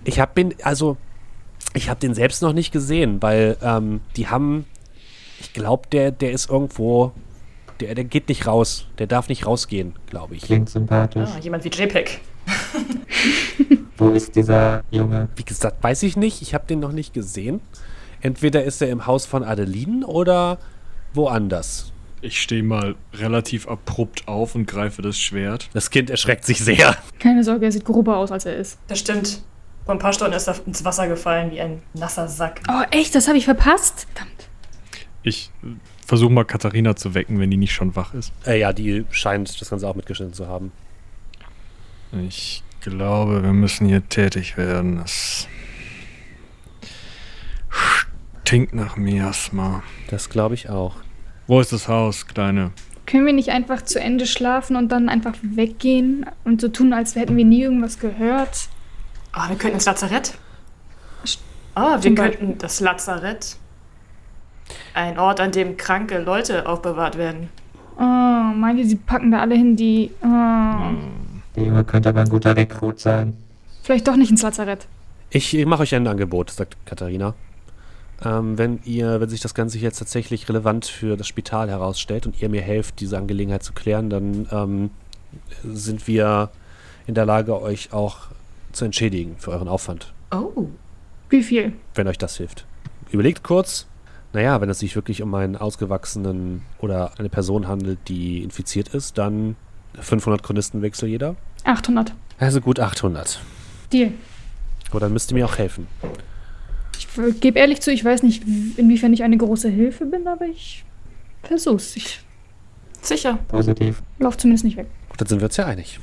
[0.04, 0.98] Ich habe ihn, also,
[1.74, 4.66] ich habe den selbst noch nicht gesehen, weil ähm, die haben,
[5.40, 7.12] ich glaube, der, der ist irgendwo,
[7.80, 8.86] der, der geht nicht raus.
[9.00, 10.44] Der darf nicht rausgehen, glaube ich.
[10.44, 11.30] Klingt sympathisch.
[11.36, 12.22] Ah, jemand wie JPEG.
[13.98, 15.28] Wo ist dieser Junge?
[15.36, 16.44] Wie gesagt, weiß ich nicht.
[16.44, 17.62] Ich habe den noch nicht gesehen.
[18.22, 20.58] Entweder ist er im Haus von Adeline oder
[21.14, 21.92] woanders.
[22.22, 25.70] Ich stehe mal relativ abrupt auf und greife das Schwert.
[25.74, 26.98] Das Kind erschreckt sich sehr.
[27.20, 28.78] Keine Sorge, er sieht grober aus, als er ist.
[28.88, 29.42] Das stimmt.
[29.86, 32.62] Vor ein paar Stunden ist er ins Wasser gefallen wie ein nasser Sack.
[32.70, 33.16] Oh, echt?
[33.16, 34.06] Das habe ich verpasst?
[34.14, 34.50] Verdammt.
[35.24, 35.68] Ich äh,
[36.06, 38.34] versuche mal Katharina zu wecken, wenn die nicht schon wach ist.
[38.46, 40.72] Äh, ja, die scheint das Ganze auch mitgeschnitten zu haben.
[42.28, 45.02] Ich glaube, wir müssen hier tätig werden.
[45.04, 45.48] Es
[48.50, 49.84] stinkt nach Miasma.
[50.10, 50.96] Das glaube ich auch.
[51.46, 52.72] Wo ist das Haus, Kleine?
[53.06, 57.14] Können wir nicht einfach zu Ende schlafen und dann einfach weggehen und so tun, als
[57.14, 58.70] hätten wir nie irgendwas gehört?
[59.34, 60.34] Ah, wir könnten ins Lazarett.
[61.76, 62.38] Ah, wir Zum Beispiel.
[62.40, 63.58] könnten das Lazarett.
[64.96, 67.50] Ein Ort, an dem kranke Leute aufbewahrt werden.
[68.00, 70.10] Oh, meint ihr, sie packen da alle hin, die.
[70.24, 70.26] Oh,
[71.56, 73.38] Der Junge könnte aber ein guter Rekrut sein.
[73.84, 74.88] Vielleicht doch nicht ins Lazarett.
[75.30, 77.36] Ich, ich mache euch ein Angebot, sagt Katharina.
[78.24, 82.42] Ähm, wenn ihr, wenn sich das Ganze jetzt tatsächlich relevant für das Spital herausstellt und
[82.42, 84.90] ihr mir helft, diese Angelegenheit zu klären, dann ähm,
[85.64, 86.50] sind wir
[87.08, 88.18] in der Lage, euch auch
[88.72, 90.68] zu entschädigen für euren Aufwand, Oh.
[91.30, 91.74] Wie viel?
[91.96, 92.66] wenn euch das hilft.
[93.12, 93.88] Überlegt kurz.
[94.34, 99.18] Naja, wenn es sich wirklich um einen ausgewachsenen oder eine Person handelt, die infiziert ist,
[99.18, 99.56] dann
[100.00, 101.36] 500 Chronistenwechsel jeder.
[101.64, 102.14] 800.
[102.38, 103.40] Also gut 800.
[103.92, 104.12] Deal.
[104.92, 105.88] Aber dann müsst ihr mir auch helfen.
[107.00, 108.44] Ich gebe ehrlich zu, ich weiß nicht,
[108.78, 110.84] inwiefern ich eine große Hilfe bin, aber ich
[111.44, 111.96] versuch's.
[111.96, 112.20] Ich
[113.02, 113.40] Sicher.
[113.48, 114.02] Positiv.
[114.20, 114.88] lauf zumindest nicht weg.
[115.10, 116.00] Gut, dann sind wir uns ja einig.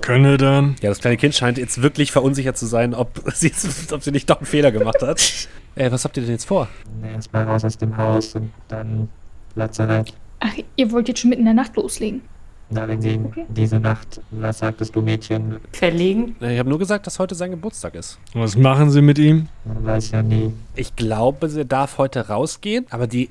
[0.00, 0.76] Könne dann.
[0.82, 3.52] Ja, das kleine Kind scheint jetzt wirklich verunsichert zu sein, ob sie,
[3.92, 5.48] ob sie nicht doch einen Fehler gemacht hat.
[5.74, 6.68] äh, was habt ihr denn jetzt vor?
[7.02, 9.08] Erstmal raus aus dem Haus und dann
[9.54, 10.12] Lazarett.
[10.40, 12.22] Ach, ihr wollt jetzt schon mitten in der Nacht loslegen.
[12.70, 13.46] Na, wenn sie Okay.
[13.48, 15.56] diese Nacht, was sagtest du, Mädchen?
[15.72, 16.36] Verlegen.
[16.40, 18.18] Ich habe nur gesagt, dass heute sein Geburtstag ist.
[18.34, 19.48] Was machen Sie mit ihm?
[19.64, 20.52] Man weiß ja nie.
[20.76, 23.30] Ich glaube, sie darf heute rausgehen, aber die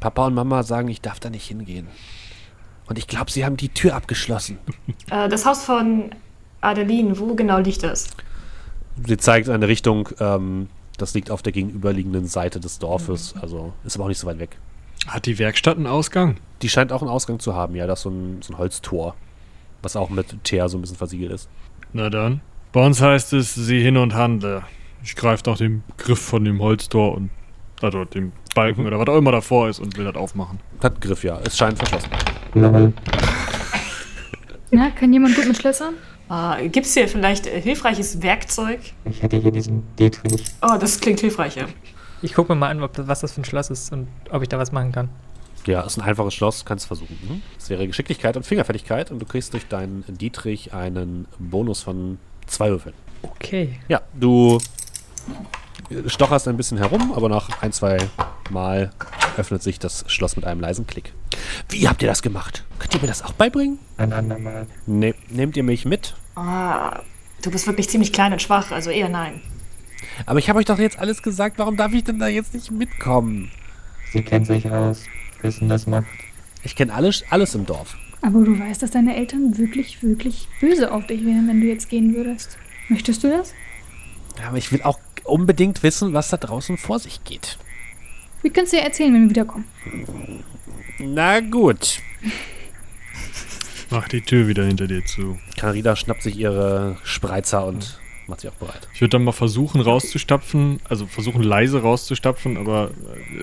[0.00, 1.88] Papa und Mama sagen, ich darf da nicht hingehen.
[2.86, 4.58] Und ich glaube, sie haben die Tür abgeschlossen.
[5.10, 6.10] Äh, das Haus von
[6.62, 8.08] Adeline, wo genau liegt das?
[9.06, 13.96] Sie zeigt eine Richtung, ähm, das liegt auf der gegenüberliegenden Seite des Dorfes, also ist
[13.96, 14.56] aber auch nicht so weit weg.
[15.06, 16.36] Hat die Werkstatt einen Ausgang?
[16.64, 19.14] Die scheint auch einen Ausgang zu haben, ja, das ist so ein, so ein Holztor,
[19.82, 21.50] was auch mit Teer so ein bisschen versiegelt ist.
[21.92, 22.40] Na dann.
[22.72, 24.62] Bei uns heißt es, sieh hin und handle.
[25.02, 27.28] Ich greife nach dem Griff von dem Holztor und
[27.82, 30.58] also dem Balken oder was auch immer davor ist und will das aufmachen.
[30.82, 32.08] Hat Griff, ja, es scheint verschlossen.
[34.70, 35.96] Na, kann jemand gut mit Schlössern?
[36.30, 38.80] Ah, Gibt es hier vielleicht äh, hilfreiches Werkzeug?
[39.04, 40.46] Ich hätte hier diesen Dietrich.
[40.62, 41.66] Oh, das klingt hilfreich, ja.
[42.22, 44.40] Ich gucke mir mal an, ob das, was das für ein Schloss ist und ob
[44.40, 45.10] ich da was machen kann.
[45.66, 47.18] Ja, ist ein einfaches Schloss, kannst versuchen.
[47.22, 47.42] Mhm.
[47.58, 52.70] Es wäre Geschicklichkeit und Fingerfertigkeit und du kriegst durch deinen Dietrich einen Bonus von zwei
[52.70, 52.94] Würfeln.
[53.22, 53.78] Okay.
[53.88, 54.58] Ja, du
[56.06, 57.98] stocherst ein bisschen herum, aber nach ein, zwei
[58.50, 58.90] Mal
[59.36, 61.12] öffnet sich das Schloss mit einem leisen Klick.
[61.68, 62.64] Wie habt ihr das gemacht?
[62.78, 63.78] Könnt ihr mir das auch beibringen?
[63.96, 64.66] Ein andermal.
[64.86, 66.14] Ne nehmt ihr mich mit?
[66.36, 67.00] Ah,
[67.42, 69.40] du bist wirklich ziemlich klein und schwach, also eher nein.
[70.26, 72.70] Aber ich habe euch doch jetzt alles gesagt, warum darf ich denn da jetzt nicht
[72.70, 73.50] mitkommen?
[74.12, 75.04] Sie kennt sich aus.
[75.44, 76.06] Wissen das macht.
[76.62, 77.96] Ich kenne alles, alles im Dorf.
[78.22, 81.90] Aber du weißt, dass deine Eltern wirklich, wirklich böse auf dich wären, wenn du jetzt
[81.90, 82.56] gehen würdest.
[82.88, 83.52] Möchtest du das?
[84.38, 87.58] Ja, Aber ich will auch unbedingt wissen, was da draußen vor sich geht.
[88.40, 89.66] Wir können es dir erzählen, wenn wir wiederkommen.
[90.98, 92.00] Na gut.
[93.90, 95.38] Mach die Tür wieder hinter dir zu.
[95.58, 98.88] Carina schnappt sich ihre Spreizer und macht sich auch bereit.
[98.94, 102.90] Ich würde dann mal versuchen rauszustapfen, also versuchen leise rauszustapfen, aber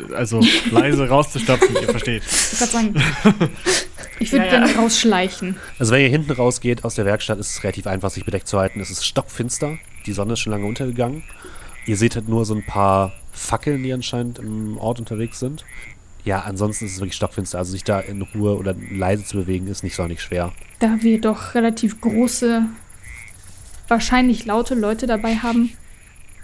[0.10, 0.42] äh, also
[0.72, 2.24] leise rauszustapfen, ihr versteht.
[2.24, 2.96] Ich würde sagen,
[4.20, 4.60] ich würde Ja, ja.
[4.60, 5.56] gerne rausschleichen.
[5.80, 8.58] Also wenn ihr hinten rausgeht aus der Werkstatt, ist es relativ einfach, sich bedeckt zu
[8.60, 8.80] halten.
[8.80, 11.24] Es ist stockfinster, die Sonne ist schon lange untergegangen.
[11.86, 15.66] Ihr seht halt nur so ein paar Fackeln, die anscheinend im Ort unterwegs sind.
[16.24, 17.58] Ja, ansonsten ist es wirklich stockfinster.
[17.58, 20.52] Also sich da in Ruhe oder leise zu bewegen, ist nicht sonderlich schwer.
[20.78, 22.64] Da wir doch relativ große,
[23.92, 25.72] wahrscheinlich laute Leute dabei haben,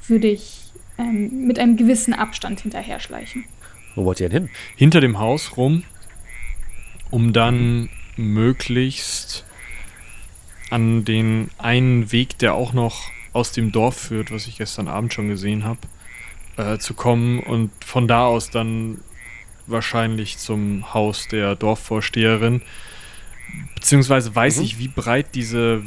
[0.07, 3.45] würde ich ähm, mit einem gewissen Abstand hinterher schleichen.
[3.95, 4.51] Wo wollt ihr denn hin?
[4.75, 5.83] Hinter dem Haus rum,
[7.09, 9.45] um dann möglichst
[10.69, 15.13] an den einen Weg, der auch noch aus dem Dorf führt, was ich gestern Abend
[15.13, 15.79] schon gesehen habe,
[16.57, 18.99] äh, zu kommen und von da aus dann
[19.67, 22.61] wahrscheinlich zum Haus der Dorfvorsteherin.
[23.75, 24.63] Beziehungsweise weiß Mhm.
[24.63, 25.81] ich, wie breit diese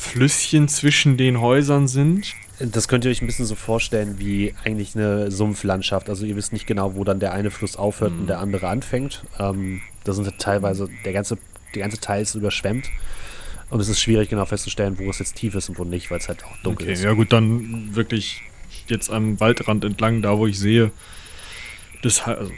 [0.00, 2.34] Flüsschen zwischen den Häusern sind.
[2.58, 6.08] Das könnt ihr euch ein bisschen so vorstellen wie eigentlich eine Sumpflandschaft.
[6.08, 8.20] Also ihr wisst nicht genau, wo dann der eine Fluss aufhört Mhm.
[8.20, 9.22] und der andere anfängt.
[9.38, 11.38] Ähm, da sind teilweise, der ganze,
[11.74, 12.88] der ganze Teil ist überschwemmt.
[13.68, 16.18] Und es ist schwierig genau festzustellen, wo es jetzt tief ist und wo nicht, weil
[16.18, 17.04] es halt auch dunkel okay, ist.
[17.04, 18.42] ja gut, dann wirklich
[18.88, 20.90] jetzt am Waldrand entlang, da wo ich sehe,
[22.02, 22.50] das also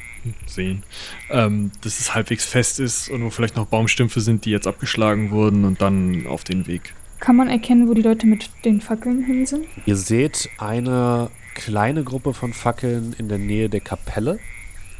[0.47, 0.85] sehen,
[1.29, 5.33] ähm, dass es halbwegs fest ist und wo vielleicht noch Baumstümpfe sind, die jetzt abgeschlagen
[5.33, 6.95] wurden und dann auf den Weg.
[7.23, 9.65] Kann man erkennen, wo die Leute mit den Fackeln hin sind?
[9.87, 14.41] Ihr seht eine kleine Gruppe von Fackeln in der Nähe der Kapelle.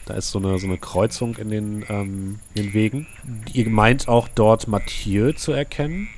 [0.07, 3.07] Da ist so eine, so eine Kreuzung in den, ähm, in den Wegen.
[3.53, 6.11] Ihr meint auch dort Mathieu zu erkennen.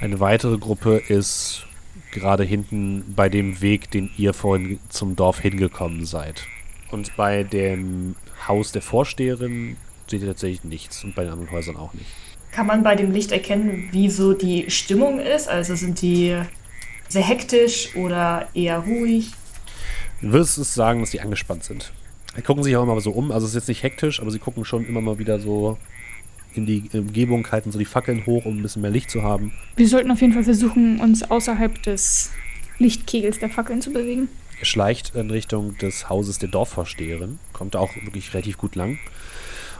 [0.00, 1.66] Eine weitere Gruppe ist
[2.12, 6.44] gerade hinten bei dem Weg, den ihr vorhin zum Dorf hingekommen seid.
[6.92, 8.14] Und bei dem
[8.46, 12.06] Haus der Vorsteherin seht ihr tatsächlich nichts und bei den anderen Häusern auch nicht.
[12.58, 15.48] Kann man bei dem Licht erkennen, wie so die Stimmung ist?
[15.48, 16.36] Also sind die
[17.08, 19.30] sehr hektisch oder eher ruhig?
[20.20, 21.92] Du würdest es sagen, dass die angespannt sind.
[22.36, 23.30] Die gucken sich auch immer so um.
[23.30, 25.78] Also es ist jetzt nicht hektisch, aber sie gucken schon immer mal wieder so
[26.52, 29.52] in die Umgebung, halten so die Fackeln hoch, um ein bisschen mehr Licht zu haben.
[29.76, 32.32] Wir sollten auf jeden Fall versuchen, uns außerhalb des
[32.80, 34.26] Lichtkegels der Fackeln zu bewegen.
[34.58, 37.38] Ihr schleicht in Richtung des Hauses der Dorfvorsteherin.
[37.52, 38.98] Kommt da auch wirklich relativ gut lang.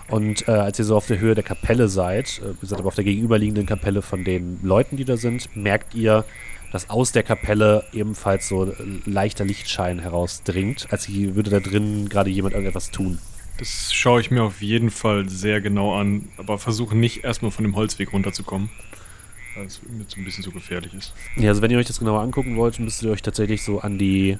[0.08, 2.88] Und äh, als ihr so auf der Höhe der Kapelle seid, äh, ihr seid aber
[2.88, 6.24] auf der gegenüberliegenden Kapelle von den Leuten, die da sind, merkt ihr,
[6.72, 8.74] dass aus der Kapelle ebenfalls so
[9.04, 13.18] leichter Lichtschein herausdringt, als würde da drin gerade jemand irgendetwas tun.
[13.58, 17.64] Das schaue ich mir auf jeden Fall sehr genau an, aber versuche nicht erstmal von
[17.64, 18.70] dem Holzweg runterzukommen,
[19.56, 21.12] weil es mir so ein bisschen zu gefährlich ist.
[21.36, 23.98] Ja, also wenn ihr euch das genauer angucken wollt, müsst ihr euch tatsächlich so an
[23.98, 24.38] die,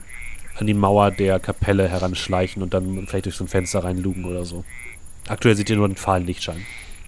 [0.56, 4.44] an die Mauer der Kapelle heranschleichen und dann vielleicht durch so ein Fenster reinlugen oder
[4.44, 4.64] so.
[5.28, 6.64] Aktuell seht ihr nur einen fahlen Lichtschein.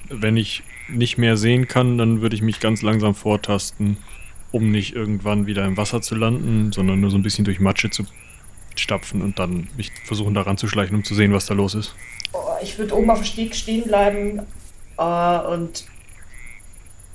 [0.08, 3.96] Wenn ich nicht mehr sehen kann, dann würde ich mich ganz langsam vortasten,
[4.50, 7.90] um nicht irgendwann wieder im Wasser zu landen, sondern nur so ein bisschen durch Matsche
[7.90, 8.04] zu
[8.76, 11.94] stapfen und dann mich versuchen daran zu schleichen, um zu sehen, was da los ist.
[12.32, 14.40] Oh, ich würde oben auf dem Steg stehen bleiben
[14.98, 15.84] äh, und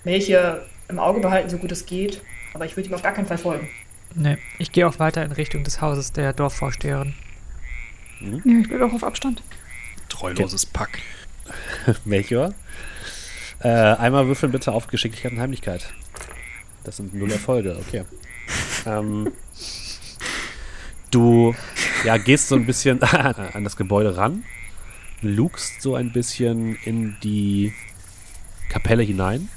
[0.04, 2.22] Melchior im Auge behalten, so gut es geht.
[2.54, 3.68] Aber ich würde ihm auf gar keinen Fall folgen.
[4.14, 7.14] Ne, ich gehe auch weiter in Richtung des Hauses der Dorfvorsteherin.
[8.22, 9.44] Ja, ich bleibe auch auf Abstand.
[10.10, 11.00] Treuloses Pack.
[12.06, 12.54] Melchior?
[13.60, 15.88] Äh, einmal würfeln bitte auf Geschicklichkeit und Heimlichkeit.
[16.84, 18.04] Das sind null Erfolge, okay.
[18.86, 19.32] ähm,
[21.12, 21.56] du
[22.04, 24.44] ja, gehst so ein bisschen an das Gebäude ran,
[25.22, 27.74] lugst so ein bisschen in die
[28.70, 29.50] Kapelle hinein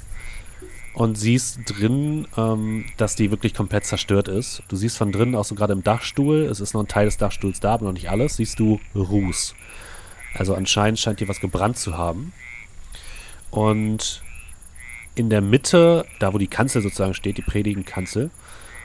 [0.93, 4.63] und siehst drin, ähm, dass die wirklich komplett zerstört ist.
[4.69, 7.17] Du siehst von drinnen auch so gerade im Dachstuhl, es ist noch ein Teil des
[7.17, 9.55] Dachstuhls da, aber noch nicht alles, siehst du Ruß.
[10.33, 12.33] Also anscheinend scheint hier was gebrannt zu haben.
[13.51, 14.21] Und
[15.15, 18.29] in der Mitte, da wo die Kanzel sozusagen steht, die Predigenkanzel,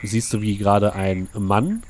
[0.03, 1.83] siehst du, wie gerade ein Mann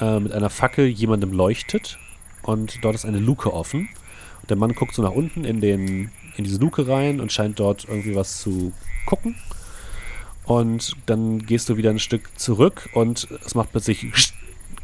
[0.00, 1.98] äh, mit einer Fackel jemandem leuchtet.
[2.42, 3.88] Und dort ist eine Luke offen.
[4.40, 7.60] Und der Mann guckt so nach unten in, den, in diese Luke rein und scheint
[7.60, 8.72] dort irgendwie was zu
[9.06, 9.36] gucken.
[10.44, 14.12] Und dann gehst du wieder ein Stück zurück und es macht plötzlich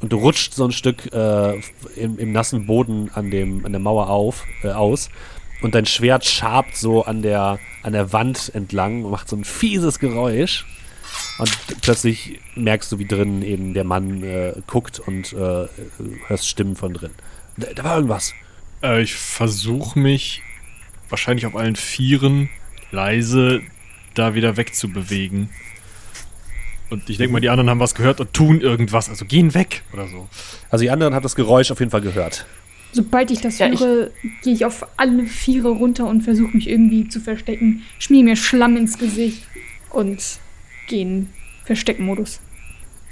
[0.01, 1.61] und du rutscht so ein Stück äh,
[1.97, 5.11] im, im nassen Boden an, dem, an der Mauer auf, äh, aus
[5.61, 9.45] und dein Schwert schabt so an der, an der Wand entlang und macht so ein
[9.45, 10.67] fieses Geräusch.
[11.39, 11.51] Und
[11.83, 15.67] plötzlich merkst du, wie drinnen eben der Mann äh, guckt und äh,
[16.27, 17.11] hörst Stimmen von drin.
[17.57, 18.35] Da, da war irgendwas.
[18.83, 20.43] Äh, ich versuche mich
[21.09, 22.51] wahrscheinlich auf allen Vieren
[22.91, 23.63] leise
[24.15, 25.51] da wieder wegzubewegen.
[26.91, 29.09] Und ich denke mal, die anderen haben was gehört und tun irgendwas.
[29.09, 30.29] Also gehen weg oder so.
[30.71, 32.47] Also die anderen haben das Geräusch auf jeden Fall gehört.
[32.93, 34.11] Sobald ich das Ja, ich- höre,
[34.43, 37.83] gehe ich auf alle Viere runter und versuche mich irgendwie zu verstecken.
[37.99, 39.43] Schmier mir Schlamm ins Gesicht
[39.91, 40.23] und
[40.89, 41.29] gehe in
[41.65, 42.41] Versteckmodus.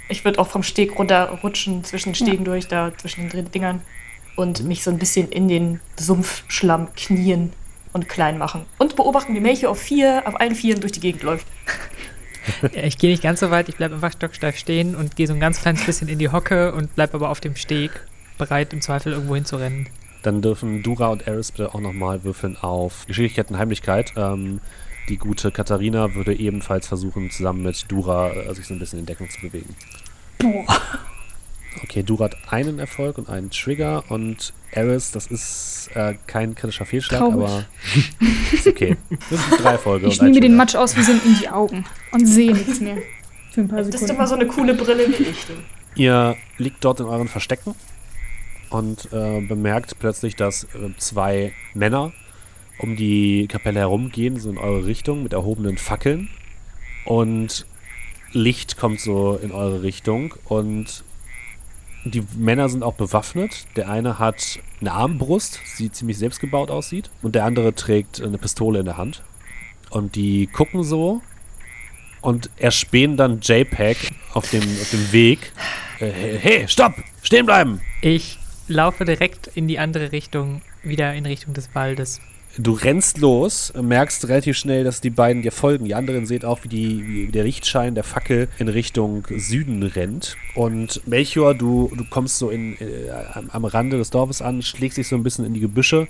[0.09, 3.81] Ich würde auch vom Steg runterrutschen, zwischen den Stegen durch, da zwischen den Dingern.
[4.35, 7.51] Und mich so ein bisschen in den Sumpfschlamm knien
[7.93, 8.61] und klein machen.
[8.77, 11.45] Und beobachten, wie Melchior auf vier, auf allen Vieren durch die Gegend läuft.
[12.71, 15.39] Ich gehe nicht ganz so weit, ich bleibe einfach stocksteif stehen und gehe so ein
[15.39, 17.91] ganz kleines bisschen in die Hocke und bleibe aber auf dem Steg,
[18.37, 19.89] bereit im Zweifel irgendwo hinzurennen.
[20.23, 24.13] Dann dürfen Dura und Eris bitte auch nochmal würfeln auf Geschicklichkeit und Heimlichkeit.
[24.15, 24.59] Ähm,
[25.09, 29.05] die gute Katharina würde ebenfalls versuchen, zusammen mit Dura äh, sich so ein bisschen in
[29.05, 29.75] Deckung zu bewegen.
[30.39, 30.65] Boah.
[31.83, 36.85] Okay, Dura hat einen Erfolg und einen Trigger und Eris, das ist äh, kein kritischer
[36.85, 37.35] Fehlschlag, Traurig.
[37.35, 37.65] aber
[38.53, 38.97] ist okay.
[39.29, 40.55] Das sind drei Erfolge Ich schmier mir den.
[40.55, 42.97] Matsch aus wie sind in die Augen und sehe nichts mehr.
[43.51, 44.15] Für ein paar Das ist Sekunden.
[44.15, 45.45] immer so eine coole Brille wie ich.
[45.95, 47.73] Ihr liegt dort in euren Verstecken
[48.69, 50.67] und äh, bemerkt plötzlich, dass äh,
[50.97, 52.11] zwei Männer
[52.79, 56.29] um die Kapelle herumgehen, so in eure Richtung mit erhobenen Fackeln.
[57.05, 57.65] Und
[58.33, 61.03] Licht kommt so in eure Richtung und
[62.03, 63.65] die Männer sind auch bewaffnet.
[63.75, 68.79] Der eine hat eine Armbrust, die ziemlich selbstgebaut aussieht, und der andere trägt eine Pistole
[68.79, 69.23] in der Hand.
[69.89, 71.21] Und die gucken so
[72.21, 73.97] und erspähen dann JPEG
[74.33, 75.51] auf dem, auf dem Weg.
[75.99, 76.93] Äh, hey, hey, stopp!
[77.21, 77.81] Stehen bleiben!
[78.01, 78.37] Ich
[78.67, 82.19] laufe direkt in die andere Richtung, wieder in Richtung des Waldes.
[82.59, 85.85] Du rennst los, merkst relativ schnell, dass die beiden dir folgen.
[85.85, 90.35] Die anderen seht auch, wie, die, wie der Lichtschein der Fackel in Richtung Süden rennt.
[90.55, 93.11] Und Melchior, du, du kommst so in, äh,
[93.51, 96.07] am, Rande des Dorfes an, schlägst dich so ein bisschen in die Gebüsche.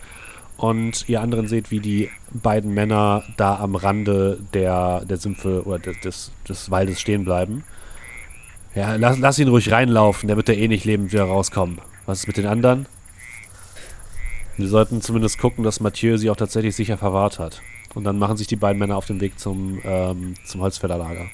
[0.55, 5.79] Und ihr anderen seht, wie die beiden Männer da am Rande der, der Sümpfe oder
[5.79, 7.63] des, des, des Waldes stehen bleiben.
[8.73, 11.79] Ja, lass, lass ihn ruhig reinlaufen, der wird ja eh nicht lebend wieder rauskommen.
[12.05, 12.85] Was ist mit den anderen?
[14.57, 17.61] Wir sollten zumindest gucken, dass Mathieu sie auch tatsächlich sicher verwahrt hat.
[17.93, 21.27] Und dann machen sich die beiden Männer auf den Weg zum, ähm, zum Holzfällerlager.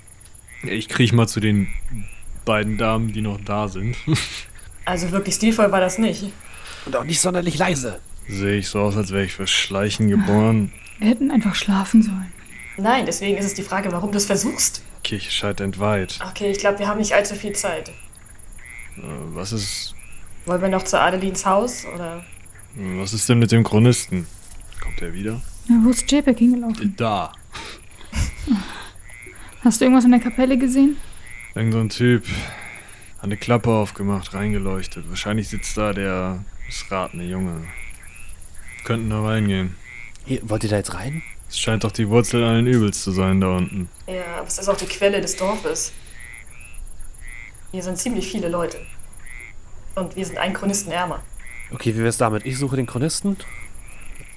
[0.64, 1.68] Ich kriech mal zu den
[2.46, 3.96] beiden Damen, die noch da sind.
[4.86, 6.26] Also wirklich stilvoll war das nicht.
[6.86, 8.02] Und auch nicht sonderlich leise.
[8.28, 10.74] Sehe ich so aus, als wäre ich fürs Schleichen geboren.
[11.00, 12.34] Wir hätten einfach schlafen sollen.
[12.76, 14.84] Nein, deswegen ist es die Frage, warum du es versuchst.
[15.02, 16.20] Kirche scheint entweiht.
[16.30, 17.90] Okay, ich glaube, wir haben nicht allzu viel Zeit.
[18.98, 19.02] Äh,
[19.34, 19.96] was ist.
[20.46, 22.26] Wollen wir noch zu Adelins Haus oder?
[22.76, 24.26] Was ist denn mit dem Chronisten?
[24.82, 25.42] Kommt er wieder?
[25.68, 26.96] Na, wo ist JPEG hingelaufen?
[26.98, 27.32] Da.
[29.64, 30.98] Hast du irgendwas in der Kapelle gesehen?
[31.56, 32.26] Irgend so ein Typ.
[33.18, 35.08] Hat eine Klappe aufgemacht, reingeleuchtet.
[35.08, 37.64] Wahrscheinlich sitzt da der missratene Junge.
[38.84, 39.76] Könnten da reingehen.
[40.26, 41.22] Hier, wollt ihr da jetzt rein?
[41.48, 43.88] Es scheint doch die Wurzel allen Übels zu sein da unten.
[44.08, 45.94] Ja, aber es ist auch die Quelle des Dorfes.
[47.72, 48.80] Hier sind ziemlich viele Leute.
[49.96, 51.22] Und wir sind einen Chronisten ärmer.
[51.72, 52.46] Okay, wie wär's damit?
[52.46, 53.38] Ich suche den Chronisten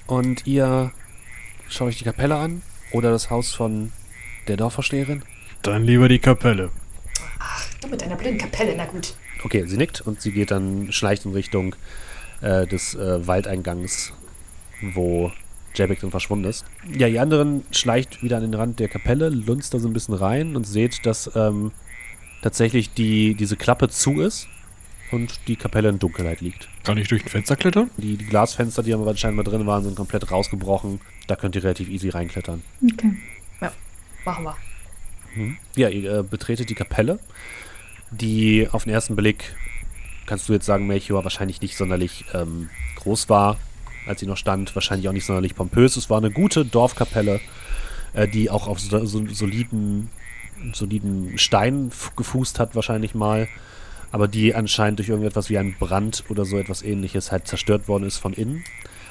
[0.07, 0.91] und ihr
[1.69, 3.91] schaut euch die Kapelle an oder das Haus von
[4.47, 5.23] der Dorfvorsteherin.
[5.61, 6.71] Dann lieber die Kapelle.
[7.81, 9.13] Du mit deiner blöden Kapelle, na gut.
[9.43, 11.75] Okay, sie nickt und sie geht dann, schleicht in Richtung
[12.41, 14.13] äh, des äh, Waldeingangs,
[14.93, 15.31] wo
[15.75, 16.65] Jabek dann verschwunden ist.
[16.91, 20.15] Ja, die anderen schleicht wieder an den Rand der Kapelle, lunzt da so ein bisschen
[20.15, 21.71] rein und seht, dass ähm,
[22.41, 24.47] tatsächlich die, diese Klappe zu ist
[25.11, 26.67] und die Kapelle in Dunkelheit liegt.
[26.83, 27.89] Kann ich durch ein Fenster klettern?
[27.97, 30.99] Die, die Glasfenster, die aber scheinbar drin waren, sind komplett rausgebrochen.
[31.27, 32.61] Da könnt ihr relativ easy reinklettern.
[32.91, 33.11] Okay.
[34.25, 34.57] Machen wir.
[35.75, 37.19] Ja, ihr äh, betretet die Kapelle,
[38.11, 39.55] die auf den ersten Blick,
[40.25, 43.57] kannst du jetzt sagen, Melchior wahrscheinlich nicht sonderlich ähm, groß war,
[44.05, 44.75] als sie noch stand.
[44.75, 45.95] Wahrscheinlich auch nicht sonderlich pompös.
[45.95, 47.39] Es war eine gute Dorfkapelle,
[48.13, 50.09] äh, die auch auf so, so, soliden,
[50.73, 53.47] soliden Stein f- gefußt hat, wahrscheinlich mal.
[54.11, 58.05] Aber die anscheinend durch irgendetwas wie einen Brand oder so etwas ähnliches halt zerstört worden
[58.05, 58.63] ist von innen.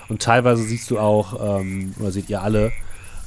[0.08, 2.72] Und teilweise siehst du auch, ähm, oder seht ihr alle,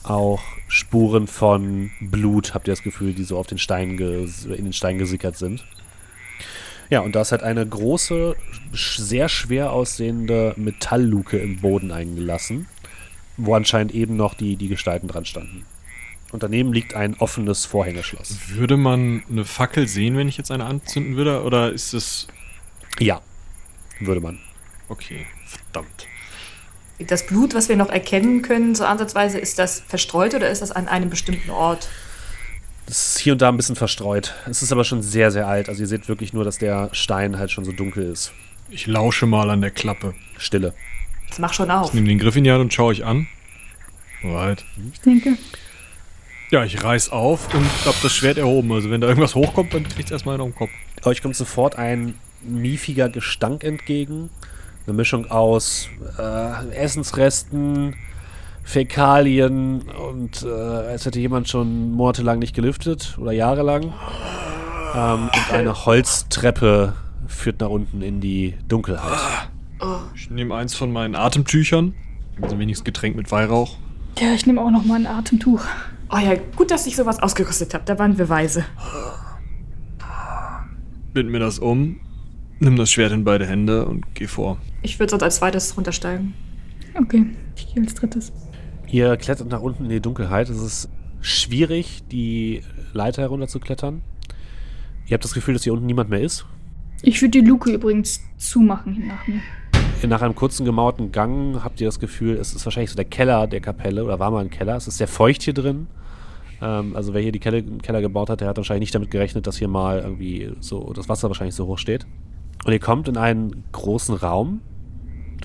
[0.03, 4.73] auch Spuren von Blut, habt ihr das Gefühl, die so auf den Stein in den
[4.73, 5.63] Stein gesickert sind.
[6.89, 8.35] Ja, und da ist halt eine große,
[8.73, 12.67] sehr schwer aussehende Metallluke im Boden eingelassen,
[13.37, 15.65] wo anscheinend eben noch die, die Gestalten dran standen.
[16.31, 18.38] Und daneben liegt ein offenes Vorhängeschloss.
[18.49, 21.43] Würde man eine Fackel sehen, wenn ich jetzt eine anzünden würde?
[21.43, 22.27] Oder ist es.
[22.99, 23.22] Ja,
[23.99, 24.39] würde man.
[24.89, 26.07] Okay, verdammt.
[26.99, 30.72] Das Blut, was wir noch erkennen können, so ansatzweise, ist das verstreut oder ist das
[30.72, 31.88] an einem bestimmten Ort?
[32.85, 34.34] Das ist hier und da ein bisschen verstreut.
[34.49, 35.69] Es ist aber schon sehr, sehr alt.
[35.69, 38.34] Also ihr seht wirklich nur, dass der Stein halt schon so dunkel ist.
[38.69, 40.14] Ich lausche mal an der Klappe.
[40.38, 40.73] Stille.
[41.30, 41.89] Das mach schon auf.
[41.89, 43.27] Ich nehme den Griff in die Hand und schaue euch an.
[44.23, 44.65] Alright.
[44.91, 45.38] Ich denke,
[46.51, 48.71] Ja, ich reiß auf und hab das Schwert erhoben.
[48.71, 50.71] Also wenn da irgendwas hochkommt, dann kriegt's erstmal auf den Kopf.
[51.05, 54.31] Euch kommt sofort ein miefiger Gestank entgegen.
[54.88, 57.95] Eine Mischung aus äh, Essensresten,
[58.63, 63.93] Fäkalien und äh, als hätte jemand schon monatelang nicht gelüftet oder jahrelang.
[64.95, 66.95] Ähm, und eine Holztreppe
[67.27, 69.19] führt nach unten in die Dunkelheit.
[70.15, 71.93] Ich nehme eins von meinen Atemtüchern.
[72.41, 73.77] Also wenigstens Getränk mit Weihrauch.
[74.17, 75.61] Ja, ich nehme auch noch mal ein Atemtuch.
[76.11, 77.84] Oh ja, gut, dass ich sowas ausgerüstet habe.
[77.86, 78.65] Da waren wir weise.
[81.14, 81.99] Bind mir das um,
[82.60, 84.57] nimm das Schwert in beide Hände und geh vor.
[84.81, 86.34] Ich würde sonst als zweites runtersteigen.
[86.95, 87.26] Okay,
[87.56, 88.31] ich gehe als drittes.
[88.88, 90.49] Ihr klettert nach unten in die Dunkelheit.
[90.49, 90.90] Es ist
[91.22, 92.64] schwierig, die
[92.94, 94.02] Leiter herunterzuklettern.
[95.06, 96.45] Ihr habt das Gefühl, dass hier unten niemand mehr ist.
[97.02, 99.41] Ich würde die Luke übrigens zumachen nach mir.
[100.07, 103.47] Nach einem kurzen gemauerten Gang habt ihr das Gefühl, es ist wahrscheinlich so der Keller
[103.47, 104.76] der Kapelle oder war mal ein Keller.
[104.76, 105.88] Es ist sehr feucht hier drin.
[106.61, 109.45] Ähm, also wer hier die Keller, Keller gebaut hat, der hat wahrscheinlich nicht damit gerechnet,
[109.45, 112.07] dass hier mal irgendwie so das Wasser wahrscheinlich so hoch steht.
[112.65, 114.61] Und ihr kommt in einen großen Raum,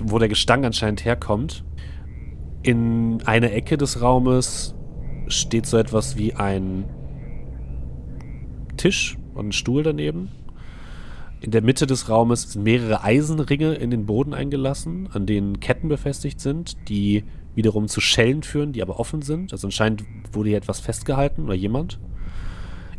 [0.01, 1.63] wo der Gestank anscheinend herkommt.
[2.63, 4.73] In einer Ecke des Raumes
[5.27, 6.85] steht so etwas wie ein
[8.77, 10.31] Tisch und ein Stuhl daneben.
[11.45, 15.89] In der Mitte des Raumes sind mehrere Eisenringe in den Boden eingelassen, an denen Ketten
[15.89, 17.23] befestigt sind, die
[17.53, 19.53] wiederum zu Schellen führen, die aber offen sind.
[19.53, 21.99] Also anscheinend wurde hier etwas festgehalten oder jemand.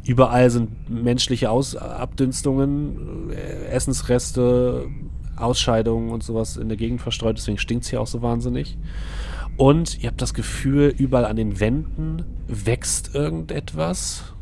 [0.04, 4.86] Überall sind menschliche Aus Abdünstungen, äh, Essensreste,
[5.34, 8.78] Ausscheidungen und sowas in der Gegend verstreut, deswegen stinkt es hier auch so wahnsinnig.
[9.56, 14.34] Und ihr habt das Gefühl, überall an den Wänden wächst irgendetwas.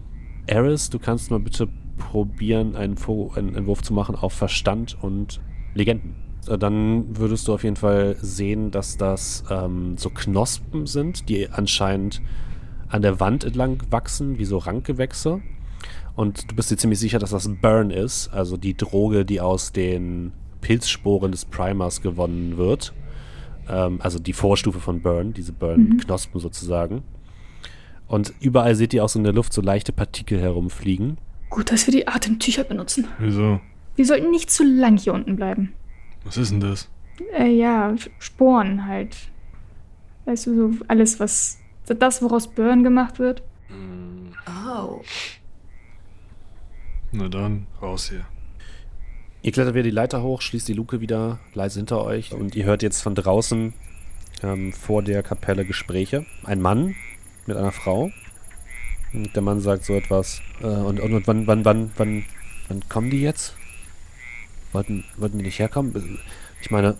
[0.47, 2.97] Eris, du kannst mal bitte probieren, einen,
[3.35, 5.41] einen Entwurf zu machen auf Verstand und
[5.75, 6.15] Legenden.
[6.49, 11.49] Äh, Dann würdest du auf jeden Fall sehen, dass das ähm, so Knospen sind, die
[11.51, 12.23] anscheinend
[12.89, 15.41] an der Wand entlang wachsen, wie so Rankgewächse.
[16.17, 19.73] Und du bist dir ziemlich sicher, dass das Burn ist, also die Droge, die aus
[19.73, 22.93] den Pilzsporen des Primers gewonnen wird.
[23.69, 27.03] Ähm, also die Vorstufe von Burn, diese Burn-Knospen sozusagen.
[28.07, 31.17] Und überall seht ihr auch so in der Luft so leichte Partikel herumfliegen.
[31.55, 33.07] Gut, dass wir die Atemtücher benutzen.
[33.21, 33.61] Wieso?
[33.95, 35.73] Wir sollten nicht zu lang hier unten bleiben.
[36.25, 36.91] Was ist denn das?
[37.33, 39.17] Äh, ja, Sporen halt.
[40.25, 41.61] Weißt du, so alles, was.
[41.87, 43.45] Das, woraus Burn gemacht wird.
[43.71, 45.01] Oh.
[47.13, 48.25] Na dann, raus hier.
[49.43, 52.65] Ihr klettert wieder die Leiter hoch, schließt die Luke wieder leise hinter euch und ihr
[52.65, 53.75] hört jetzt von draußen
[54.43, 56.27] ähm, vor der Kapelle Gespräche.
[56.43, 56.97] Ein Mann
[57.47, 58.11] mit einer Frau.
[59.15, 60.41] Der Mann sagt so etwas.
[60.61, 62.25] Äh, und, und, und wann, wann, wann, wann,
[62.69, 63.55] wann kommen die jetzt?
[64.73, 66.19] Wollten, wollten die nicht herkommen?
[66.61, 66.97] Ich meine,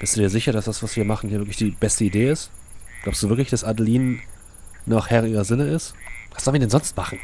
[0.00, 2.50] bist du dir sicher, dass das, was wir machen, hier wirklich die beste Idee ist?
[3.04, 4.18] Glaubst du wirklich, dass Adeline
[4.86, 5.94] noch Herr ihrer Sinne ist?
[6.32, 7.18] Was sollen wir denn sonst machen?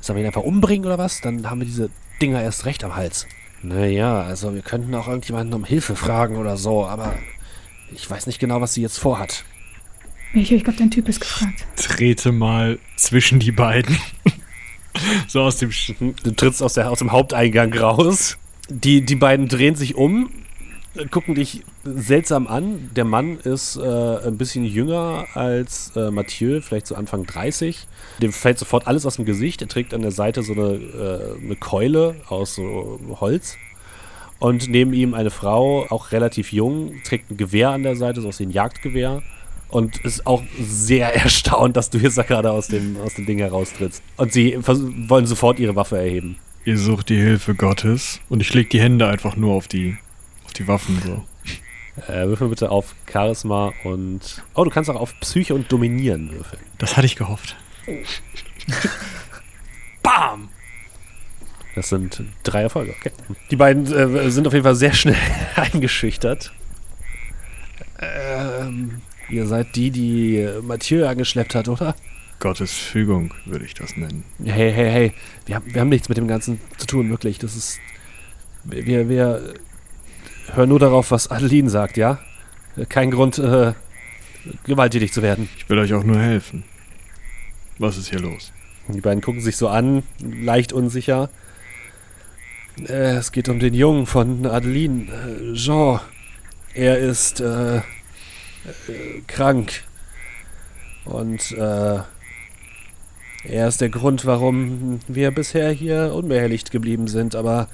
[0.00, 1.20] Sollen wir ihn einfach umbringen oder was?
[1.20, 1.90] Dann haben wir diese
[2.22, 3.26] Dinger erst recht am Hals.
[3.62, 7.14] Naja, also wir könnten auch irgendjemanden um Hilfe fragen oder so, aber
[7.92, 9.44] ich weiß nicht genau, was sie jetzt vorhat.
[10.32, 11.66] Ich, ich glaube, dein Typ ist gefragt.
[11.76, 13.98] Trete mal zwischen die beiden.
[15.26, 18.38] so aus dem Sch Du trittst aus, der, aus dem Haupteingang raus.
[18.68, 20.30] Die, die beiden drehen sich um,
[21.10, 22.90] gucken dich seltsam an.
[22.94, 23.80] Der Mann ist äh,
[24.26, 27.86] ein bisschen jünger als äh, Mathieu, vielleicht so Anfang 30.
[28.22, 29.62] Dem fällt sofort alles aus dem Gesicht.
[29.62, 33.56] Er trägt an der Seite so eine, äh, eine Keule aus so Holz.
[34.38, 38.28] Und neben ihm eine Frau, auch relativ jung, trägt ein Gewehr an der Seite, so
[38.28, 39.22] aus dem Jagdgewehr.
[39.70, 43.38] Und ist auch sehr erstaunt, dass du jetzt da gerade aus dem, aus dem Ding
[43.38, 44.02] heraustrittst.
[44.16, 46.36] Und sie wollen sofort ihre Waffe erheben.
[46.64, 49.96] Ihr sucht die Hilfe Gottes und ich leg die Hände einfach nur auf die,
[50.44, 51.24] auf die Waffen so.
[52.12, 54.42] Äh, würfel bitte auf Charisma und.
[54.54, 56.62] Oh, du kannst auch auf Psyche und Dominieren würfeln.
[56.78, 57.56] Das hatte ich gehofft.
[60.02, 60.48] Bam!
[61.74, 63.12] Das sind drei Erfolge, okay.
[63.50, 65.16] Die beiden äh, sind auf jeden Fall sehr schnell
[65.56, 66.52] eingeschüchtert.
[67.98, 71.94] Ähm, ihr seid die, die Mathieu angeschleppt hat, oder?
[72.40, 74.24] Gottes Fügung würde ich das nennen.
[74.42, 75.12] Hey, hey, hey,
[75.46, 77.38] wir haben, wir haben nichts mit dem Ganzen zu tun, wirklich.
[77.38, 77.78] Das ist.
[78.64, 79.54] Wir, wir
[80.54, 82.18] hören nur darauf, was Adeline sagt, ja?
[82.88, 83.72] Kein Grund, äh,
[84.64, 85.48] gewalttätig zu werden.
[85.58, 86.64] Ich will euch auch nur helfen.
[87.78, 88.52] Was ist hier los?
[88.88, 91.30] Die beiden gucken sich so an, leicht unsicher.
[92.88, 96.00] Äh, es geht um den Jungen von Adeline, äh, Jean.
[96.74, 97.80] Er ist äh,
[98.66, 99.82] äh, krank.
[101.04, 102.00] Und äh,
[103.44, 107.34] er ist der Grund, warum wir bisher hier unbehelligt geblieben sind.
[107.34, 107.68] Aber,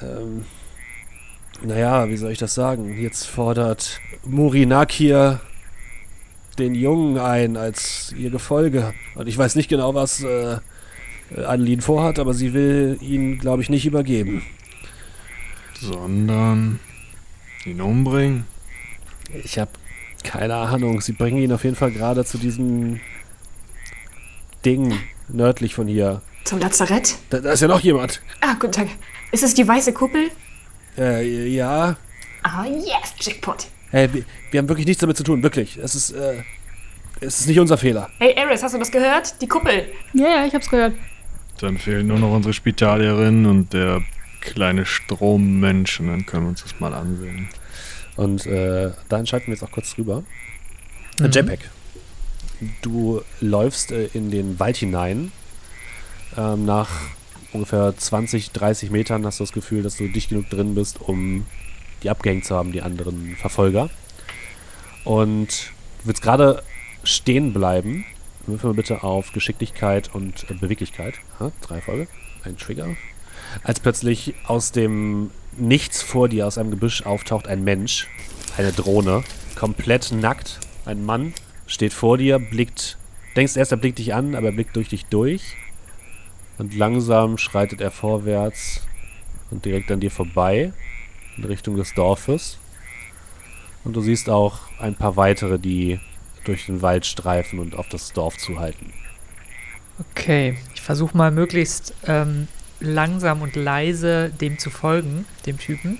[0.00, 0.44] ähm,
[1.62, 2.98] naja, wie soll ich das sagen?
[2.98, 5.40] Jetzt fordert Murinakir
[6.58, 8.94] den Jungen ein als ihr Gefolge.
[9.14, 10.58] Und ich weiß nicht genau, was äh,
[11.36, 14.42] Adeline vorhat, aber sie will ihn, glaube ich, nicht übergeben.
[15.80, 16.80] Sondern
[17.66, 18.46] Ihn umbringen?
[19.44, 19.70] Ich habe
[20.24, 21.00] keine Ahnung.
[21.00, 23.00] Sie bringen ihn auf jeden Fall gerade zu diesem
[24.64, 24.98] Ding
[25.28, 26.22] nördlich von hier.
[26.44, 27.16] Zum Lazarett?
[27.30, 28.22] Da, da ist ja noch jemand.
[28.40, 28.88] Ah, guten Tag.
[29.32, 30.30] Ist es die weiße Kuppel?
[30.98, 31.96] Äh, ja.
[32.42, 33.66] Ah, yes, Jackpot.
[33.90, 35.76] Hey, wir, wir haben wirklich nichts damit zu tun, wirklich.
[35.76, 36.42] Es ist, äh,
[37.20, 38.08] es ist nicht unser Fehler.
[38.18, 39.40] Hey, Eris, hast du das gehört?
[39.40, 39.86] Die Kuppel.
[40.14, 40.94] Ja, ja, ich hab's gehört.
[41.60, 44.02] Dann fehlen nur noch unsere Spitalierin und der
[44.40, 47.48] kleine Strommensch und dann können wir uns das mal ansehen.
[48.20, 50.24] Und äh, da entscheiden wir jetzt auch kurz drüber.
[51.22, 51.60] Äh, JPEG,
[52.82, 55.32] du läufst äh, in den Wald hinein.
[56.36, 56.90] Ähm, nach
[57.54, 61.46] ungefähr 20, 30 Metern hast du das Gefühl, dass du dicht genug drin bist, um
[62.02, 63.88] die abgehängt zu haben, die anderen Verfolger.
[65.04, 65.72] Und
[66.02, 66.62] du willst gerade
[67.02, 68.04] stehen bleiben.
[68.44, 71.14] Würfel mal bitte auf Geschicklichkeit und äh, Beweglichkeit.
[71.38, 72.06] Ha, drei Folge.
[72.44, 72.88] Ein Trigger.
[73.62, 78.08] Als plötzlich aus dem Nichts vor dir, aus einem Gebüsch auftaucht ein Mensch,
[78.56, 79.24] eine Drohne,
[79.56, 80.60] komplett nackt.
[80.84, 81.34] Ein Mann
[81.66, 82.98] steht vor dir, blickt,
[83.36, 85.56] denkst erst, er blickt dich an, aber er blickt durch dich durch.
[86.58, 88.82] Und langsam schreitet er vorwärts
[89.50, 90.72] und direkt an dir vorbei,
[91.36, 92.58] in Richtung des Dorfes.
[93.82, 96.00] Und du siehst auch ein paar weitere, die
[96.44, 98.92] durch den Wald streifen und auf das Dorf zuhalten.
[100.10, 102.48] Okay, ich versuche mal möglichst ähm,
[102.80, 105.98] langsam und leise dem zu folgen, dem Typen.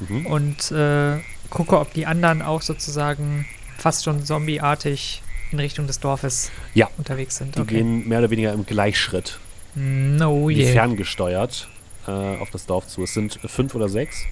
[0.00, 0.26] Mhm.
[0.26, 1.18] Und äh,
[1.50, 3.46] gucke, ob die anderen auch sozusagen
[3.76, 6.88] fast schon zombieartig in Richtung des Dorfes Ja.
[6.96, 7.56] unterwegs sind.
[7.56, 9.38] Die gehen mehr oder weniger im Gleichschritt,
[9.74, 10.72] No wie yeah.
[10.72, 11.68] ferngesteuert,
[12.06, 13.02] äh, auf das Dorf zu.
[13.02, 14.24] Es sind fünf oder sechs.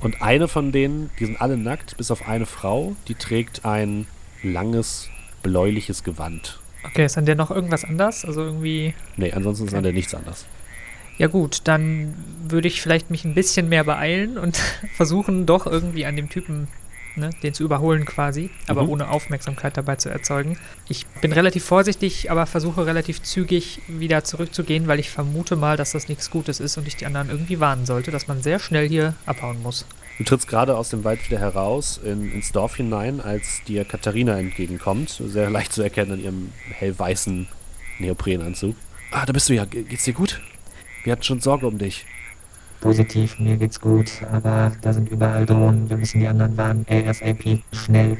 [0.00, 4.06] Und eine von denen, die sind alle nackt, bis auf eine Frau, die trägt ein
[4.42, 5.08] langes,
[5.42, 6.58] bläuliches Gewand.
[6.84, 8.24] Okay, ist an der noch irgendwas anders?
[8.24, 8.94] Also irgendwie.
[9.16, 10.44] Nee, ansonsten ist an der nichts anders.
[11.18, 12.14] Ja gut, dann
[12.48, 14.56] würde ich vielleicht mich ein bisschen mehr beeilen und
[14.96, 16.66] versuchen doch irgendwie an dem Typen,
[17.16, 18.88] ne, den zu überholen quasi, aber Mhm.
[18.88, 20.58] ohne Aufmerksamkeit dabei zu erzeugen.
[20.88, 25.92] Ich bin relativ vorsichtig, aber versuche relativ zügig wieder zurückzugehen, weil ich vermute mal, dass
[25.92, 28.88] das nichts Gutes ist und ich die anderen irgendwie warnen sollte, dass man sehr schnell
[28.88, 29.86] hier abhauen muss.
[30.18, 34.38] Du trittst gerade aus dem Wald wieder heraus in, ins Dorf hinein, als dir Katharina
[34.38, 35.20] entgegenkommt.
[35.24, 37.48] Sehr leicht zu erkennen an ihrem hellweißen
[37.98, 38.76] Neoprenanzug.
[39.10, 39.64] Ah, da bist du ja.
[39.64, 40.40] Ge- Geht's dir gut?
[41.04, 42.04] Wir hatten schon Sorge um dich.
[42.80, 45.88] Positiv, mir geht's gut, aber da sind überall Drohnen.
[45.88, 46.86] Wir müssen die anderen warnen.
[46.88, 48.18] ASAP, schnell.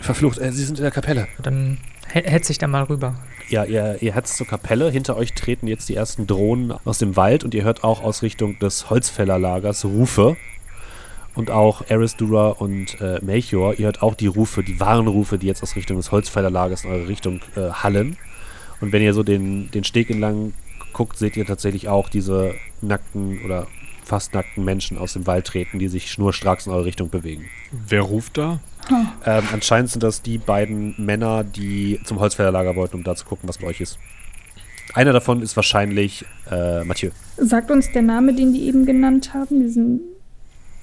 [0.00, 1.28] Verflucht, äh, sie sind in der Kapelle.
[1.42, 1.78] Dann
[2.12, 3.14] he- hetze ich da mal rüber.
[3.48, 4.90] Ja, ihr, ihr hetzt zur Kapelle.
[4.90, 8.22] Hinter euch treten jetzt die ersten Drohnen aus dem Wald und ihr hört auch aus
[8.22, 10.36] Richtung des Holzfällerlagers Rufe.
[11.34, 15.38] Und auch Eris, Dura und äh, Melchior, ihr hört auch die Rufe, die wahren Rufe,
[15.38, 18.16] die jetzt aus Richtung des Holzfällerlagers in eure Richtung äh, hallen.
[18.80, 20.52] Und wenn ihr so den, den Steg entlang
[20.92, 23.66] guckt, seht ihr tatsächlich auch diese nackten oder
[24.04, 27.46] fast nackten Menschen aus dem Wald treten, die sich schnurstracks in eure Richtung bewegen.
[27.70, 28.60] Wer ruft da?
[29.26, 33.48] Ähm, anscheinend sind das die beiden Männer, die zum Holzfällerlager wollten, um da zu gucken,
[33.48, 33.98] was bei euch ist.
[34.94, 37.10] Einer davon ist wahrscheinlich äh, Mathieu.
[37.36, 40.00] Sagt uns der Name, den die eben genannt haben, diesen,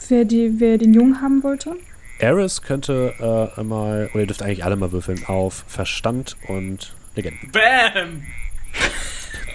[0.07, 1.75] wer, die, wer den Jungen haben wollte?
[2.19, 7.51] Eris könnte äh, einmal, oder ihr dürft eigentlich alle mal würfeln, auf Verstand und Legenden.
[7.51, 8.21] Bam!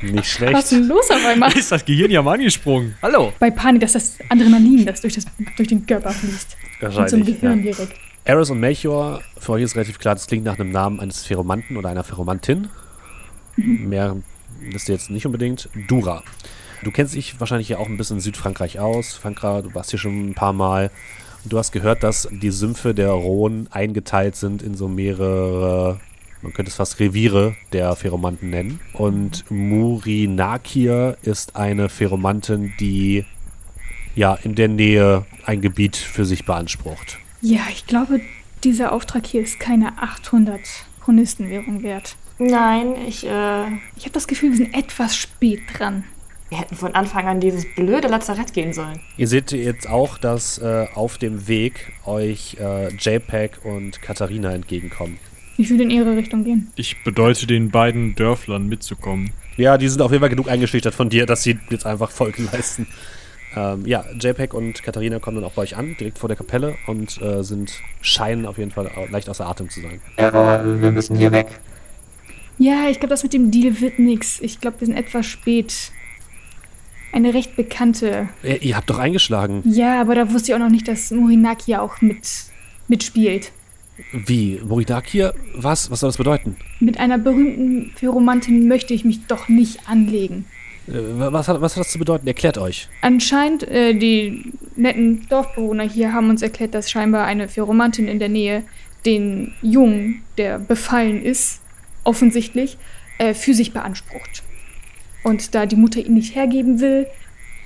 [0.03, 0.59] Nicht Was schlecht.
[0.59, 1.53] ist denn los auf einmal?
[1.57, 2.95] Ist das Gehirn ja mal angesprungen?
[3.03, 3.33] Hallo!
[3.39, 6.57] Bei Panik, dass das Adrenalin, das durch, das durch den Körper fließt.
[6.81, 7.41] Und zum Wahrscheinlich.
[7.41, 7.73] Gehirn Ja.
[7.73, 7.93] direkt.
[8.25, 11.77] Eris und Melchior, für euch ist relativ klar, das klingt nach einem Namen eines Pheromanten
[11.77, 12.69] oder einer Pheromantin.
[13.57, 14.17] Mehr
[14.61, 15.69] wisst ihr jetzt nicht unbedingt.
[15.89, 16.23] Dura.
[16.83, 19.13] Du kennst dich wahrscheinlich ja auch ein bisschen in Südfrankreich aus.
[19.15, 20.91] Frankra, du warst hier schon ein paar Mal.
[21.45, 25.99] Du hast gehört, dass die Sümpfe der Rhone eingeteilt sind in so mehrere,
[26.43, 28.81] man könnte es fast Reviere der Pheromanten nennen.
[28.93, 33.25] Und Murinakir ist eine Pheromantin, die
[34.15, 37.19] ja in der Nähe ein Gebiet für sich beansprucht.
[37.43, 38.21] Ja, ich glaube,
[38.65, 40.61] dieser Auftrag hier ist keine 800
[41.05, 42.17] Chronistenwährung wert.
[42.39, 46.05] Nein, ich, äh, Ich habe das Gefühl, wir sind etwas spät dran.
[46.49, 49.01] wir hätten von Anfang an dieses blöde Lazarett gehen sollen.
[49.17, 55.19] Ihr seht jetzt auch, dass äh, auf dem Weg euch äh, JPEG und Katharina entgegenkommen.
[55.61, 56.69] Ich würde in ihre Richtung gehen.
[56.77, 59.31] Ich bedeute den beiden Dörflern mitzukommen.
[59.59, 62.49] Ja, die sind auf jeden Fall genug eingeschüchtert von dir, dass sie jetzt einfach Folgen
[62.51, 62.87] leisten.
[63.55, 66.77] Ähm, ja, JPEG und Katharina kommen dann auch bei euch an, direkt vor der Kapelle
[66.87, 70.01] und äh, sind scheinen auf jeden Fall leicht außer Atem zu sein.
[70.17, 71.49] Error, wir müssen hier weg.
[72.57, 74.41] Ja, ich glaube, das mit dem Deal wird nix.
[74.41, 75.93] Ich glaube, wir sind etwas spät.
[77.13, 78.31] Eine recht bekannte.
[78.43, 79.63] Ihr, ihr habt doch eingeschlagen.
[79.67, 82.27] Ja, aber da wusste ich auch noch nicht, dass Morinaki ja auch mit
[82.89, 83.53] mitspielt.
[84.13, 84.61] Wie?
[84.65, 85.35] Moridakir?
[85.55, 85.91] Was?
[85.91, 86.57] Was soll das bedeuten?
[86.81, 90.45] Mit einer berühmten Pheromantin möchte ich mich doch nicht anlegen.
[90.89, 92.27] Äh, was, hat, was hat das zu bedeuten?
[92.27, 92.89] Erklärt euch.
[93.03, 98.29] Anscheinend, äh, die netten Dorfbewohner hier haben uns erklärt, dass scheinbar eine Pheromantin in der
[98.29, 98.65] Nähe
[99.07, 101.61] den Jungen, der befallen ist,
[102.05, 102.77] offensichtlich,
[103.19, 104.43] äh, für sich beansprucht.
[105.23, 107.07] Und da die Mutter ihn nicht hergeben will,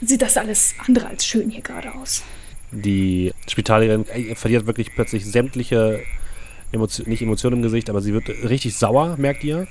[0.01, 2.23] sieht das alles andere als schön hier gerade aus.
[2.73, 6.01] Die Spitalierin äh, verliert wirklich plötzlich sämtliche
[6.75, 9.67] Emotion, nicht Emotionen im Gesicht, aber sie wird richtig sauer, merkt ihr.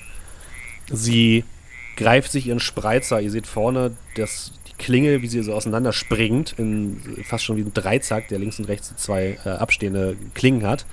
[0.91, 1.43] Sie
[1.95, 3.21] greift sich ihren Spreizer.
[3.21, 7.73] Ihr seht vorne das, die Klinge, wie sie so auseinanderspringt, in fast schon wie ein
[7.73, 10.85] Dreizack, der links und rechts zwei äh, abstehende Klingen hat.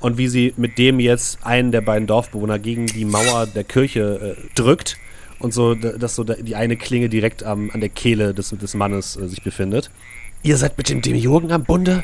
[0.00, 4.36] Und wie sie mit dem jetzt einen der beiden Dorfbewohner gegen die Mauer der Kirche
[4.36, 4.98] äh, drückt
[5.38, 9.16] und so, dass so die eine Klinge direkt am, an der Kehle des, des Mannes
[9.16, 9.90] äh, sich befindet.
[10.42, 12.02] Ihr seid mit dem Demiurgen am Bunde?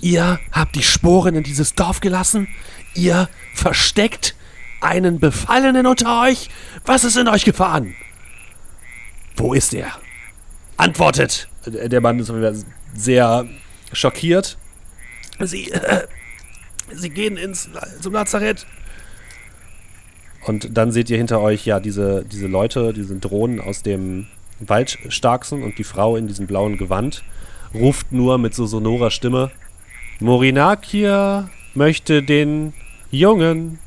[0.00, 2.48] Ihr habt die Sporen in dieses Dorf gelassen?
[2.94, 4.34] Ihr versteckt
[4.80, 6.50] einen Befallenen unter euch?
[6.84, 7.94] Was ist in euch gefahren?
[9.36, 9.90] Wo ist er?
[10.76, 11.48] Antwortet!
[11.66, 12.32] Der Mann ist
[12.94, 13.46] sehr
[13.92, 14.58] schockiert.
[15.40, 16.06] Sie, äh,
[16.92, 17.68] sie gehen ins,
[18.00, 18.66] zum Lazarett.
[20.46, 24.26] Und dann seht ihr hinter euch ja diese, diese Leute, diese Drohnen aus dem
[24.60, 27.24] Wald starksen und die Frau in diesem blauen Gewand
[27.72, 29.50] ruft nur mit so sonorer Stimme:
[30.20, 32.72] Morinakia möchte den
[33.10, 33.78] Jungen.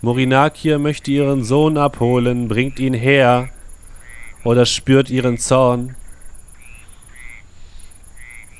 [0.00, 3.50] Morinakia möchte ihren Sohn abholen, bringt ihn her.
[4.44, 5.96] Oder spürt ihren Zorn.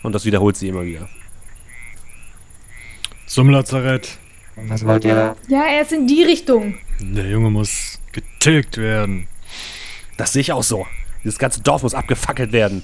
[0.02, 1.08] Und das wiederholt sie immer wieder.
[3.26, 4.18] Zum Lazarett.
[4.56, 5.36] Was wollt ihr?
[5.48, 6.78] Ja, er ist in die Richtung.
[7.00, 9.28] Der Junge muss getilgt werden.
[10.16, 10.86] Das sehe ich auch so.
[11.22, 12.82] Dieses ganze Dorf muss abgefackelt werden.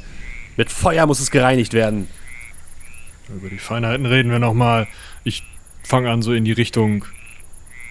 [0.57, 2.09] Mit Feuer muss es gereinigt werden.
[3.29, 4.87] Über die Feinheiten reden wir nochmal.
[5.25, 5.43] Ich
[5.83, 7.05] fange an, so in die Richtung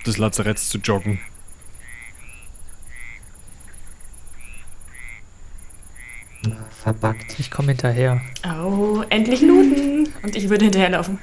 [0.06, 1.20] des Lazaretts zu joggen.
[6.84, 7.40] Verbackt.
[7.40, 8.20] Ich komme hinterher.
[8.46, 10.10] Oh, endlich looten.
[10.22, 11.18] Und ich würde hinterherlaufen.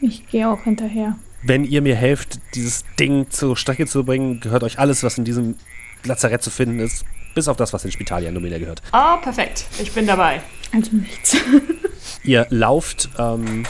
[0.00, 1.16] Ich gehe auch hinterher.
[1.42, 5.24] Wenn ihr mir helft, dieses Ding zur Strecke zu bringen, gehört euch alles, was in
[5.24, 5.56] diesem
[6.04, 7.04] Lazarett zu finden ist.
[7.34, 8.80] Bis auf das, was in Spitalia Nomina gehört.
[8.94, 9.66] Oh, perfekt.
[9.78, 10.40] Ich bin dabei.
[10.76, 11.36] Also nichts.
[12.22, 13.64] Ihr lauft ähm,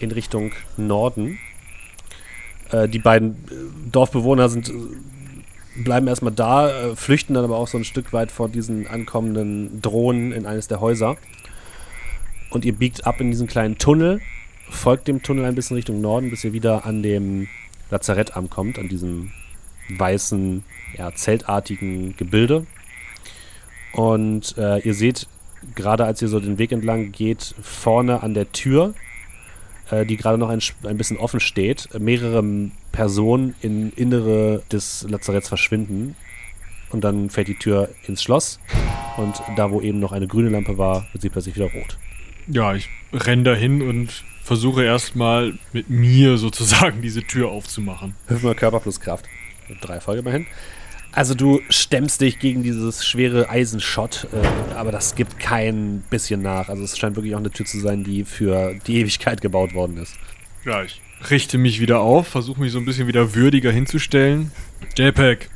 [0.00, 1.38] in Richtung Norden.
[2.70, 4.72] Äh, die beiden äh, Dorfbewohner sind, äh,
[5.82, 9.80] bleiben erstmal da, äh, flüchten dann aber auch so ein Stück weit vor diesen ankommenden
[9.80, 11.16] Drohnen in eines der Häuser.
[12.50, 14.20] Und ihr biegt ab in diesen kleinen Tunnel,
[14.68, 17.48] folgt dem Tunnel ein bisschen Richtung Norden, bis ihr wieder an dem
[17.90, 19.32] Lazarett ankommt, an diesem
[19.88, 20.62] weißen,
[20.98, 22.66] ja, zeltartigen Gebilde.
[23.92, 25.28] Und äh, ihr seht,
[25.74, 28.94] gerade als ihr so den Weg entlang geht, vorne an der Tür,
[29.90, 32.42] äh, die gerade noch ein, ein bisschen offen steht, mehrere
[32.92, 36.16] Personen in Innere des Lazaretts verschwinden.
[36.90, 38.60] Und dann fällt die Tür ins Schloss.
[39.16, 41.96] Und da, wo eben noch eine grüne Lampe war, wird sie plötzlich wieder rot.
[42.48, 48.14] Ja, ich renne dahin und versuche erstmal mit mir sozusagen diese Tür aufzumachen.
[48.28, 49.26] Hilf mal Körper plus Kraft.
[49.80, 50.46] Drei Erfolge immerhin.
[51.14, 56.68] Also du stemmst dich gegen dieses schwere Eisenschott, äh, aber das gibt kein bisschen nach.
[56.70, 59.98] Also es scheint wirklich auch eine Tür zu sein, die für die Ewigkeit gebaut worden
[59.98, 60.14] ist.
[60.64, 64.52] Ja, ich richte mich wieder auf, versuche mich so ein bisschen wieder würdiger hinzustellen.
[64.96, 65.50] JPEG,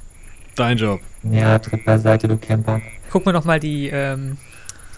[0.57, 1.01] dein Job.
[1.23, 2.83] Ja, tritt beiseite, du Camper.
[3.11, 4.37] Guck mir noch mal die ähm,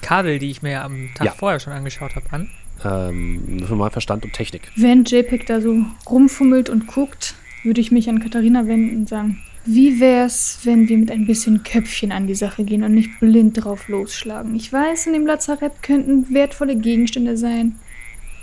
[0.02, 1.32] Kabel, die ich mir am Tag Ja.
[1.32, 2.50] vorher schon angeschaut habe, an.
[2.84, 4.62] Ähm, nur mal Verstand und Technik.
[4.76, 9.42] Während JPEG da so rumfummelt und guckt, würde ich mich an Katharina wenden und sagen,
[9.70, 13.62] wie wär's, wenn wir mit ein bisschen Köpfchen an die Sache gehen und nicht blind
[13.62, 14.56] drauf losschlagen?
[14.56, 17.76] Ich weiß, in dem Lazarett könnten wertvolle Gegenstände sein,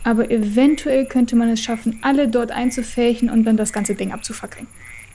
[0.03, 4.67] aber eventuell könnte man es schaffen, alle dort einzufächen und dann das ganze Ding abzufackeln.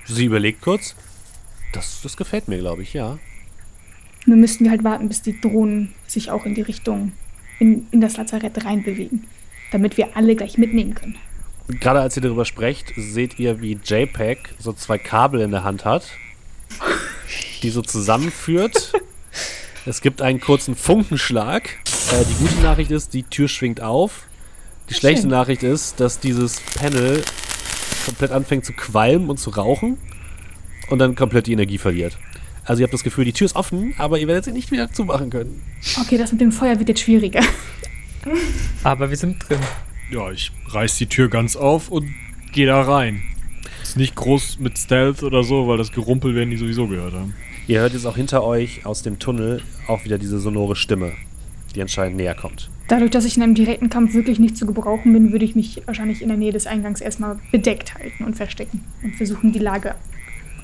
[0.05, 0.97] Sie überlegt kurz.
[1.73, 3.21] Das, das gefällt mir, glaube ich, ja.
[4.27, 7.13] Nur müssten wir halt warten, bis die Drohnen sich auch in die Richtung,
[7.61, 9.29] in, in das Lazarett reinbewegen,
[9.71, 11.15] damit wir alle gleich mitnehmen können.
[11.79, 15.85] Gerade als ihr darüber sprecht, seht ihr, wie JPEG so zwei Kabel in der Hand
[15.85, 16.05] hat,
[17.63, 18.93] die so zusammenführt.
[19.87, 21.69] es gibt einen kurzen Funkenschlag.
[22.13, 24.27] Äh, die gute Nachricht ist, die Tür schwingt auf.
[24.89, 25.31] Die schlechte Schön.
[25.31, 27.23] Nachricht ist, dass dieses Panel
[28.05, 29.99] komplett anfängt zu qualmen und zu rauchen
[30.89, 32.19] und dann komplett die Energie verliert.
[32.65, 34.93] Also ihr habt das Gefühl, die Tür ist offen, aber ihr werdet sie nicht wieder
[34.93, 35.63] zumachen können.
[36.01, 37.43] Okay, das mit dem Feuer wird jetzt schwieriger.
[38.85, 39.61] Aber wir sind drin.
[40.11, 42.13] Ja, ich reiß die Tür ganz auf und
[42.53, 43.23] gehe da rein.
[43.81, 47.35] Ist nicht groß mit Stealth oder so, weil das Gerumpel werden die sowieso gehört haben.
[47.69, 51.13] Ihr hört jetzt auch hinter euch aus dem Tunnel auch wieder diese sonore Stimme,
[51.77, 52.69] die anscheinend näher kommt.
[52.89, 55.81] Dadurch, dass ich in einem direkten Kampf wirklich nicht zu gebrauchen bin, würde ich mich
[55.87, 59.95] wahrscheinlich in der Nähe des Eingangs erstmal bedeckt halten und verstecken und versuchen, die Lage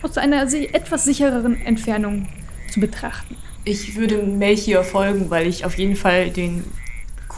[0.02, 2.26] aus einer etwas sichereren Entfernung
[2.68, 3.36] zu betrachten.
[3.64, 6.64] Ich würde Melchior folgen, weil ich auf jeden Fall den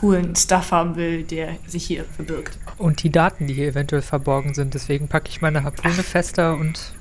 [0.00, 2.58] coolen Stuff haben will, der sich hier verbirgt.
[2.76, 4.74] Und die Daten, die hier eventuell verborgen sind.
[4.74, 6.92] Deswegen packe ich meine Harpune fester und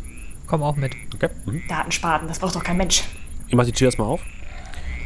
[0.47, 0.93] komme auch mit.
[1.13, 1.29] Okay.
[1.45, 1.61] Mhm.
[1.67, 3.03] Datenspaten, das braucht doch kein Mensch.
[3.47, 4.21] Ich mache die Tür erstmal auf.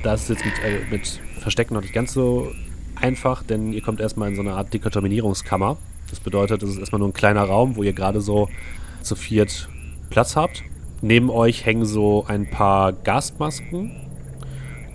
[0.03, 2.51] Da ist es jetzt mit, äh, mit Verstecken noch nicht ganz so
[2.95, 5.77] einfach, denn ihr kommt erstmal in so eine Art Dekontaminierungskammer.
[6.09, 8.49] Das bedeutet, es ist erstmal nur ein kleiner Raum, wo ihr gerade so
[9.01, 9.69] zu viert
[10.09, 10.63] Platz habt.
[11.01, 14.10] Neben euch hängen so ein paar Gasmasken.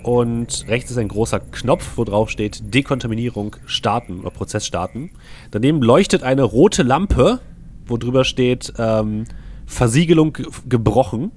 [0.07, 5.11] Und rechts ist ein großer Knopf, wo drauf steht Dekontaminierung starten oder Prozess starten.
[5.51, 7.41] Daneben leuchtet eine rote Lampe,
[7.87, 9.25] wo drüber steht ähm,
[9.67, 11.33] Versiegelung ge- gebrochen.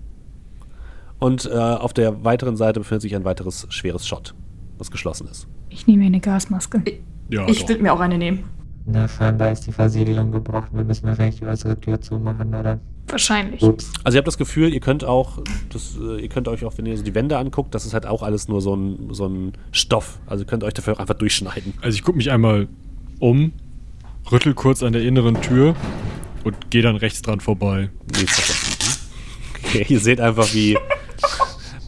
[1.18, 4.36] Und äh, auf der weiteren Seite befindet sich ein weiteres schweres Shot,
[4.78, 5.48] was geschlossen ist.
[5.70, 6.84] Ich nehme mir eine Gasmaske.
[7.32, 8.44] Ja, ich würde mir auch eine nehmen.
[8.86, 10.70] Na, scheinbar ist die Versiegelung gebrochen.
[10.74, 12.80] Wir müssen wahrscheinlich die äußere Tür zumachen, oder?
[13.08, 13.62] Wahrscheinlich.
[13.62, 13.92] Ups.
[14.04, 15.40] Also ihr habt das Gefühl, ihr könnt auch,
[15.72, 18.06] das, äh, ihr könnt euch auch, wenn ihr so die Wände anguckt, das ist halt
[18.06, 20.20] auch alles nur so ein, so ein Stoff.
[20.28, 21.74] Also ihr könnt euch dafür auch einfach durchschneiden.
[21.82, 22.68] Also ich gucke mich einmal
[23.20, 23.54] um,
[24.32, 25.76] rüttel kurz an der inneren Tür
[26.44, 27.90] und gehe dann rechts dran vorbei.
[28.16, 29.10] Nee, ist doch das.
[29.64, 30.78] Okay, ihr seht einfach, wie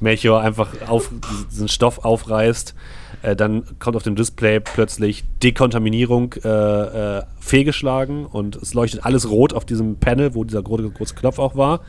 [0.01, 1.11] Melchior einfach auf,
[1.51, 2.75] diesen Stoff aufreißt.
[3.21, 6.49] Äh, dann kommt auf dem Display plötzlich Dekontaminierung äh,
[7.19, 11.39] äh, fehlgeschlagen und es leuchtet alles rot auf diesem Panel, wo dieser große, große Knopf
[11.39, 11.81] auch war.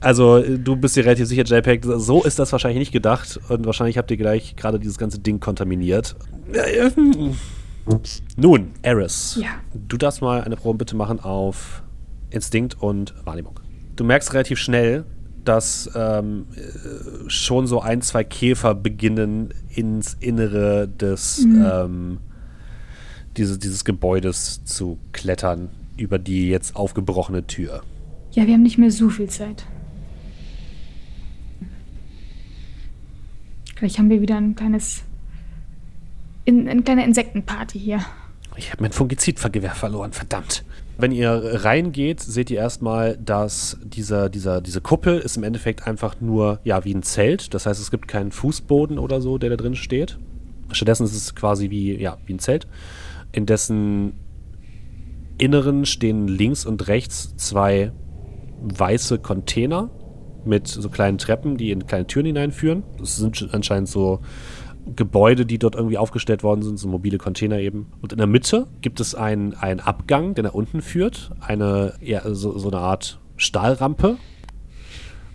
[0.00, 3.66] Also, äh, du bist dir relativ sicher, JPEG, so ist das wahrscheinlich nicht gedacht und
[3.66, 6.16] wahrscheinlich habt ihr gleich gerade dieses ganze Ding kontaminiert.
[6.52, 6.90] Äh, äh.
[8.36, 9.38] Nun, Eris.
[9.40, 9.48] Ja.
[9.74, 11.82] Du darfst mal eine Probe bitte machen auf
[12.30, 13.60] Instinkt und Wahrnehmung.
[13.94, 15.04] Du merkst relativ schnell,
[15.48, 22.18] dass ähm, äh, schon so ein, zwei Käfer beginnen ins Innere des ähm,
[23.36, 27.82] dieses, dieses Gebäudes zu klettern über die jetzt aufgebrochene Tür.
[28.32, 29.64] Ja, wir haben nicht mehr so viel Zeit.
[33.76, 35.02] Vielleicht haben wir wieder ein kleines.
[36.44, 38.00] In, eine kleine Insektenparty hier.
[38.56, 40.64] Ich habe mein Fungizidgewehr verloren, verdammt.
[40.98, 46.20] Wenn ihr reingeht, seht ihr erstmal, dass dieser, dieser, diese Kuppel ist im Endeffekt einfach
[46.20, 47.52] nur ja, wie ein Zelt.
[47.52, 50.18] Das heißt, es gibt keinen Fußboden oder so, der da drin steht.
[50.72, 52.66] Stattdessen ist es quasi wie, ja, wie ein Zelt,
[53.32, 54.14] in dessen
[55.38, 57.92] Inneren stehen links und rechts zwei
[58.62, 59.90] weiße Container
[60.46, 62.84] mit so kleinen Treppen, die in kleine Türen hineinführen.
[62.98, 64.20] Das sind anscheinend so
[64.94, 67.86] Gebäude, die dort irgendwie aufgestellt worden sind, so mobile Container eben.
[68.00, 71.32] Und in der Mitte gibt es einen, einen Abgang, der nach unten führt.
[71.40, 74.16] Eine, ja, so, so eine Art Stahlrampe.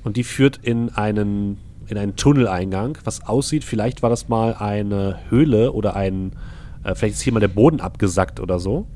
[0.03, 1.57] Und die führt in einen,
[1.87, 6.31] in einen Tunneleingang, was aussieht, vielleicht war das mal eine Höhle oder ein,
[6.83, 8.87] äh, vielleicht ist hier mal der Boden abgesackt oder so.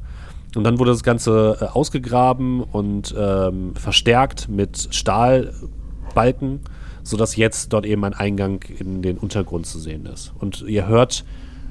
[0.55, 6.61] Und dann wurde das Ganze äh, ausgegraben und ähm, verstärkt mit Stahlbalken,
[7.05, 10.33] sodass jetzt dort eben ein Eingang in den Untergrund zu sehen ist.
[10.39, 11.23] Und ihr hört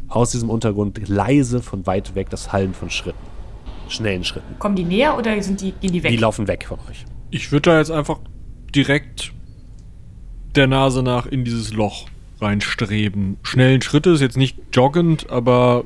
[0.08, 3.18] aus diesem Untergrund leise von weit weg das Hallen von Schritten.
[3.88, 4.58] Schnellen Schritten.
[4.60, 6.10] Kommen die näher oder sind die, gehen die weg?
[6.12, 7.04] Die laufen weg von euch.
[7.30, 8.20] Ich würde da jetzt einfach
[8.74, 9.32] direkt
[10.54, 12.06] der Nase nach in dieses Loch
[12.40, 13.36] reinstreben.
[13.42, 15.84] Schnellen Schritte ist jetzt nicht joggend, aber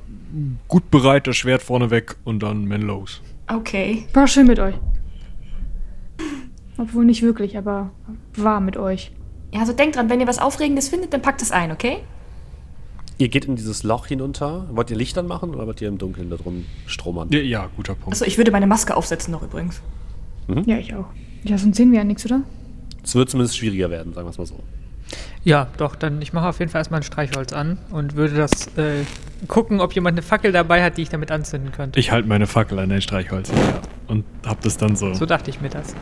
[0.69, 3.23] gut bereit, das Schwert vorne weg und dann Menlos.
[3.51, 4.07] okay.
[4.13, 4.75] War schön mit euch.
[6.77, 7.91] Obwohl nicht wirklich, aber
[8.37, 9.11] war mit euch.
[9.53, 11.99] Ja, also denkt dran, wenn ihr was Aufregendes findet, dann packt es ein, okay?
[13.19, 14.67] Ihr geht in dieses Loch hinunter.
[14.71, 17.29] Wollt ihr Licht anmachen oder wollt ihr im Dunkeln da drum stromern?
[17.33, 18.13] Ja, ja guter Punkt.
[18.13, 19.81] Achso, ich würde meine Maske aufsetzen noch übrigens.
[20.67, 21.07] Ja, ich auch.
[21.45, 22.43] Ja, sonst sehen wir ja nichts, oder?
[23.03, 24.57] Es wird zumindest schwieriger werden, sagen wir es mal so.
[25.45, 28.67] Ja, doch, dann ich mache auf jeden Fall erstmal ein Streichholz an und würde das
[28.77, 29.05] äh,
[29.47, 31.99] gucken, ob jemand eine Fackel dabei hat, die ich damit anzünden könnte.
[31.99, 35.15] Ich halte meine Fackel an den Streichholz ja, und hab das dann so.
[35.15, 35.95] so dachte ich mir das.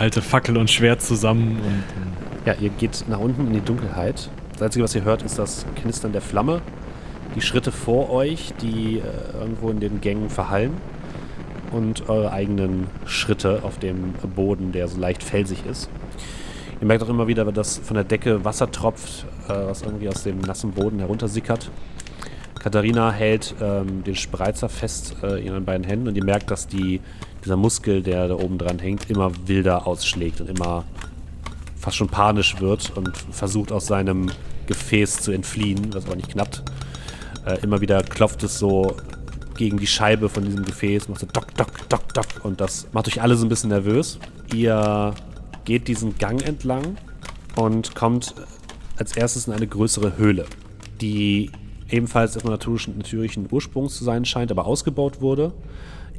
[0.00, 1.66] Halte Fackel und Schwert zusammen und.
[1.66, 4.30] ähm, Ja, ihr geht nach unten in die Dunkelheit.
[4.54, 6.62] Das Einzige, was ihr hört, ist das Knistern der Flamme.
[7.36, 10.72] Die Schritte vor euch, die äh, irgendwo in den Gängen verhallen.
[11.70, 15.90] Und eure eigenen Schritte auf dem Boden, der so leicht felsig ist.
[16.80, 20.22] Ihr merkt auch immer wieder, dass von der Decke Wasser tropft, äh, was irgendwie aus
[20.22, 21.70] dem nassen Boden heruntersickert.
[22.58, 26.66] Katharina hält ähm, den Spreizer fest äh, in ihren beiden Händen und ihr merkt, dass
[26.66, 27.00] die,
[27.44, 30.84] dieser Muskel, der da oben dran hängt, immer wilder ausschlägt und immer
[31.76, 34.30] fast schon panisch wird und versucht aus seinem
[34.66, 36.62] Gefäß zu entfliehen, was aber nicht knappt.
[37.46, 38.96] Äh, immer wieder klopft es so
[39.56, 43.08] gegen die Scheibe von diesem Gefäß, macht so dock, dock, dock, dock und das macht
[43.08, 44.18] euch alle so ein bisschen nervös.
[44.54, 45.14] Ihr
[45.64, 46.96] geht diesen Gang entlang
[47.56, 48.34] und kommt
[48.96, 50.46] als erstes in eine größere Höhle,
[51.00, 51.50] die
[51.88, 55.52] ebenfalls erstmal natürlichen Ursprungs zu sein scheint, aber ausgebaut wurde.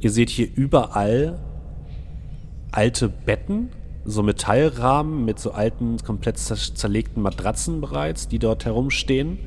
[0.02, 1.38] Ihr seht hier überall
[2.72, 3.70] alte Betten,
[4.04, 9.38] so Metallrahmen mit so alten, komplett zer- zerlegten Matratzen bereits, die dort herumstehen.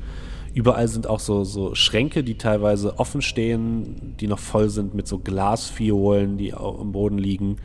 [0.54, 5.06] Überall sind auch so, so Schränke, die teilweise offen stehen, die noch voll sind mit
[5.06, 7.56] so Glasfiolen, die au- am Boden liegen.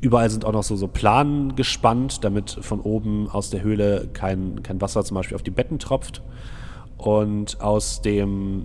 [0.00, 4.62] Überall sind auch noch so, so Planen gespannt, damit von oben aus der Höhle kein,
[4.62, 6.22] kein Wasser zum Beispiel auf die Betten tropft.
[6.96, 8.64] Und aus, dem,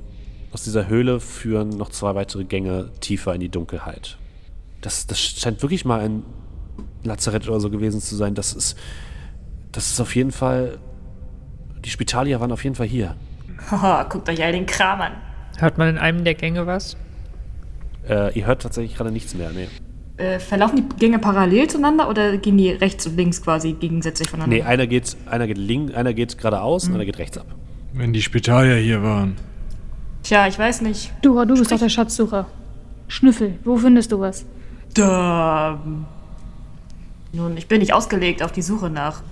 [0.52, 4.18] aus dieser Höhle führen noch zwei weitere Gänge tiefer in die Dunkelheit.
[4.82, 6.24] Das, das scheint wirklich mal ein
[7.04, 8.36] Lazarett oder so gewesen zu sein.
[8.36, 8.78] Das ist,
[9.72, 10.78] das ist auf jeden Fall.
[11.84, 13.16] Die Spitalier waren auf jeden Fall hier.
[13.72, 15.14] Haha, guckt euch all den Kram an.
[15.58, 16.96] Hört man in einem der Gänge was?
[18.08, 19.52] Äh, ihr hört tatsächlich gerade nichts mehr.
[19.52, 19.68] Nee.
[20.18, 24.56] Äh, verlaufen die Gänge parallel zueinander oder gehen die rechts und links quasi gegensätzlich voneinander?
[24.56, 27.48] Nee, einer geht, einer geht links, einer geht geradeaus und einer geht rechts ab.
[27.94, 29.36] Wenn die Spitalier hier waren.
[30.28, 31.14] Tja, ich weiß nicht.
[31.22, 32.48] Dora, du bist doch der Schatzsucher.
[33.08, 34.44] Schnüffel, wo findest du was?
[34.94, 35.80] Da.
[37.32, 39.24] Nun, ich bin nicht ausgelegt auf die Suche nach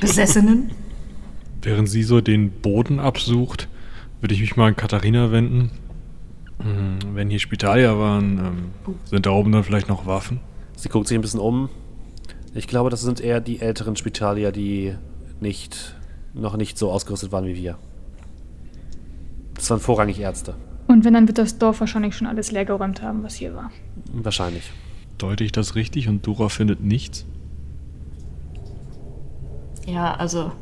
[0.00, 0.70] Besessenen.
[1.62, 3.68] Während sie so den Boden absucht,
[4.22, 5.70] würde ich mich mal an Katharina wenden.
[6.62, 10.40] Hm, Wenn hier Spitalier waren, ähm, sind da oben dann vielleicht noch Waffen?
[10.76, 11.68] Sie guckt sich ein bisschen um.
[12.54, 14.94] Ich glaube, das sind eher die älteren Spitalier, die
[15.40, 15.94] nicht,
[16.32, 17.76] noch nicht so ausgerüstet waren wie wir.
[19.56, 20.54] Das waren vorrangig Ärzte.
[20.86, 23.70] Und wenn, dann wird das Dorf wahrscheinlich schon alles leergeräumt haben, was hier war.
[24.12, 24.70] Wahrscheinlich.
[25.18, 27.26] Deute ich das richtig und Dora findet nichts?
[29.86, 30.52] ja, also.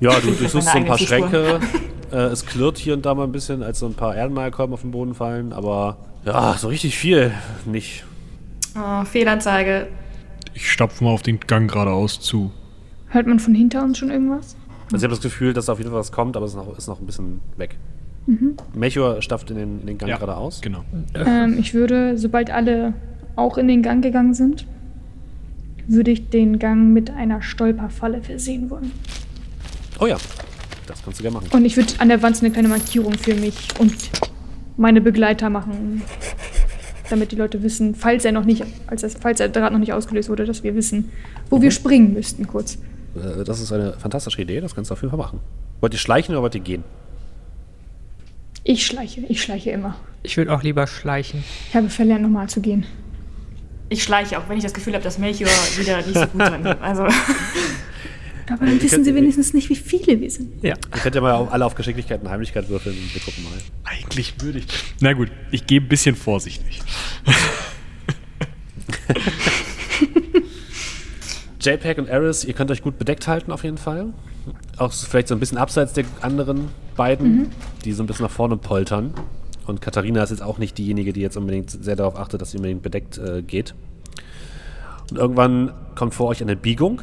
[0.00, 1.60] Ja, du durchsuchst so ein paar Schränke.
[2.12, 4.80] Äh, es klirrt hier und da mal ein bisschen, als so ein paar Erdenmalkolben auf
[4.80, 5.52] den Boden fallen.
[5.52, 7.32] Aber ja, so richtig viel
[7.66, 8.04] nicht.
[8.76, 9.86] Oh, Fehlanzeige.
[10.52, 12.50] Ich stapfe mal auf den Gang geradeaus zu.
[13.06, 14.56] Hört man von hinter uns schon irgendwas?
[14.92, 16.76] Also ich habe das Gefühl, dass auf jeden Fall was kommt, aber es ist noch,
[16.76, 17.76] ist noch ein bisschen weg.
[18.74, 20.60] Melchior stafft in den, in den Gang geradeaus.
[20.60, 20.84] Genau.
[21.14, 22.94] Ähm, ich würde, sobald alle
[23.36, 24.66] auch in den Gang gegangen sind,
[25.88, 28.92] würde ich den Gang mit einer Stolperfalle versehen wollen.
[29.98, 30.16] Oh ja,
[30.86, 31.48] das kannst du gerne machen.
[31.52, 33.94] Und ich würde an der Wand so eine kleine Markierung für mich und
[34.76, 36.02] meine Begleiter machen,
[37.10, 39.92] damit die Leute wissen, falls er noch nicht, als das, falls der Draht noch nicht
[39.92, 41.10] ausgelöst wurde, dass wir wissen,
[41.48, 42.78] wo wir springen müssten kurz.
[43.16, 45.40] Äh, Das ist eine fantastische Idee, das kannst du auf jeden Fall machen.
[45.80, 46.84] Wollt ihr schleichen oder wollt ihr gehen?
[48.64, 49.96] Ich schleiche, ich schleiche immer.
[50.22, 51.42] Ich würde auch lieber schleichen.
[51.70, 52.84] Ich habe verlernt, nochmal zu gehen.
[53.88, 56.64] Ich schleiche, auch wenn ich das Gefühl habe, dass Melchior wieder nicht so gut drin
[56.66, 56.80] ist.
[56.80, 57.06] Also,
[58.50, 60.62] Aber dann wissen sie wenigstens nicht, wie viele wir sind.
[60.62, 60.74] Ja.
[60.74, 63.52] Ihr könnt ja mal alle auf Geschicklichkeit und Heimlichkeit würfeln und wir gucken mal.
[63.84, 64.66] Eigentlich würde ich.
[65.00, 66.80] Na gut, ich gehe ein bisschen vorsichtig.
[71.60, 74.14] JPEG und Eris, ihr könnt euch gut bedeckt halten auf jeden Fall.
[74.78, 77.50] Auch vielleicht so ein bisschen abseits der anderen beiden,
[77.84, 79.12] die so ein bisschen nach vorne poltern.
[79.66, 82.56] Und Katharina ist jetzt auch nicht diejenige, die jetzt unbedingt sehr darauf achtet, dass sie
[82.56, 83.74] unbedingt bedeckt äh, geht.
[85.10, 87.02] Und irgendwann kommt vor euch eine Biegung.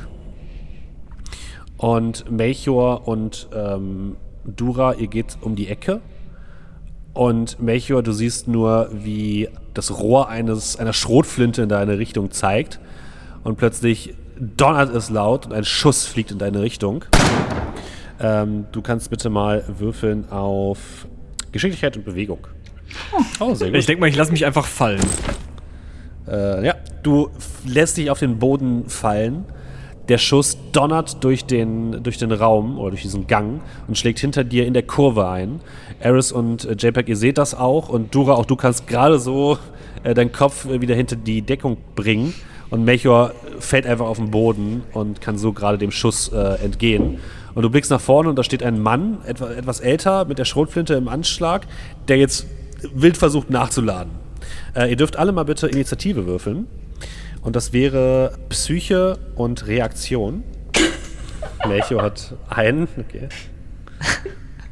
[1.77, 6.01] Und Melchior und ähm, Dura, ihr geht um die Ecke.
[7.13, 12.79] Und Melchior, du siehst nur, wie das Rohr eines, einer Schrotflinte in deine Richtung zeigt.
[13.43, 17.05] Und plötzlich donnert es laut und ein Schuss fliegt in deine Richtung.
[18.19, 21.07] Ähm, du kannst bitte mal würfeln auf
[21.51, 22.39] Geschicklichkeit und Bewegung.
[23.39, 25.01] Oh, sehr Ich denke mal, ich lasse mich einfach fallen.
[26.27, 27.30] Äh, ja, du
[27.65, 29.45] lässt dich auf den Boden fallen.
[30.09, 34.43] Der Schuss donnert durch den, durch den Raum oder durch diesen Gang und schlägt hinter
[34.43, 35.59] dir in der Kurve ein.
[35.99, 37.89] Eris und äh, JPEG, ihr seht das auch.
[37.89, 39.57] Und Dura, auch du kannst gerade so
[40.03, 42.34] äh, deinen Kopf äh, wieder hinter die Deckung bringen.
[42.69, 47.19] Und Melchior fällt einfach auf den Boden und kann so gerade dem Schuss äh, entgehen.
[47.55, 50.45] Und du blickst nach vorne und da steht ein Mann, etwa, etwas älter, mit der
[50.45, 51.65] Schrotflinte im Anschlag,
[52.07, 52.45] der jetzt
[52.93, 54.11] wild versucht nachzuladen.
[54.75, 56.67] Äh, ihr dürft alle mal bitte Initiative würfeln.
[57.41, 60.43] Und das wäre Psyche und Reaktion.
[61.67, 62.88] Melchior hat einen.
[62.97, 63.29] Okay.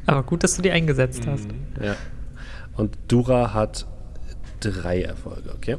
[0.06, 1.48] Aber gut, dass du die eingesetzt hast.
[1.82, 1.96] Ja.
[2.76, 3.86] Und Dura hat
[4.60, 5.76] drei Erfolge, okay.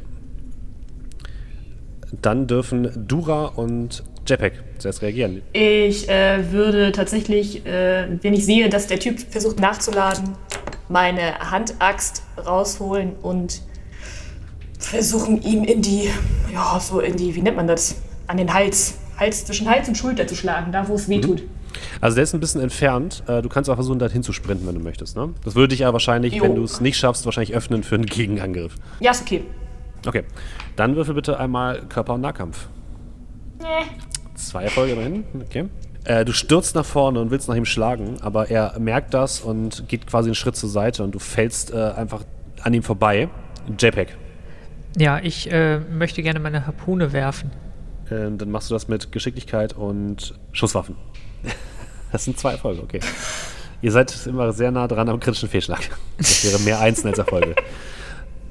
[2.21, 5.41] Dann dürfen Dura und Jepek zuerst reagieren.
[5.53, 10.34] ich äh, würde tatsächlich, äh, wenn ich sehe, dass der Typ versucht nachzuladen,
[10.89, 13.61] meine Handaxt rausholen und
[14.79, 16.09] versuchen, ihm in die,
[16.53, 17.95] ja, so in die, wie nennt man das?
[18.27, 18.97] An den Hals.
[19.19, 21.43] Hals zwischen Hals und Schulter zu schlagen, da wo es weh tut.
[22.01, 23.23] Also der ist ein bisschen entfernt.
[23.27, 25.15] Äh, Du kannst auch versuchen, da hinzusprinten, wenn du möchtest.
[25.15, 25.29] Ne?
[25.43, 26.43] Das würde dich ja wahrscheinlich, Jo.
[26.43, 28.75] wenn du es nicht schaffst, wahrscheinlich öffnen für einen Gegenangriff.
[28.99, 29.43] Ja, ist okay.
[30.07, 30.23] Okay.
[30.75, 32.67] Dann würfel bitte einmal Körper- und Nahkampf.
[34.35, 35.25] Zwei Erfolge immerhin.
[35.45, 35.65] Okay.
[36.05, 39.88] Äh, du stürzt nach vorne und willst nach ihm schlagen, aber er merkt das und
[39.89, 42.23] geht quasi einen Schritt zur Seite und du fällst äh, einfach
[42.61, 43.27] an ihm vorbei.
[43.77, 44.15] JPEG.
[44.97, 47.51] Ja, ich äh, möchte gerne meine Harpune werfen.
[48.09, 50.95] Ähm, dann machst du das mit Geschicklichkeit und Schusswaffen.
[52.09, 53.01] Das sind zwei Erfolge, okay.
[53.81, 55.81] Ihr seid immer sehr nah dran am kritischen Fehlschlag.
[56.17, 57.53] Das wäre mehr Einsen als Erfolge.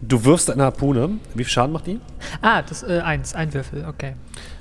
[0.02, 1.18] Du wirfst eine Harpune.
[1.34, 2.00] Wie viel Schaden macht die?
[2.42, 4.14] Ah, das äh, eins, ein Würfel, okay.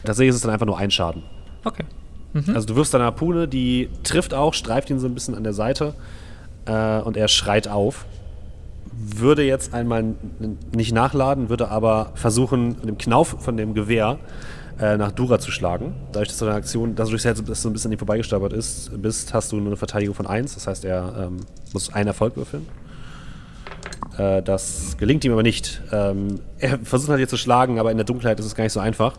[0.04, 1.24] Tatsächlich ist es dann einfach nur ein Schaden.
[1.64, 1.84] Okay.
[2.54, 5.54] Also du wirfst deine Harpune, die trifft auch, streift ihn so ein bisschen an der
[5.54, 5.94] Seite
[6.66, 8.06] äh, und er schreit auf.
[8.92, 10.16] Würde jetzt einmal
[10.74, 14.20] nicht nachladen, würde aber versuchen, mit dem Knauf von dem Gewehr
[14.80, 15.94] äh, nach Dura zu schlagen.
[16.12, 19.02] Dadurch, dass du deine Aktion, dadurch, dass du so ein bisschen an ihm vorbeigestolpert ist,
[19.02, 20.56] bist, hast du nur eine Verteidigung von 1.
[20.56, 21.38] Das heißt, er ähm,
[21.74, 22.68] muss einen Erfolg würfeln.
[24.18, 25.82] Äh, das gelingt ihm aber nicht.
[25.92, 28.74] Ähm, er versucht halt jetzt zu schlagen, aber in der Dunkelheit ist es gar nicht
[28.74, 29.18] so einfach.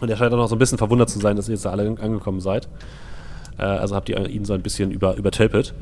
[0.00, 1.70] Und er scheint auch noch so ein bisschen verwundert zu sein, dass ihr jetzt da
[1.70, 2.68] alle angekommen seid.
[3.58, 5.74] Äh, also habt ihr ihn so ein bisschen über, übertölpelt.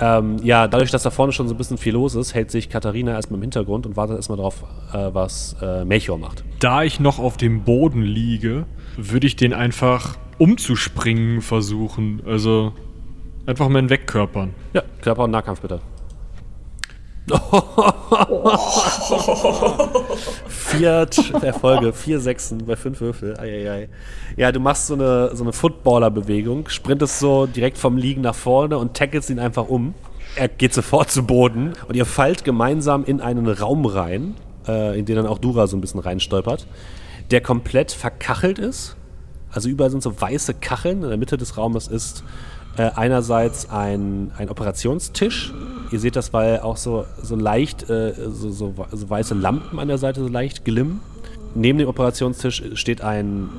[0.00, 2.68] Ähm, ja, dadurch, dass da vorne schon so ein bisschen viel los ist, hält sich
[2.68, 6.44] Katharina erstmal im Hintergrund und wartet erstmal drauf, äh, was äh, Melchior macht.
[6.58, 8.66] Da ich noch auf dem Boden liege,
[8.96, 12.22] würde ich den einfach umzuspringen versuchen.
[12.26, 12.72] Also
[13.46, 14.54] einfach mal wegkörpern.
[14.72, 15.80] Ja, Körper- und Nahkampf bitte.
[20.48, 21.06] vier
[21.40, 23.38] Erfolge, vier Sechsen bei fünf Würfel.
[23.38, 23.88] Eieiei.
[24.36, 28.76] Ja, du machst so eine, so eine Footballer-Bewegung, sprintest so direkt vom Liegen nach vorne
[28.76, 29.94] und tackelst ihn einfach um.
[30.34, 34.34] Er geht sofort zu Boden und ihr fallt gemeinsam in einen Raum rein,
[34.66, 36.66] äh, in den dann auch Dura so ein bisschen reinstolpert,
[37.30, 38.96] der komplett verkachelt ist.
[39.52, 41.02] Also überall sind so weiße Kacheln.
[41.02, 42.24] In der Mitte des Raumes ist
[42.76, 45.52] äh, einerseits ein, ein Operationstisch.
[45.92, 49.88] Ihr seht das, weil auch so, so leicht, äh, so, so, so weiße Lampen an
[49.88, 51.00] der Seite so leicht glimmen.
[51.54, 53.50] Neben dem Operationstisch steht ein,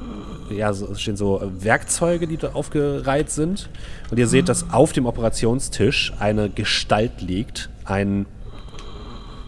[0.49, 3.69] ja, so, stehen so Werkzeuge, die da aufgereiht sind.
[4.09, 7.69] Und ihr seht, dass auf dem Operationstisch eine Gestalt liegt.
[7.85, 8.25] Ein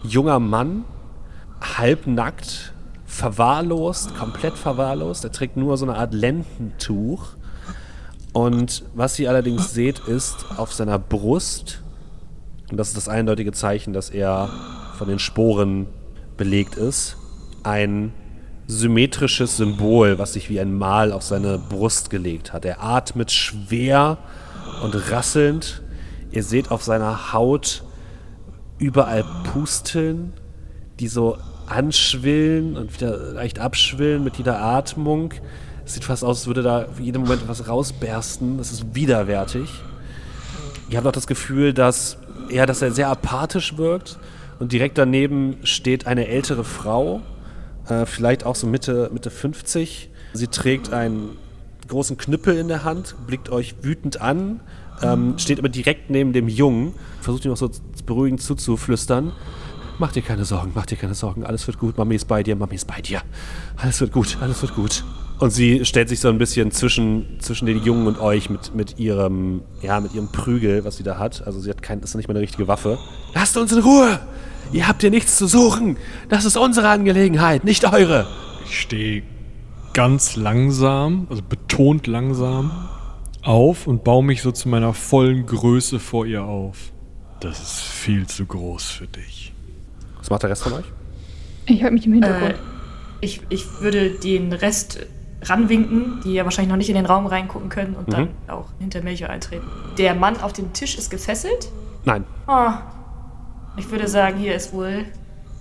[0.04, 0.84] junger Mann,
[1.60, 2.72] halbnackt,
[3.04, 5.24] verwahrlost, komplett verwahrlost.
[5.24, 7.30] Er trägt nur so eine Art Lendentuch.
[8.32, 11.82] Und was ihr allerdings seht, ist auf seiner Brust,
[12.70, 14.50] und das ist das eindeutige Zeichen, dass er
[14.98, 15.86] von den Sporen
[16.36, 17.16] belegt ist,
[17.62, 18.12] ein
[18.66, 22.64] symmetrisches Symbol, was sich wie ein Mal auf seine Brust gelegt hat.
[22.64, 24.18] Er atmet schwer
[24.82, 25.82] und rasselnd.
[26.32, 27.84] Ihr seht auf seiner Haut
[28.78, 30.32] überall Pusteln,
[30.98, 35.32] die so anschwillen und wieder leicht abschwillen mit jeder Atmung.
[35.84, 38.58] Es sieht fast aus, als würde da jeden Moment was rausbersten.
[38.58, 39.70] Das ist widerwärtig.
[40.88, 42.18] Ihr habt auch das Gefühl, dass,
[42.50, 44.18] ja, dass er sehr apathisch wirkt.
[44.58, 47.20] Und direkt daneben steht eine ältere Frau,
[47.88, 50.10] äh, vielleicht auch so Mitte, Mitte 50.
[50.32, 51.36] Sie trägt einen
[51.88, 54.60] großen Knüppel in der Hand, blickt euch wütend an,
[55.02, 57.70] ähm, steht aber direkt neben dem Jungen, versucht ihm noch so
[58.06, 59.32] beruhigend zuzuflüstern.
[59.98, 62.56] Mach dir keine Sorgen, mach dir keine Sorgen, alles wird gut, Mami ist bei dir,
[62.56, 63.22] Mami ist bei dir.
[63.76, 65.04] Alles wird gut, alles wird gut.
[65.38, 68.98] Und sie stellt sich so ein bisschen zwischen, zwischen den Jungen und euch mit, mit
[68.98, 71.46] ihrem, ja, mit ihrem Prügel, was sie da hat.
[71.46, 72.98] Also sie hat kein, ist nicht mal eine richtige Waffe.
[73.34, 74.18] Lasst uns in Ruhe!
[74.72, 75.98] Ihr habt hier nichts zu suchen!
[76.30, 78.26] Das ist unsere Angelegenheit, nicht eure!
[78.64, 79.22] Ich stehe
[79.92, 82.70] ganz langsam, also betont langsam,
[83.42, 86.92] auf und baue mich so zu meiner vollen Größe vor ihr auf.
[87.40, 89.52] Das ist viel zu groß für dich.
[90.18, 90.84] Was macht der Rest von euch?
[91.66, 92.54] Ich halte mich im Äh, Hintergrund.
[93.20, 95.06] ich, ich würde den Rest
[95.48, 99.02] ranwinken, die ja wahrscheinlich noch nicht in den Raum reingucken können und dann auch hinter
[99.02, 99.66] Melchior eintreten.
[99.98, 101.68] Der Mann auf dem Tisch ist gefesselt.
[102.04, 102.24] Nein.
[102.46, 102.70] Oh,
[103.76, 105.04] ich würde sagen, hier ist wohl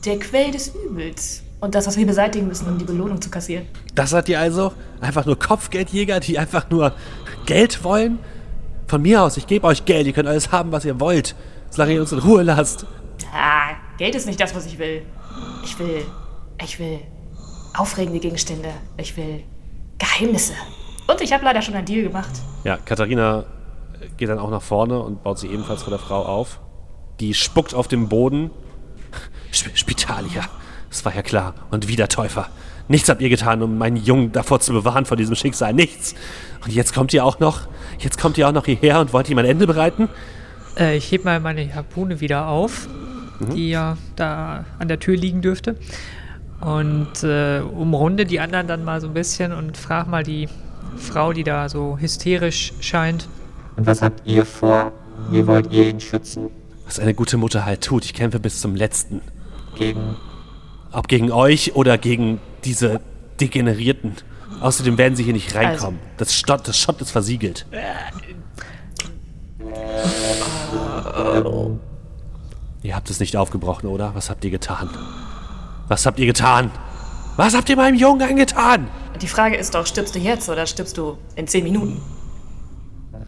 [0.06, 1.44] der Quell des Übels.
[1.62, 3.66] Und das, was wir beseitigen müssen, um die Belohnung zu kassieren.
[3.96, 4.74] Das seid ihr also?
[5.02, 6.94] Einfach nur Kopfgeldjäger, die einfach nur
[7.46, 8.20] Geld wollen?
[8.88, 11.36] Von mir aus, ich gebe euch Geld, ihr könnt alles haben, was ihr wollt,
[11.72, 12.86] solange ihr uns in Ruhe lasst.
[13.34, 15.02] Ah, Geld ist nicht das, was ich will.
[15.64, 16.06] Ich will.
[16.64, 17.00] Ich will
[17.74, 18.70] aufregende Gegenstände.
[18.98, 19.44] Ich will
[19.98, 20.54] Geheimnisse.
[21.08, 22.32] Und ich habe leider schon einen Deal gemacht.
[22.64, 23.46] Ja, Katharina
[24.18, 26.60] geht dann auch nach vorne und baut sie ebenfalls vor der Frau auf.
[27.20, 28.52] Die spuckt auf den Boden.
[29.54, 30.44] Sp Spitalia,
[30.90, 31.54] das war ja klar.
[31.72, 32.50] Und wieder Täufer.
[32.88, 35.74] Nichts habt ihr getan, um meinen Jungen davor zu bewahren vor diesem Schicksal.
[35.74, 36.14] Nichts.
[36.64, 37.62] Und jetzt kommt ihr auch noch,
[38.00, 40.10] jetzt kommt ihr auch noch hierher und wollt ihm ein Ende bereiten?
[40.78, 42.88] Äh, ich heb mal meine Harpune wieder auf,
[43.40, 45.78] die ja da an der Tür liegen dürfte.
[46.66, 50.50] Und äh, umrunde die anderen dann mal so ein bisschen und frag mal die
[50.98, 53.28] Frau, die da so hysterisch scheint.
[53.76, 54.92] Und was habt ihr vor?
[55.30, 56.50] Wie wollt ihr ihn schützen?
[56.86, 58.04] Was eine gute Mutter halt tut.
[58.06, 59.22] Ich kämpfe bis zum Letzten.
[59.76, 60.16] Gegen
[60.92, 63.00] Ob gegen euch oder gegen diese
[63.40, 64.14] Degenerierten.
[64.62, 66.00] Außerdem werden sie hier nicht reinkommen.
[66.18, 67.68] Das, Stott, das Schott ist versiegelt.
[72.82, 74.16] Ihr habt es nicht aufgebrochen, oder?
[74.16, 74.90] Was habt ihr getan?
[75.88, 76.72] Was habt ihr getan?
[77.38, 78.88] Was habt ihr meinem Jungen angetan?
[79.22, 82.02] Die Frage ist doch, stirbst du jetzt oder stirbst du in zehn Minuten?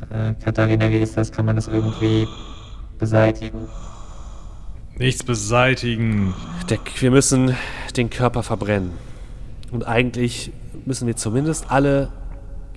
[0.09, 1.31] Äh, Katharina, wie ist das?
[1.31, 2.27] Kann man das irgendwie
[2.97, 3.67] beseitigen?
[4.97, 6.33] Nichts beseitigen.
[6.69, 7.55] Der, wir müssen
[7.95, 8.91] den Körper verbrennen.
[9.71, 10.51] Und eigentlich
[10.85, 12.11] müssen wir zumindest alle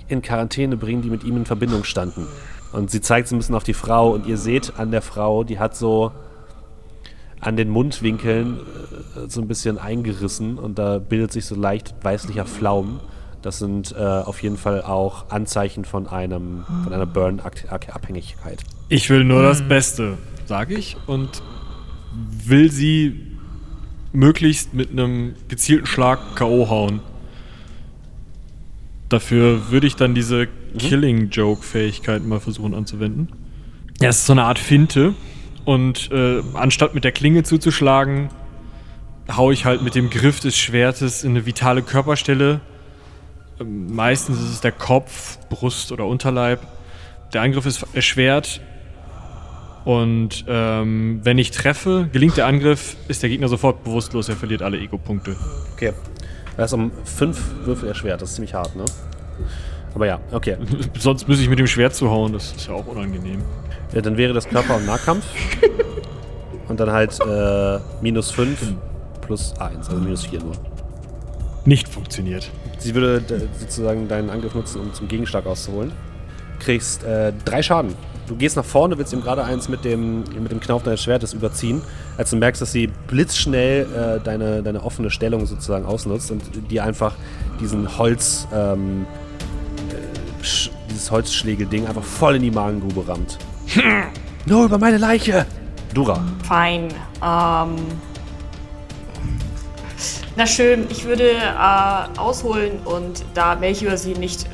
[0.08, 2.26] in Quarantäne bringen, die mit ihm in Verbindung standen.
[2.72, 5.44] Und sie zeigt so ein bisschen auf die Frau und ihr seht an der Frau,
[5.44, 6.12] die hat so
[7.40, 12.46] an den Mundwinkeln äh, so ein bisschen eingerissen und da bildet sich so leicht weißlicher
[12.46, 13.00] Flaum.
[13.42, 18.62] Das sind äh, auf jeden Fall auch Anzeichen von einem von einer Burn-Abhängigkeit.
[18.90, 21.42] Ich will nur das Beste, sage ich, und
[22.46, 23.30] will sie
[24.12, 26.68] möglichst mit einem gezielten Schlag K.O.
[26.68, 27.00] hauen.
[29.08, 30.48] Dafür würde ich dann diese
[30.78, 33.28] Killing-Joke-Fähigkeit mal versuchen anzuwenden.
[34.00, 35.14] Ja, es ist so eine Art Finte.
[35.64, 38.30] Und äh, anstatt mit der Klinge zuzuschlagen,
[39.36, 42.60] haue ich halt mit dem Griff des Schwertes in eine vitale Körperstelle.
[43.60, 46.60] Ähm, meistens ist es der Kopf, Brust oder Unterleib.
[47.32, 48.60] Der Angriff ist erschwert.
[49.84, 54.62] Und ähm, wenn ich treffe, gelingt der Angriff, ist der Gegner sofort bewusstlos, er verliert
[54.62, 55.36] alle Ego-Punkte.
[55.72, 55.92] Okay.
[56.56, 58.84] Das ist um fünf Würfel erschwert, das ist ziemlich hart, ne?
[59.94, 60.56] Aber ja, okay.
[60.98, 63.42] Sonst müsste ich mit dem Schwert zuhauen, das ist ja auch unangenehm.
[63.92, 65.24] Ja, dann wäre das Körper- und Nahkampf.
[66.68, 68.74] und dann halt äh, minus 5
[69.20, 70.52] plus 1, also minus 4 nur.
[71.64, 72.50] Nicht funktioniert.
[72.78, 75.92] Sie würde äh, sozusagen deinen Angriff nutzen, um zum Gegenschlag auszuholen.
[76.60, 77.94] Kriegst äh, drei Schaden.
[78.30, 81.32] Du gehst nach vorne, willst ihm gerade eins mit dem, mit dem Knauf deines Schwertes
[81.32, 81.82] überziehen,
[82.16, 86.84] als du merkst, dass sie blitzschnell äh, deine, deine offene Stellung sozusagen ausnutzt und dir
[86.84, 87.14] einfach
[87.60, 89.19] diesen Holz, ähm, äh,
[90.88, 93.38] dieses Holzschlägelding einfach voll in die Magengrube rammt.
[94.46, 95.46] Nur über meine Leiche!
[95.94, 96.22] Dura.
[96.46, 96.88] Fein.
[97.22, 97.76] Ähm.
[100.36, 104.48] Na schön, ich würde äh, ausholen und da Melchior sie nicht äh,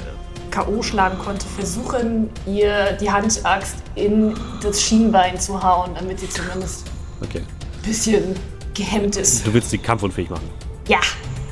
[0.50, 0.82] K.O.
[0.82, 6.86] schlagen konnte, versuchen, ihr die Handaxt in das Schienbein zu hauen, damit sie zumindest
[7.22, 7.40] Okay.
[7.40, 8.34] ein bisschen
[8.74, 9.46] gehemmt ist.
[9.46, 10.48] Du willst sie kampfunfähig machen.
[10.88, 10.98] Ja,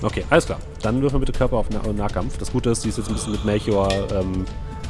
[0.04, 0.58] Okay, alles klar.
[0.82, 2.36] Dann würfeln wir bitte Körper auf nah Nahkampf.
[2.38, 4.44] Das Gute ist, sie ist jetzt ein bisschen mit Melchior ähm,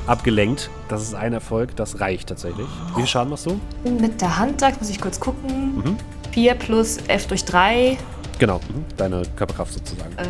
[0.06, 0.70] abgelenkt.
[0.88, 2.66] Das ist ein Erfolg, das reicht tatsächlich.
[2.90, 3.60] Wie viel Schaden machst du?
[3.88, 5.76] mit der Handaxt muss ich kurz gucken.
[5.76, 5.96] Mhm.
[6.32, 7.96] 4 plus F durch 3,
[8.40, 8.84] Genau, mhm.
[8.96, 10.12] deine Körperkraft sozusagen.
[10.16, 10.24] äh,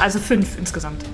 [0.00, 1.04] also 5 insgesamt.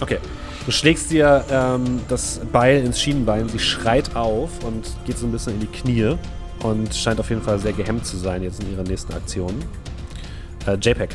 [0.00, 0.18] Okay.
[0.66, 5.32] Du schlägst dir ähm, das Beil ins Schienenbein, sie schreit auf und geht so ein
[5.32, 6.16] bisschen in die Knie
[6.62, 9.54] und scheint auf jeden Fall sehr gehemmt zu sein jetzt in ihrer nächsten Aktion.
[10.66, 11.10] Äh, JPEG,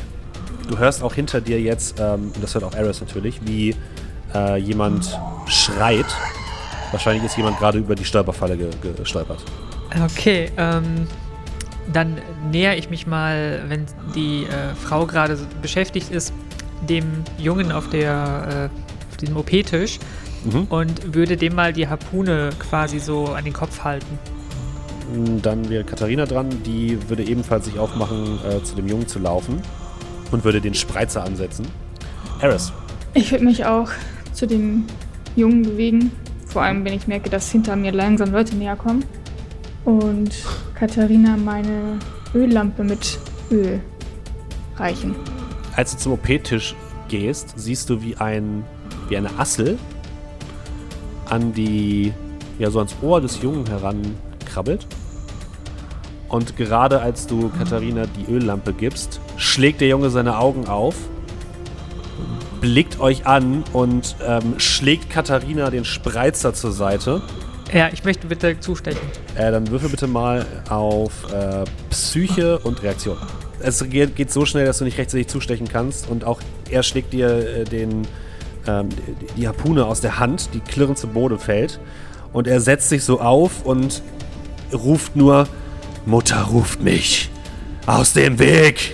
[0.68, 3.74] du hörst auch hinter dir jetzt, ähm, und das hört auch Eris natürlich, wie
[4.34, 6.06] äh, jemand schreit.
[6.90, 9.42] Wahrscheinlich ist jemand gerade über die Stolperfalle ge gestolpert.
[10.04, 11.06] Okay, ähm,
[11.92, 12.18] dann
[12.50, 16.32] näher ich mich mal, wenn die äh, Frau gerade so beschäftigt ist,
[16.88, 17.04] dem
[17.38, 19.98] Jungen auf der äh, auf diesem OP-Tisch
[20.44, 20.66] Mhm.
[20.70, 24.18] und würde dem mal die Harpune quasi so an den Kopf halten.
[25.42, 29.62] Dann wäre Katharina dran, die würde ebenfalls sich aufmachen, äh, zu dem Jungen zu laufen
[30.32, 31.66] und würde den Spreizer ansetzen.
[32.40, 32.72] Eris,
[33.14, 33.88] Ich würde mich auch
[34.32, 34.84] zu dem
[35.36, 36.10] Jungen bewegen.
[36.46, 39.04] Vor allem, wenn ich merke, dass hinter mir langsam Leute näher kommen.
[39.84, 40.30] Und
[40.74, 41.98] Katharina meine
[42.34, 43.18] Öllampe mit
[43.50, 43.80] Öl
[44.76, 45.14] reichen.
[45.76, 46.74] als du zum OP-Tisch
[47.08, 48.64] gehst, siehst du, wie, ein,
[49.08, 49.78] wie eine Assel
[51.26, 52.12] an die,
[52.58, 54.86] ja, so ans Ohr des Jungen herankrabbelt.
[56.32, 60.94] Und gerade als du Katharina die Öllampe gibst, schlägt der Junge seine Augen auf,
[62.62, 67.20] blickt euch an und ähm, schlägt Katharina den Spreizer zur Seite.
[67.70, 68.98] Ja, ich möchte bitte zustechen.
[69.34, 73.18] Äh, dann würfel bitte mal auf äh, Psyche und Reaktion.
[73.60, 76.40] Es geht, geht so schnell, dass du nicht rechtzeitig zustechen kannst und auch
[76.70, 78.06] er schlägt dir äh, den,
[78.66, 81.78] ähm, die- die Harpune aus der Hand, die klirrend zu Boden fällt
[82.32, 84.00] und er setzt sich so auf und
[84.72, 85.46] ruft nur,
[86.06, 87.30] Mutter ruft mich
[87.86, 88.92] aus dem Weg.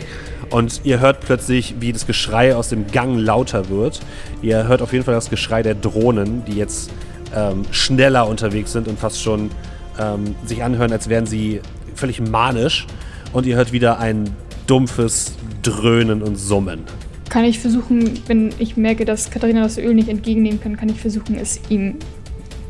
[0.50, 4.00] Und ihr hört plötzlich, wie das Geschrei aus dem Gang lauter wird.
[4.40, 6.90] Ihr hört auf jeden Fall das Geschrei der Drohnen, die jetzt
[7.34, 9.50] ähm, schneller unterwegs sind und fast schon
[9.98, 11.60] ähm, sich anhören, als wären sie
[11.94, 12.86] völlig manisch.
[13.32, 14.30] Und ihr hört wieder ein
[14.66, 15.32] dumpfes
[15.62, 16.84] Dröhnen und Summen.
[17.28, 21.00] Kann ich versuchen, wenn ich merke, dass Katharina das Öl nicht entgegennehmen kann, kann ich
[21.00, 21.96] versuchen, es ihm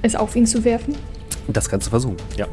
[0.02, 0.96] es auf ihn zu werfen?
[1.48, 2.46] Das kannst du versuchen, ja.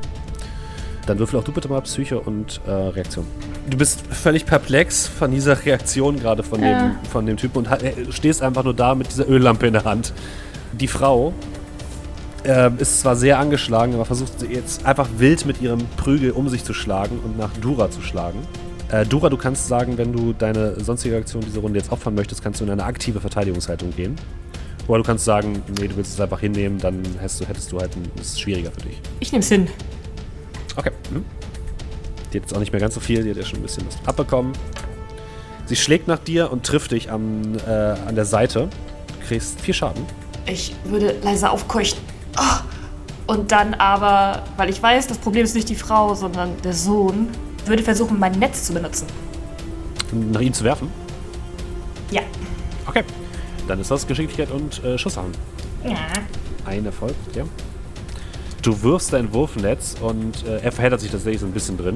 [1.05, 3.25] Dann würfel auch du bitte mal Psyche und äh, Reaktion.
[3.69, 6.79] Du bist völlig perplex von dieser Reaktion gerade von, Ja.
[6.89, 9.83] dem, von dem Typen und äh, stehst einfach nur da mit dieser Öllampe in der
[9.83, 10.13] Hand.
[10.73, 11.33] Die Frau
[12.43, 16.63] äh, ist zwar sehr angeschlagen, aber versucht jetzt einfach wild mit ihrem Prügel um sich
[16.63, 18.39] zu schlagen und nach Dura zu schlagen.
[18.91, 22.43] Äh, Dura, du kannst sagen, wenn du deine sonstige Aktion diese Runde jetzt opfern möchtest,
[22.43, 24.15] kannst du in eine aktive Verteidigungshaltung gehen
[24.87, 27.79] Oder du kannst sagen, nee, du willst es einfach hinnehmen, dann hättest du, hättest du
[27.79, 29.01] halt, ein, das ist schwieriger für dich.
[29.19, 29.67] Ich nehm's hin.
[30.75, 30.91] Okay.
[31.11, 31.25] Mhm.
[32.31, 33.85] Die hat jetzt auch nicht mehr ganz so viel, die hat ja schon ein bisschen
[33.87, 34.53] was abbekommen.
[35.65, 38.69] Sie schlägt nach dir und trifft dich am, äh, an der Seite.
[39.07, 40.05] Du kriegst vier Schaden.
[40.45, 41.97] Ich würde leise aufkeuchen.
[42.37, 43.33] Oh.
[43.33, 47.29] Und dann aber, weil ich weiß, das Problem ist nicht die Frau, sondern der Sohn,
[47.65, 49.07] würde versuchen, mein Netz zu benutzen.
[50.11, 50.91] Nach ihm zu werfen.
[52.11, 52.21] Ja.
[52.85, 53.03] Okay.
[53.67, 55.31] Dann ist das Geschicklichkeit und äh, Schusshauen.
[55.83, 55.95] Ja.
[56.65, 57.45] Ein Erfolg, ja.
[58.65, 61.93] Du wirfst dein Wurfnetz und äh, er verheddert sich tatsächlich so ein bisschen drin.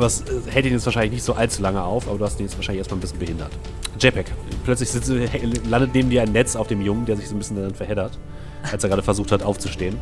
[0.00, 2.46] Es äh, hält ihn jetzt wahrscheinlich nicht so allzu lange auf, aber du hast ihn
[2.46, 3.50] jetzt wahrscheinlich erstmal ein bisschen behindert.
[3.98, 4.26] JPEG.
[4.64, 5.10] Plötzlich sitzt,
[5.68, 8.16] landet neben dir ein Netz auf dem Jungen, der sich so ein bisschen dann verheddert,
[8.70, 9.96] als er gerade versucht hat aufzustehen.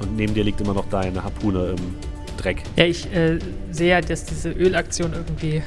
[0.00, 1.96] Und neben dir liegt immer noch deine Harpune im
[2.36, 2.62] Dreck.
[2.76, 3.40] Ja, ich äh,
[3.72, 5.60] sehe ja, dass diese Ölaktion irgendwie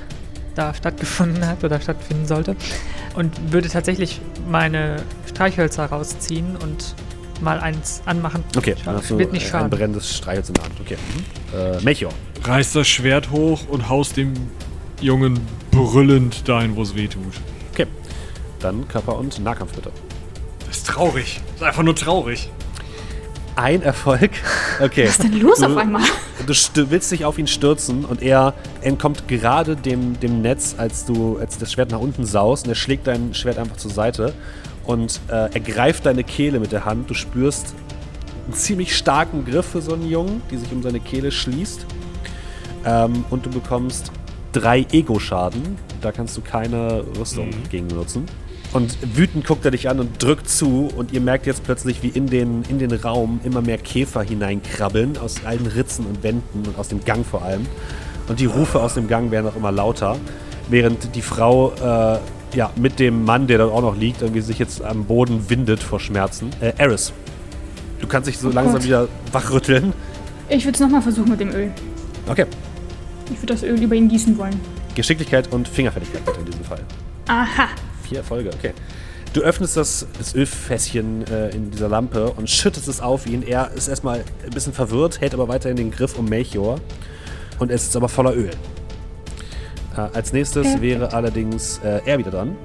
[0.56, 2.56] da stattgefunden hat oder stattfinden sollte.
[3.14, 6.95] Und würde tatsächlich meine Streichhölzer rausziehen und
[7.41, 8.43] mal eins anmachen.
[8.55, 8.76] Okay,
[9.07, 9.69] du wird nicht ein schaden.
[9.69, 10.73] brennendes Streichholz in der Hand.
[10.81, 10.97] Okay.
[11.53, 11.59] Mhm.
[11.59, 12.11] Äh, Melchior.
[12.43, 14.34] Reißt das Schwert hoch und haust dem
[15.01, 15.39] Jungen
[15.72, 17.23] brüllend dahin, wo es weh tut.
[17.73, 17.88] Okay.
[18.59, 19.91] Dann Körper- und Nahkampf bitte.
[20.68, 21.41] Das ist traurig.
[21.53, 22.49] Das ist einfach nur traurig.
[23.55, 24.31] Ein Erfolg.
[24.80, 25.05] Okay.
[25.05, 26.03] Was ist denn los Du- auf einmal?
[26.45, 31.03] Du st willst dich auf ihn stürzen und er entkommt gerade dem, dem Netz, als
[31.05, 34.35] du als das Schwert nach unten saust und er schlägt dein Schwert einfach zur Seite
[34.88, 37.09] und äh, er greift deine Kehle mit der Hand.
[37.09, 37.76] Du spürst
[38.45, 41.85] einen ziemlich starken Griff für so einen Jungen, die sich um seine Kehle schließt.
[42.85, 44.11] Ähm, und du bekommst
[44.53, 45.77] drei Ego-Schaden.
[46.01, 48.26] Da kannst du keine Rüstung gegen benutzen.
[48.72, 52.09] Und wütend guckt er dich an und drückt zu und ihr merkt jetzt plötzlich, wie
[52.09, 56.77] in den, in den Raum immer mehr Käfer hineinkrabbeln, aus allen Ritzen und Wänden und
[56.77, 57.65] aus dem Gang vor allem.
[58.27, 60.18] Und die Rufe aus dem Gang werden auch immer lauter,
[60.69, 62.19] während die Frau äh,
[62.53, 65.82] ja, mit dem Mann, der dort auch noch liegt, irgendwie sich jetzt am Boden windet
[65.84, 66.49] vor Schmerzen.
[66.61, 67.11] Äh, Eris,
[67.99, 68.84] du kannst dich so Oh langsam Gott.
[68.86, 69.94] wieder wachrütteln.
[70.49, 71.72] Ich würde es nochmal versuchen mit dem Öl.
[72.28, 72.45] Okay,
[73.32, 74.60] Ich würde das Öl über ihn gießen wollen.
[74.95, 76.80] Geschicklichkeit und Fingerfertigkeit bitte in diesem Fall.
[77.28, 77.68] Aha.
[78.07, 78.72] Vier Erfolge, okay.
[79.34, 83.44] Du öffnest das, das Ölfässchen äh, in dieser Lampe und schüttest es auf ihn.
[83.44, 86.80] Er ist erstmal ein bisschen verwirrt, hält aber weiterhin den Griff um Melchior.
[87.60, 88.49] Und es ist aber voller Öl.
[89.98, 92.56] Äh, als nächstes wäre allerdings äh, er wieder dran.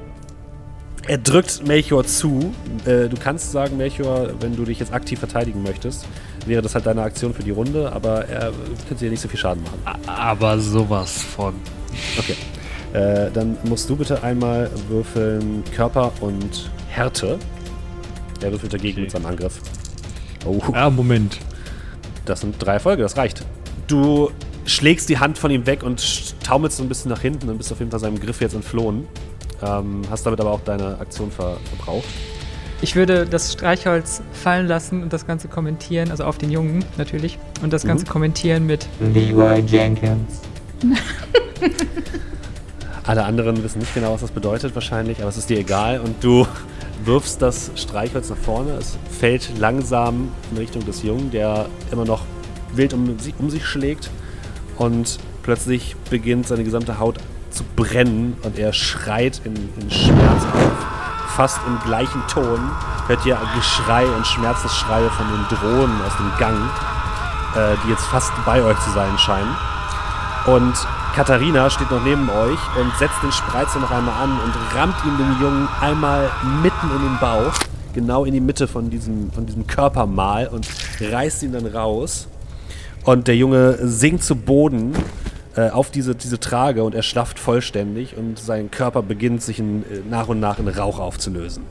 [1.08, 2.52] Er drückt Melchior zu.
[2.84, 6.06] Äh, du kannst sagen, Melchior, wenn du dich jetzt aktiv verteidigen möchtest,
[6.46, 8.52] wäre das halt deine Aktion für die Runde, aber er
[8.86, 9.80] könnte dir nicht so viel Schaden machen.
[10.06, 11.54] Aber sowas von.
[12.18, 12.36] Okay.
[12.92, 17.38] Äh, dann musst du bitte einmal würfeln Körper und Härte.
[18.40, 19.00] Er würfelt dagegen Okay.
[19.02, 19.60] mit seinem Angriff.
[20.44, 21.38] Oh, Ah, Moment.
[22.26, 23.44] das sind drei Erfolge, das reicht.
[23.88, 24.30] Du
[24.66, 27.72] schlägst die Hand von ihm weg und taumelst so ein bisschen nach hinten und bist
[27.72, 29.06] auf jeden Fall seinem Griff jetzt entflohen.
[29.62, 32.04] Ähm, hast damit aber auch deine Aktion ver verbraucht.
[32.80, 37.38] Ich würde das Streichholz fallen lassen und das Ganze kommentieren, also auf den Jungen natürlich,
[37.62, 38.08] und das Ganze Mhm.
[38.08, 40.40] kommentieren mit Leroy Jenkins.
[43.04, 46.22] Alle anderen wissen nicht genau, was das bedeutet wahrscheinlich, aber es ist dir egal und
[46.22, 46.46] du
[47.04, 48.72] wirfst das Streichholz nach vorne.
[48.74, 52.22] Es fällt langsam in Richtung des Jungen, der immer noch
[52.74, 54.10] wild um, um sich schlägt
[54.78, 57.18] und plötzlich beginnt seine gesamte Haut
[57.50, 60.86] zu brennen und er schreit in, in Schmerz auf.
[61.36, 62.60] Fast im gleichen Ton
[63.06, 66.56] hört ihr Geschrei und Schmerzensschreie von den Drohnen aus dem Gang,
[67.56, 69.56] äh, die jetzt fast bei euch zu sein scheinen.
[70.46, 70.74] Und
[71.14, 75.16] Katharina steht noch neben euch und setzt den Spreizer noch einmal an und rammt ihm
[75.18, 76.30] den Jungen einmal
[76.62, 77.52] mitten in den Bauch,
[77.94, 80.66] genau in die Mitte von diesem, von diesem Körpermal und
[81.00, 82.28] reißt ihn dann raus.
[83.04, 84.92] Und der Junge sinkt zu Boden
[85.56, 90.00] äh, auf diese, diese Trage und erschlafft vollständig und sein Körper beginnt sich in, äh,
[90.08, 91.64] nach und nach in Rauch aufzulösen.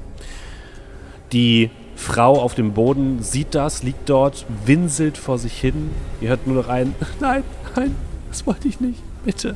[1.32, 5.92] Die Frau auf dem Boden sieht das, liegt dort, winselt vor sich hin.
[6.20, 7.44] Ihr hört nur noch ein Nein,
[7.76, 7.96] nein,
[8.30, 9.00] das wollte ich nicht.
[9.24, 9.56] Bitte.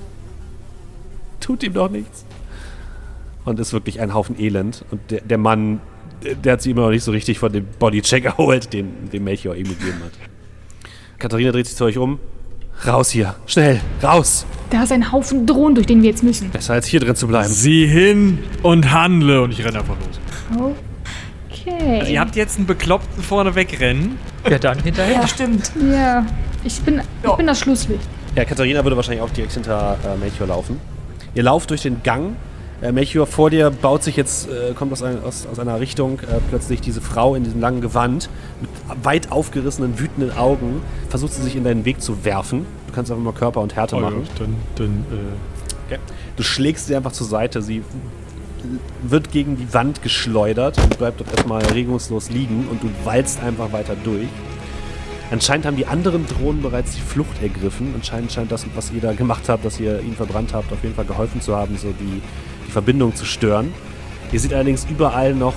[1.41, 2.25] Tut ihm doch nichts.
[3.43, 4.85] Und ist wirklich ein Haufen Elend.
[4.91, 5.81] Und der, der Mann,
[6.23, 9.55] der, hat sie immer noch nicht so richtig von dem Bodycheck erholt, den, den Melchior
[9.55, 10.13] ihm gegeben hat.
[11.19, 12.19] Katharina dreht sich zu euch um.
[12.85, 13.35] Raus hier.
[13.45, 13.79] Schnell.
[14.03, 14.45] Raus.
[14.69, 16.49] Da ist ein Haufen Drohnen, durch den wir jetzt müssen.
[16.49, 17.47] Besser als hier drin zu bleiben.
[17.49, 19.41] Sieh hin und handle.
[19.41, 20.69] Und ich renne einfach los.
[21.49, 21.99] Okay.
[21.99, 24.17] Also ihr habt jetzt einen Bekloppten vorne wegrennen.
[24.49, 25.21] ja dann hinterher.
[25.21, 25.71] Ja, stimmt.
[25.91, 26.25] ja,
[26.63, 28.03] ich bin, ich bin das Schlusslicht.
[28.35, 30.79] Ja, Katharina würde wahrscheinlich auch direkt hinter äh, Melchior laufen.
[31.33, 32.35] Ihr lauft durch den Gang.
[32.81, 36.19] Äh, Melchior vor dir baut sich jetzt, äh, kommt aus, ein, aus, aus einer Richtung
[36.19, 38.29] äh, plötzlich diese Frau in diesem langen Gewand
[38.61, 38.69] mit
[39.05, 40.81] weit aufgerissenen, wütenden Augen.
[41.09, 42.65] Versucht sie sich in deinen Weg zu werfen.
[42.87, 44.23] Du kannst einfach mal Körper und Härte Oh, ja, machen.
[44.37, 45.21] dann, dann, äh,
[45.87, 45.99] Okay.
[46.35, 47.61] Du schlägst sie einfach zur Seite.
[47.61, 47.83] Sie
[49.03, 53.71] wird gegen die Wand geschleudert und bleibt dort erstmal regungslos liegen und du walzt einfach
[53.71, 54.27] weiter durch.
[55.31, 57.93] Anscheinend haben die anderen Drohnen bereits die Flucht ergriffen.
[57.95, 60.95] Anscheinend scheint das, was ihr da gemacht habt, dass ihr ihn verbrannt habt, auf jeden
[60.95, 62.21] Fall geholfen zu haben, so die,
[62.67, 63.73] die Verbindung zu stören.
[64.31, 65.53] Ihr seht allerdings überall noch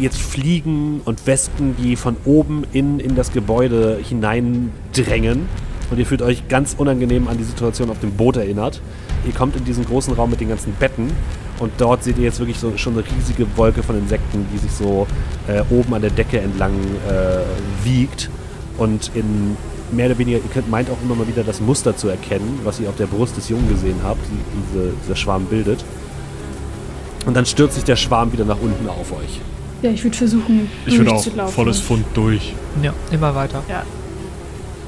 [0.00, 5.48] jetzt Fliegen und Wespen, die von oben in, in das Gebäude hineindrängen.
[5.90, 8.80] Und ihr fühlt euch ganz unangenehm an die Situation auf dem Boot erinnert.
[9.26, 11.10] Ihr kommt in diesen großen Raum mit den ganzen Betten
[11.58, 14.70] und dort seht ihr jetzt wirklich so schon eine riesige Wolke von Insekten, die sich
[14.72, 15.06] so
[15.48, 16.74] äh, oben an der Decke entlang
[17.08, 18.30] äh, wiegt.
[18.76, 19.56] Und in
[19.90, 22.78] mehr oder weniger, ihr könnt, meint auch immer mal wieder das Muster zu erkennen, was
[22.78, 25.84] ihr auf der Brust des Jungen gesehen habt, die diese, dieser Schwarm bildet.
[27.26, 29.40] Und dann stürzt sich der Schwarm wieder nach unten auf euch.
[29.82, 31.54] Ja, ich würde versuchen, Ich würde auch durchzulaufen.
[31.54, 32.54] volles Pfund durch.
[32.82, 33.62] Ja, immer weiter.
[33.68, 33.82] Ja.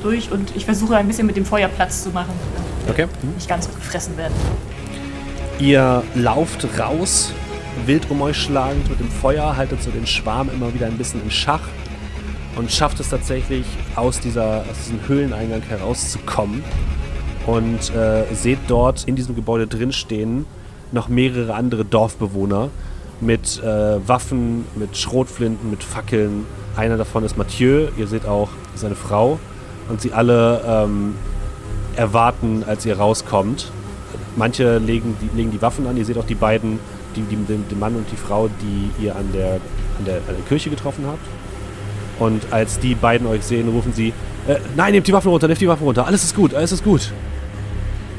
[0.03, 2.33] Durch und ich versuche ein bisschen mit dem Feuer Platz zu machen,
[2.89, 3.07] Okay.
[3.37, 4.33] nicht ganz so gefressen werden.
[5.59, 7.33] Ihr lauft raus,
[7.85, 11.21] wild um euch schlagend mit dem Feuer, haltet so den Schwarm immer wieder ein bisschen
[11.25, 11.63] in Schach
[12.57, 13.65] und schafft es tatsächlich,
[13.97, 16.63] aus, dieser, aus diesem Höhleneingang herauszukommen.
[17.47, 20.45] Und äh, seht dort in diesem Gebäude drin stehen
[20.93, 22.71] noch mehrere andere Dorfbewohner
[23.21, 26.47] mit äh, Waffen, mit Schrotflinten, mit Fackeln.
[26.77, 29.39] Einer davon ist Mathieu, ihr seht auch seine Frau.
[29.89, 31.15] Und sie alle ähm,
[31.97, 33.73] erwarten, als ihr rauskommt.
[34.37, 35.97] Manche legen die, legen die Waffen an.
[35.97, 36.79] Ihr seht auch die beiden,
[37.17, 39.55] die, die, den, Mann und die Frau, die ihr an der,
[39.99, 41.19] an, der, an der Kirche getroffen habt.
[42.21, 44.13] Und als die beiden euch sehen, rufen sie:
[44.47, 46.07] äh, Nein, nehmt die Waffen runter, nehmt die Waffen runter.
[46.07, 47.13] Alles ist gut, alles ist gut.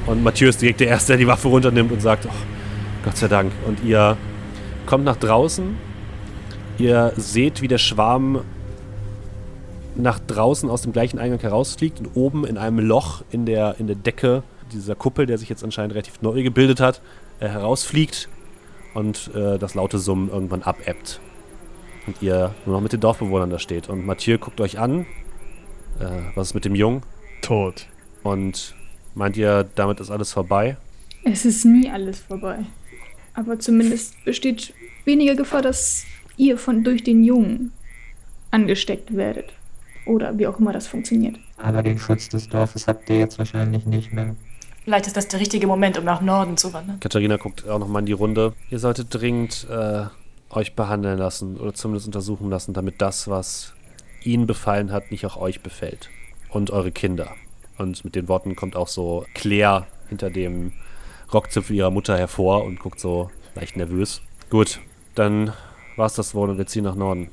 [0.08, 2.59] Und Mathieu ist direkt der Erste, der die Waffe runternimmt und sagt: oh,
[3.04, 3.52] Gott sei Dank.
[3.66, 4.18] Und ihr
[4.86, 5.78] kommt nach draußen.
[6.78, 8.42] Ihr seht, wie der Schwarm
[9.96, 13.88] nach draußen aus dem gleichen Eingang herausfliegt und oben in einem Loch in der, in
[13.88, 17.02] der Decke dieser Kuppel, der sich jetzt anscheinend relativ neu gebildet hat,
[17.40, 18.30] äh, herausfliegt
[18.94, 21.20] und äh, das laute Summen irgendwann abebbt.
[22.08, 23.90] Und ihr nur noch mit den Dorfbewohnern da steht.
[23.90, 25.06] Und Mathieu guckt euch an.
[26.00, 26.06] Äh,
[26.36, 27.04] was ist mit dem Jungen?
[27.42, 27.88] Tot.
[28.24, 28.76] Und
[29.16, 30.78] meint ihr, damit ist alles vorbei?
[31.24, 32.60] Es ist nie alles vorbei.
[33.40, 34.74] Aber zumindest besteht
[35.06, 36.04] weniger Gefahr, dass
[36.36, 37.72] ihr von durch den Jungen
[38.52, 39.54] angesteckt werdet.
[40.06, 41.40] Oder wie auch immer das funktioniert.
[41.58, 44.36] Aber den Schutz des Dorfes habt ihr jetzt wahrscheinlich nicht mehr.
[44.84, 47.00] Vielleicht ist das der richtige Moment, um nach Norden zu wandern.
[47.00, 48.54] Katharina guckt auch nochmal in die Runde.
[48.72, 50.06] Ihr solltet dringend äh,
[50.50, 53.74] euch behandeln lassen oder zumindest untersuchen lassen, damit das, was
[54.24, 56.10] ihnen befallen hat, nicht auch euch befällt.
[56.50, 57.30] Und eure Kinder.
[57.78, 60.74] Und mit den Worten kommt auch so Claire hinter dem
[61.34, 64.22] Rockzipfel ihrer Mutter hervor und guckt so leicht nervös.
[64.50, 64.80] Gut,
[65.16, 65.54] dann
[65.96, 67.30] war's das wohl und wir ziehen nach Norden.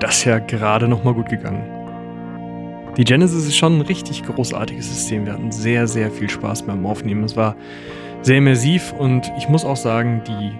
[0.00, 1.77] Das ist ja gerade noch mal gut gegangen.
[2.98, 5.24] Die Genesis ist schon ein richtig großartiges System.
[5.24, 7.22] Wir hatten sehr, sehr viel Spaß beim Aufnehmen.
[7.22, 7.54] Es war
[8.22, 10.50] sehr immersiv und ich muss auch sagen, die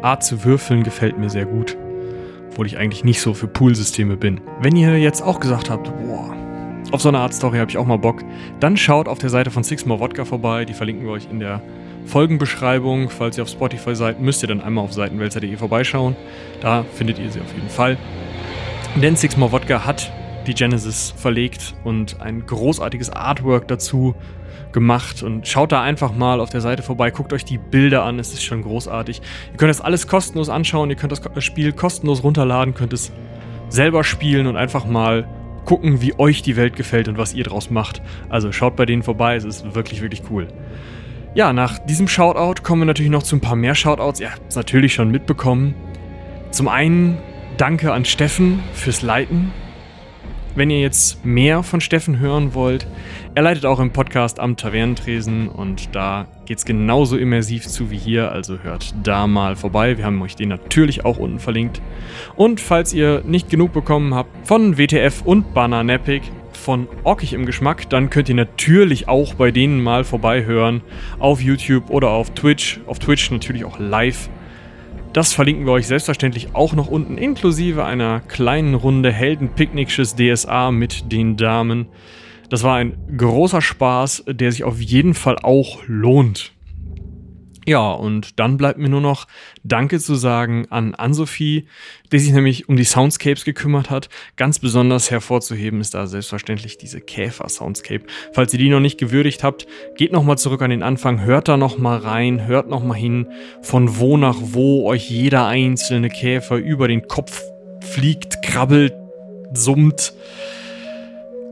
[0.00, 1.76] Art zu würfeln gefällt mir sehr gut.
[2.48, 4.40] Obwohl ich eigentlich nicht so für Poolsysteme bin.
[4.60, 6.32] Wenn ihr jetzt auch gesagt habt, boah,
[6.92, 8.22] auf so eine Art Story habe ich auch mal Bock,
[8.60, 10.64] dann schaut auf der Seite von Six More Vodka vorbei.
[10.64, 11.60] Die verlinken wir euch in der
[12.06, 13.10] Folgenbeschreibung.
[13.10, 16.14] Falls ihr auf Spotify seid, müsst ihr dann einmal auf seitenwälzer.de vorbeischauen.
[16.60, 17.98] Da findet ihr sie auf jeden Fall.
[18.94, 20.12] Denn Six More Vodka hat
[20.46, 24.14] die Genesis verlegt und ein großartiges Artwork dazu
[24.72, 28.18] gemacht und schaut da einfach mal auf der Seite vorbei, guckt euch die Bilder an,
[28.18, 29.20] es ist schon großartig.
[29.52, 33.12] Ihr könnt das alles kostenlos anschauen, ihr könnt das Spiel kostenlos runterladen, könnt es
[33.68, 35.26] selber spielen und einfach mal
[35.64, 38.02] gucken, wie euch die Welt gefällt und was ihr draus macht.
[38.28, 40.48] Also schaut bei denen vorbei, es ist wirklich, wirklich cool.
[41.34, 44.20] Ja, nach diesem Shoutout kommen wir natürlich noch zu ein paar mehr Shoutouts.
[44.20, 45.74] Ihr habt es natürlich schon mitbekommen.
[46.50, 47.18] Zum einen
[47.56, 49.52] danke an Steffen fürs Leiten.
[50.56, 52.86] Wenn ihr jetzt mehr von Steffen hören wollt,
[53.36, 57.96] er leitet auch im Podcast am Tavernentresen und da geht es genauso immersiv zu wie
[57.96, 59.96] hier, also hört da mal vorbei.
[59.96, 61.80] Wir haben euch den natürlich auch unten verlinkt.
[62.34, 66.22] Und falls ihr nicht genug bekommen habt von WTF und Bananapic,
[66.52, 70.82] von Orkig im Geschmack, dann könnt ihr natürlich auch bei denen mal vorbeihören
[71.18, 72.80] auf YouTube oder auf Twitch.
[72.86, 74.28] Auf Twitch natürlich auch live.
[75.12, 81.10] Das verlinken wir euch selbstverständlich auch noch unten, inklusive einer kleinen Runde Heldenpicknicksches DSA mit
[81.10, 81.88] den Damen.
[82.48, 86.52] Das war ein großer Spaß, der sich auf jeden Fall auch lohnt.
[87.66, 89.26] Ja, und dann bleibt mir nur noch
[89.64, 91.68] Danke zu sagen an Ann-Sophie,
[92.10, 94.08] die sich nämlich um die Soundscapes gekümmert hat.
[94.36, 98.06] Ganz besonders hervorzuheben ist da selbstverständlich diese Käfer-Soundscape.
[98.32, 99.66] Falls ihr die noch nicht gewürdigt habt,
[99.96, 103.28] geht nochmal zurück an den Anfang, hört da nochmal rein, hört nochmal hin,
[103.62, 107.42] von wo nach wo euch jeder einzelne Käfer über den Kopf
[107.92, 108.94] fliegt, krabbelt,
[109.52, 110.14] summt.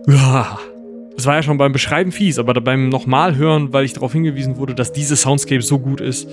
[0.07, 0.59] Uah.
[1.19, 4.57] Es war ja schon beim Beschreiben fies, aber beim nochmal hören, weil ich darauf hingewiesen
[4.57, 6.31] wurde, dass diese Soundscape so gut ist,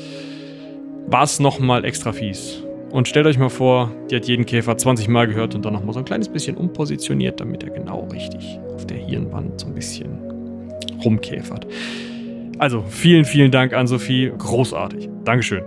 [1.08, 2.62] war es nochmal extra fies.
[2.92, 5.94] Und stellt euch mal vor, die hat jeden Käfer 20 Mal gehört und dann nochmal
[5.94, 10.20] so ein kleines bisschen umpositioniert, damit er genau richtig auf der Hirnwand so ein bisschen
[11.04, 11.66] rumkäfert.
[12.60, 14.32] Also vielen, vielen Dank an Sophie.
[14.38, 15.10] Großartig.
[15.24, 15.64] Dankeschön.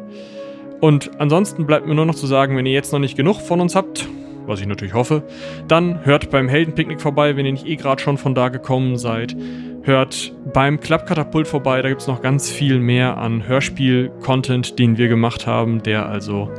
[0.80, 3.60] Und ansonsten bleibt mir nur noch zu sagen, wenn ihr jetzt noch nicht genug von
[3.60, 4.08] uns habt,
[4.48, 5.22] was ich natürlich hoffe,
[5.68, 9.36] dann hört beim Heldenpicknick vorbei, wenn ihr nicht eh gerade schon von da gekommen seid.
[9.82, 15.08] Hört beim Klappkatapult vorbei, da gibt es noch ganz viel mehr an Hörspiel-Content, den wir
[15.08, 16.50] gemacht haben, der also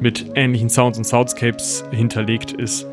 [0.00, 2.86] mit ähnlichen Sounds und Soundscapes hinterlegt ist.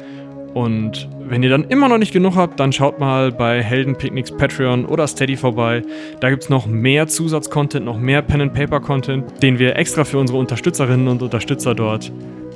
[0.53, 4.86] Und wenn ihr dann immer noch nicht genug habt, dann schaut mal bei Heldenpicknicks Patreon
[4.86, 5.82] oder Steady vorbei.
[6.22, 11.10] Da gibt es noch mehr Zusatzcontent, noch mehr Pen-and-Paper-Content, den wir extra für unsere Unterstützerinnen
[11.10, 12.11] und Unterstützer dort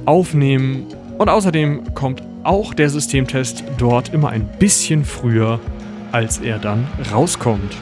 [0.06, 0.88] aufnehmen
[1.20, 5.60] und außerdem kommt auch der Systemtest dort immer ein bisschen früher,
[6.12, 7.76] als er dann rauskommt.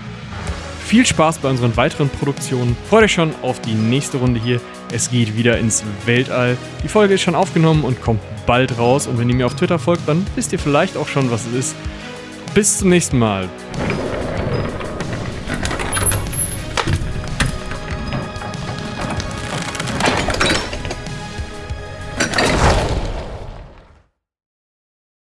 [0.84, 2.76] Viel Spaß bei unseren weiteren Produktionen.
[2.90, 4.60] Freut euch schon auf die nächste Runde hier.
[4.92, 6.58] Es geht wieder ins Weltall.
[6.84, 9.06] Die Folge ist schon aufgenommen und kommt bald raus.
[9.06, 11.54] Und wenn ihr mir auf Twitter folgt, dann wisst ihr vielleicht auch schon, was es
[11.54, 11.76] ist.
[12.56, 13.48] Bis zum nächsten Mal.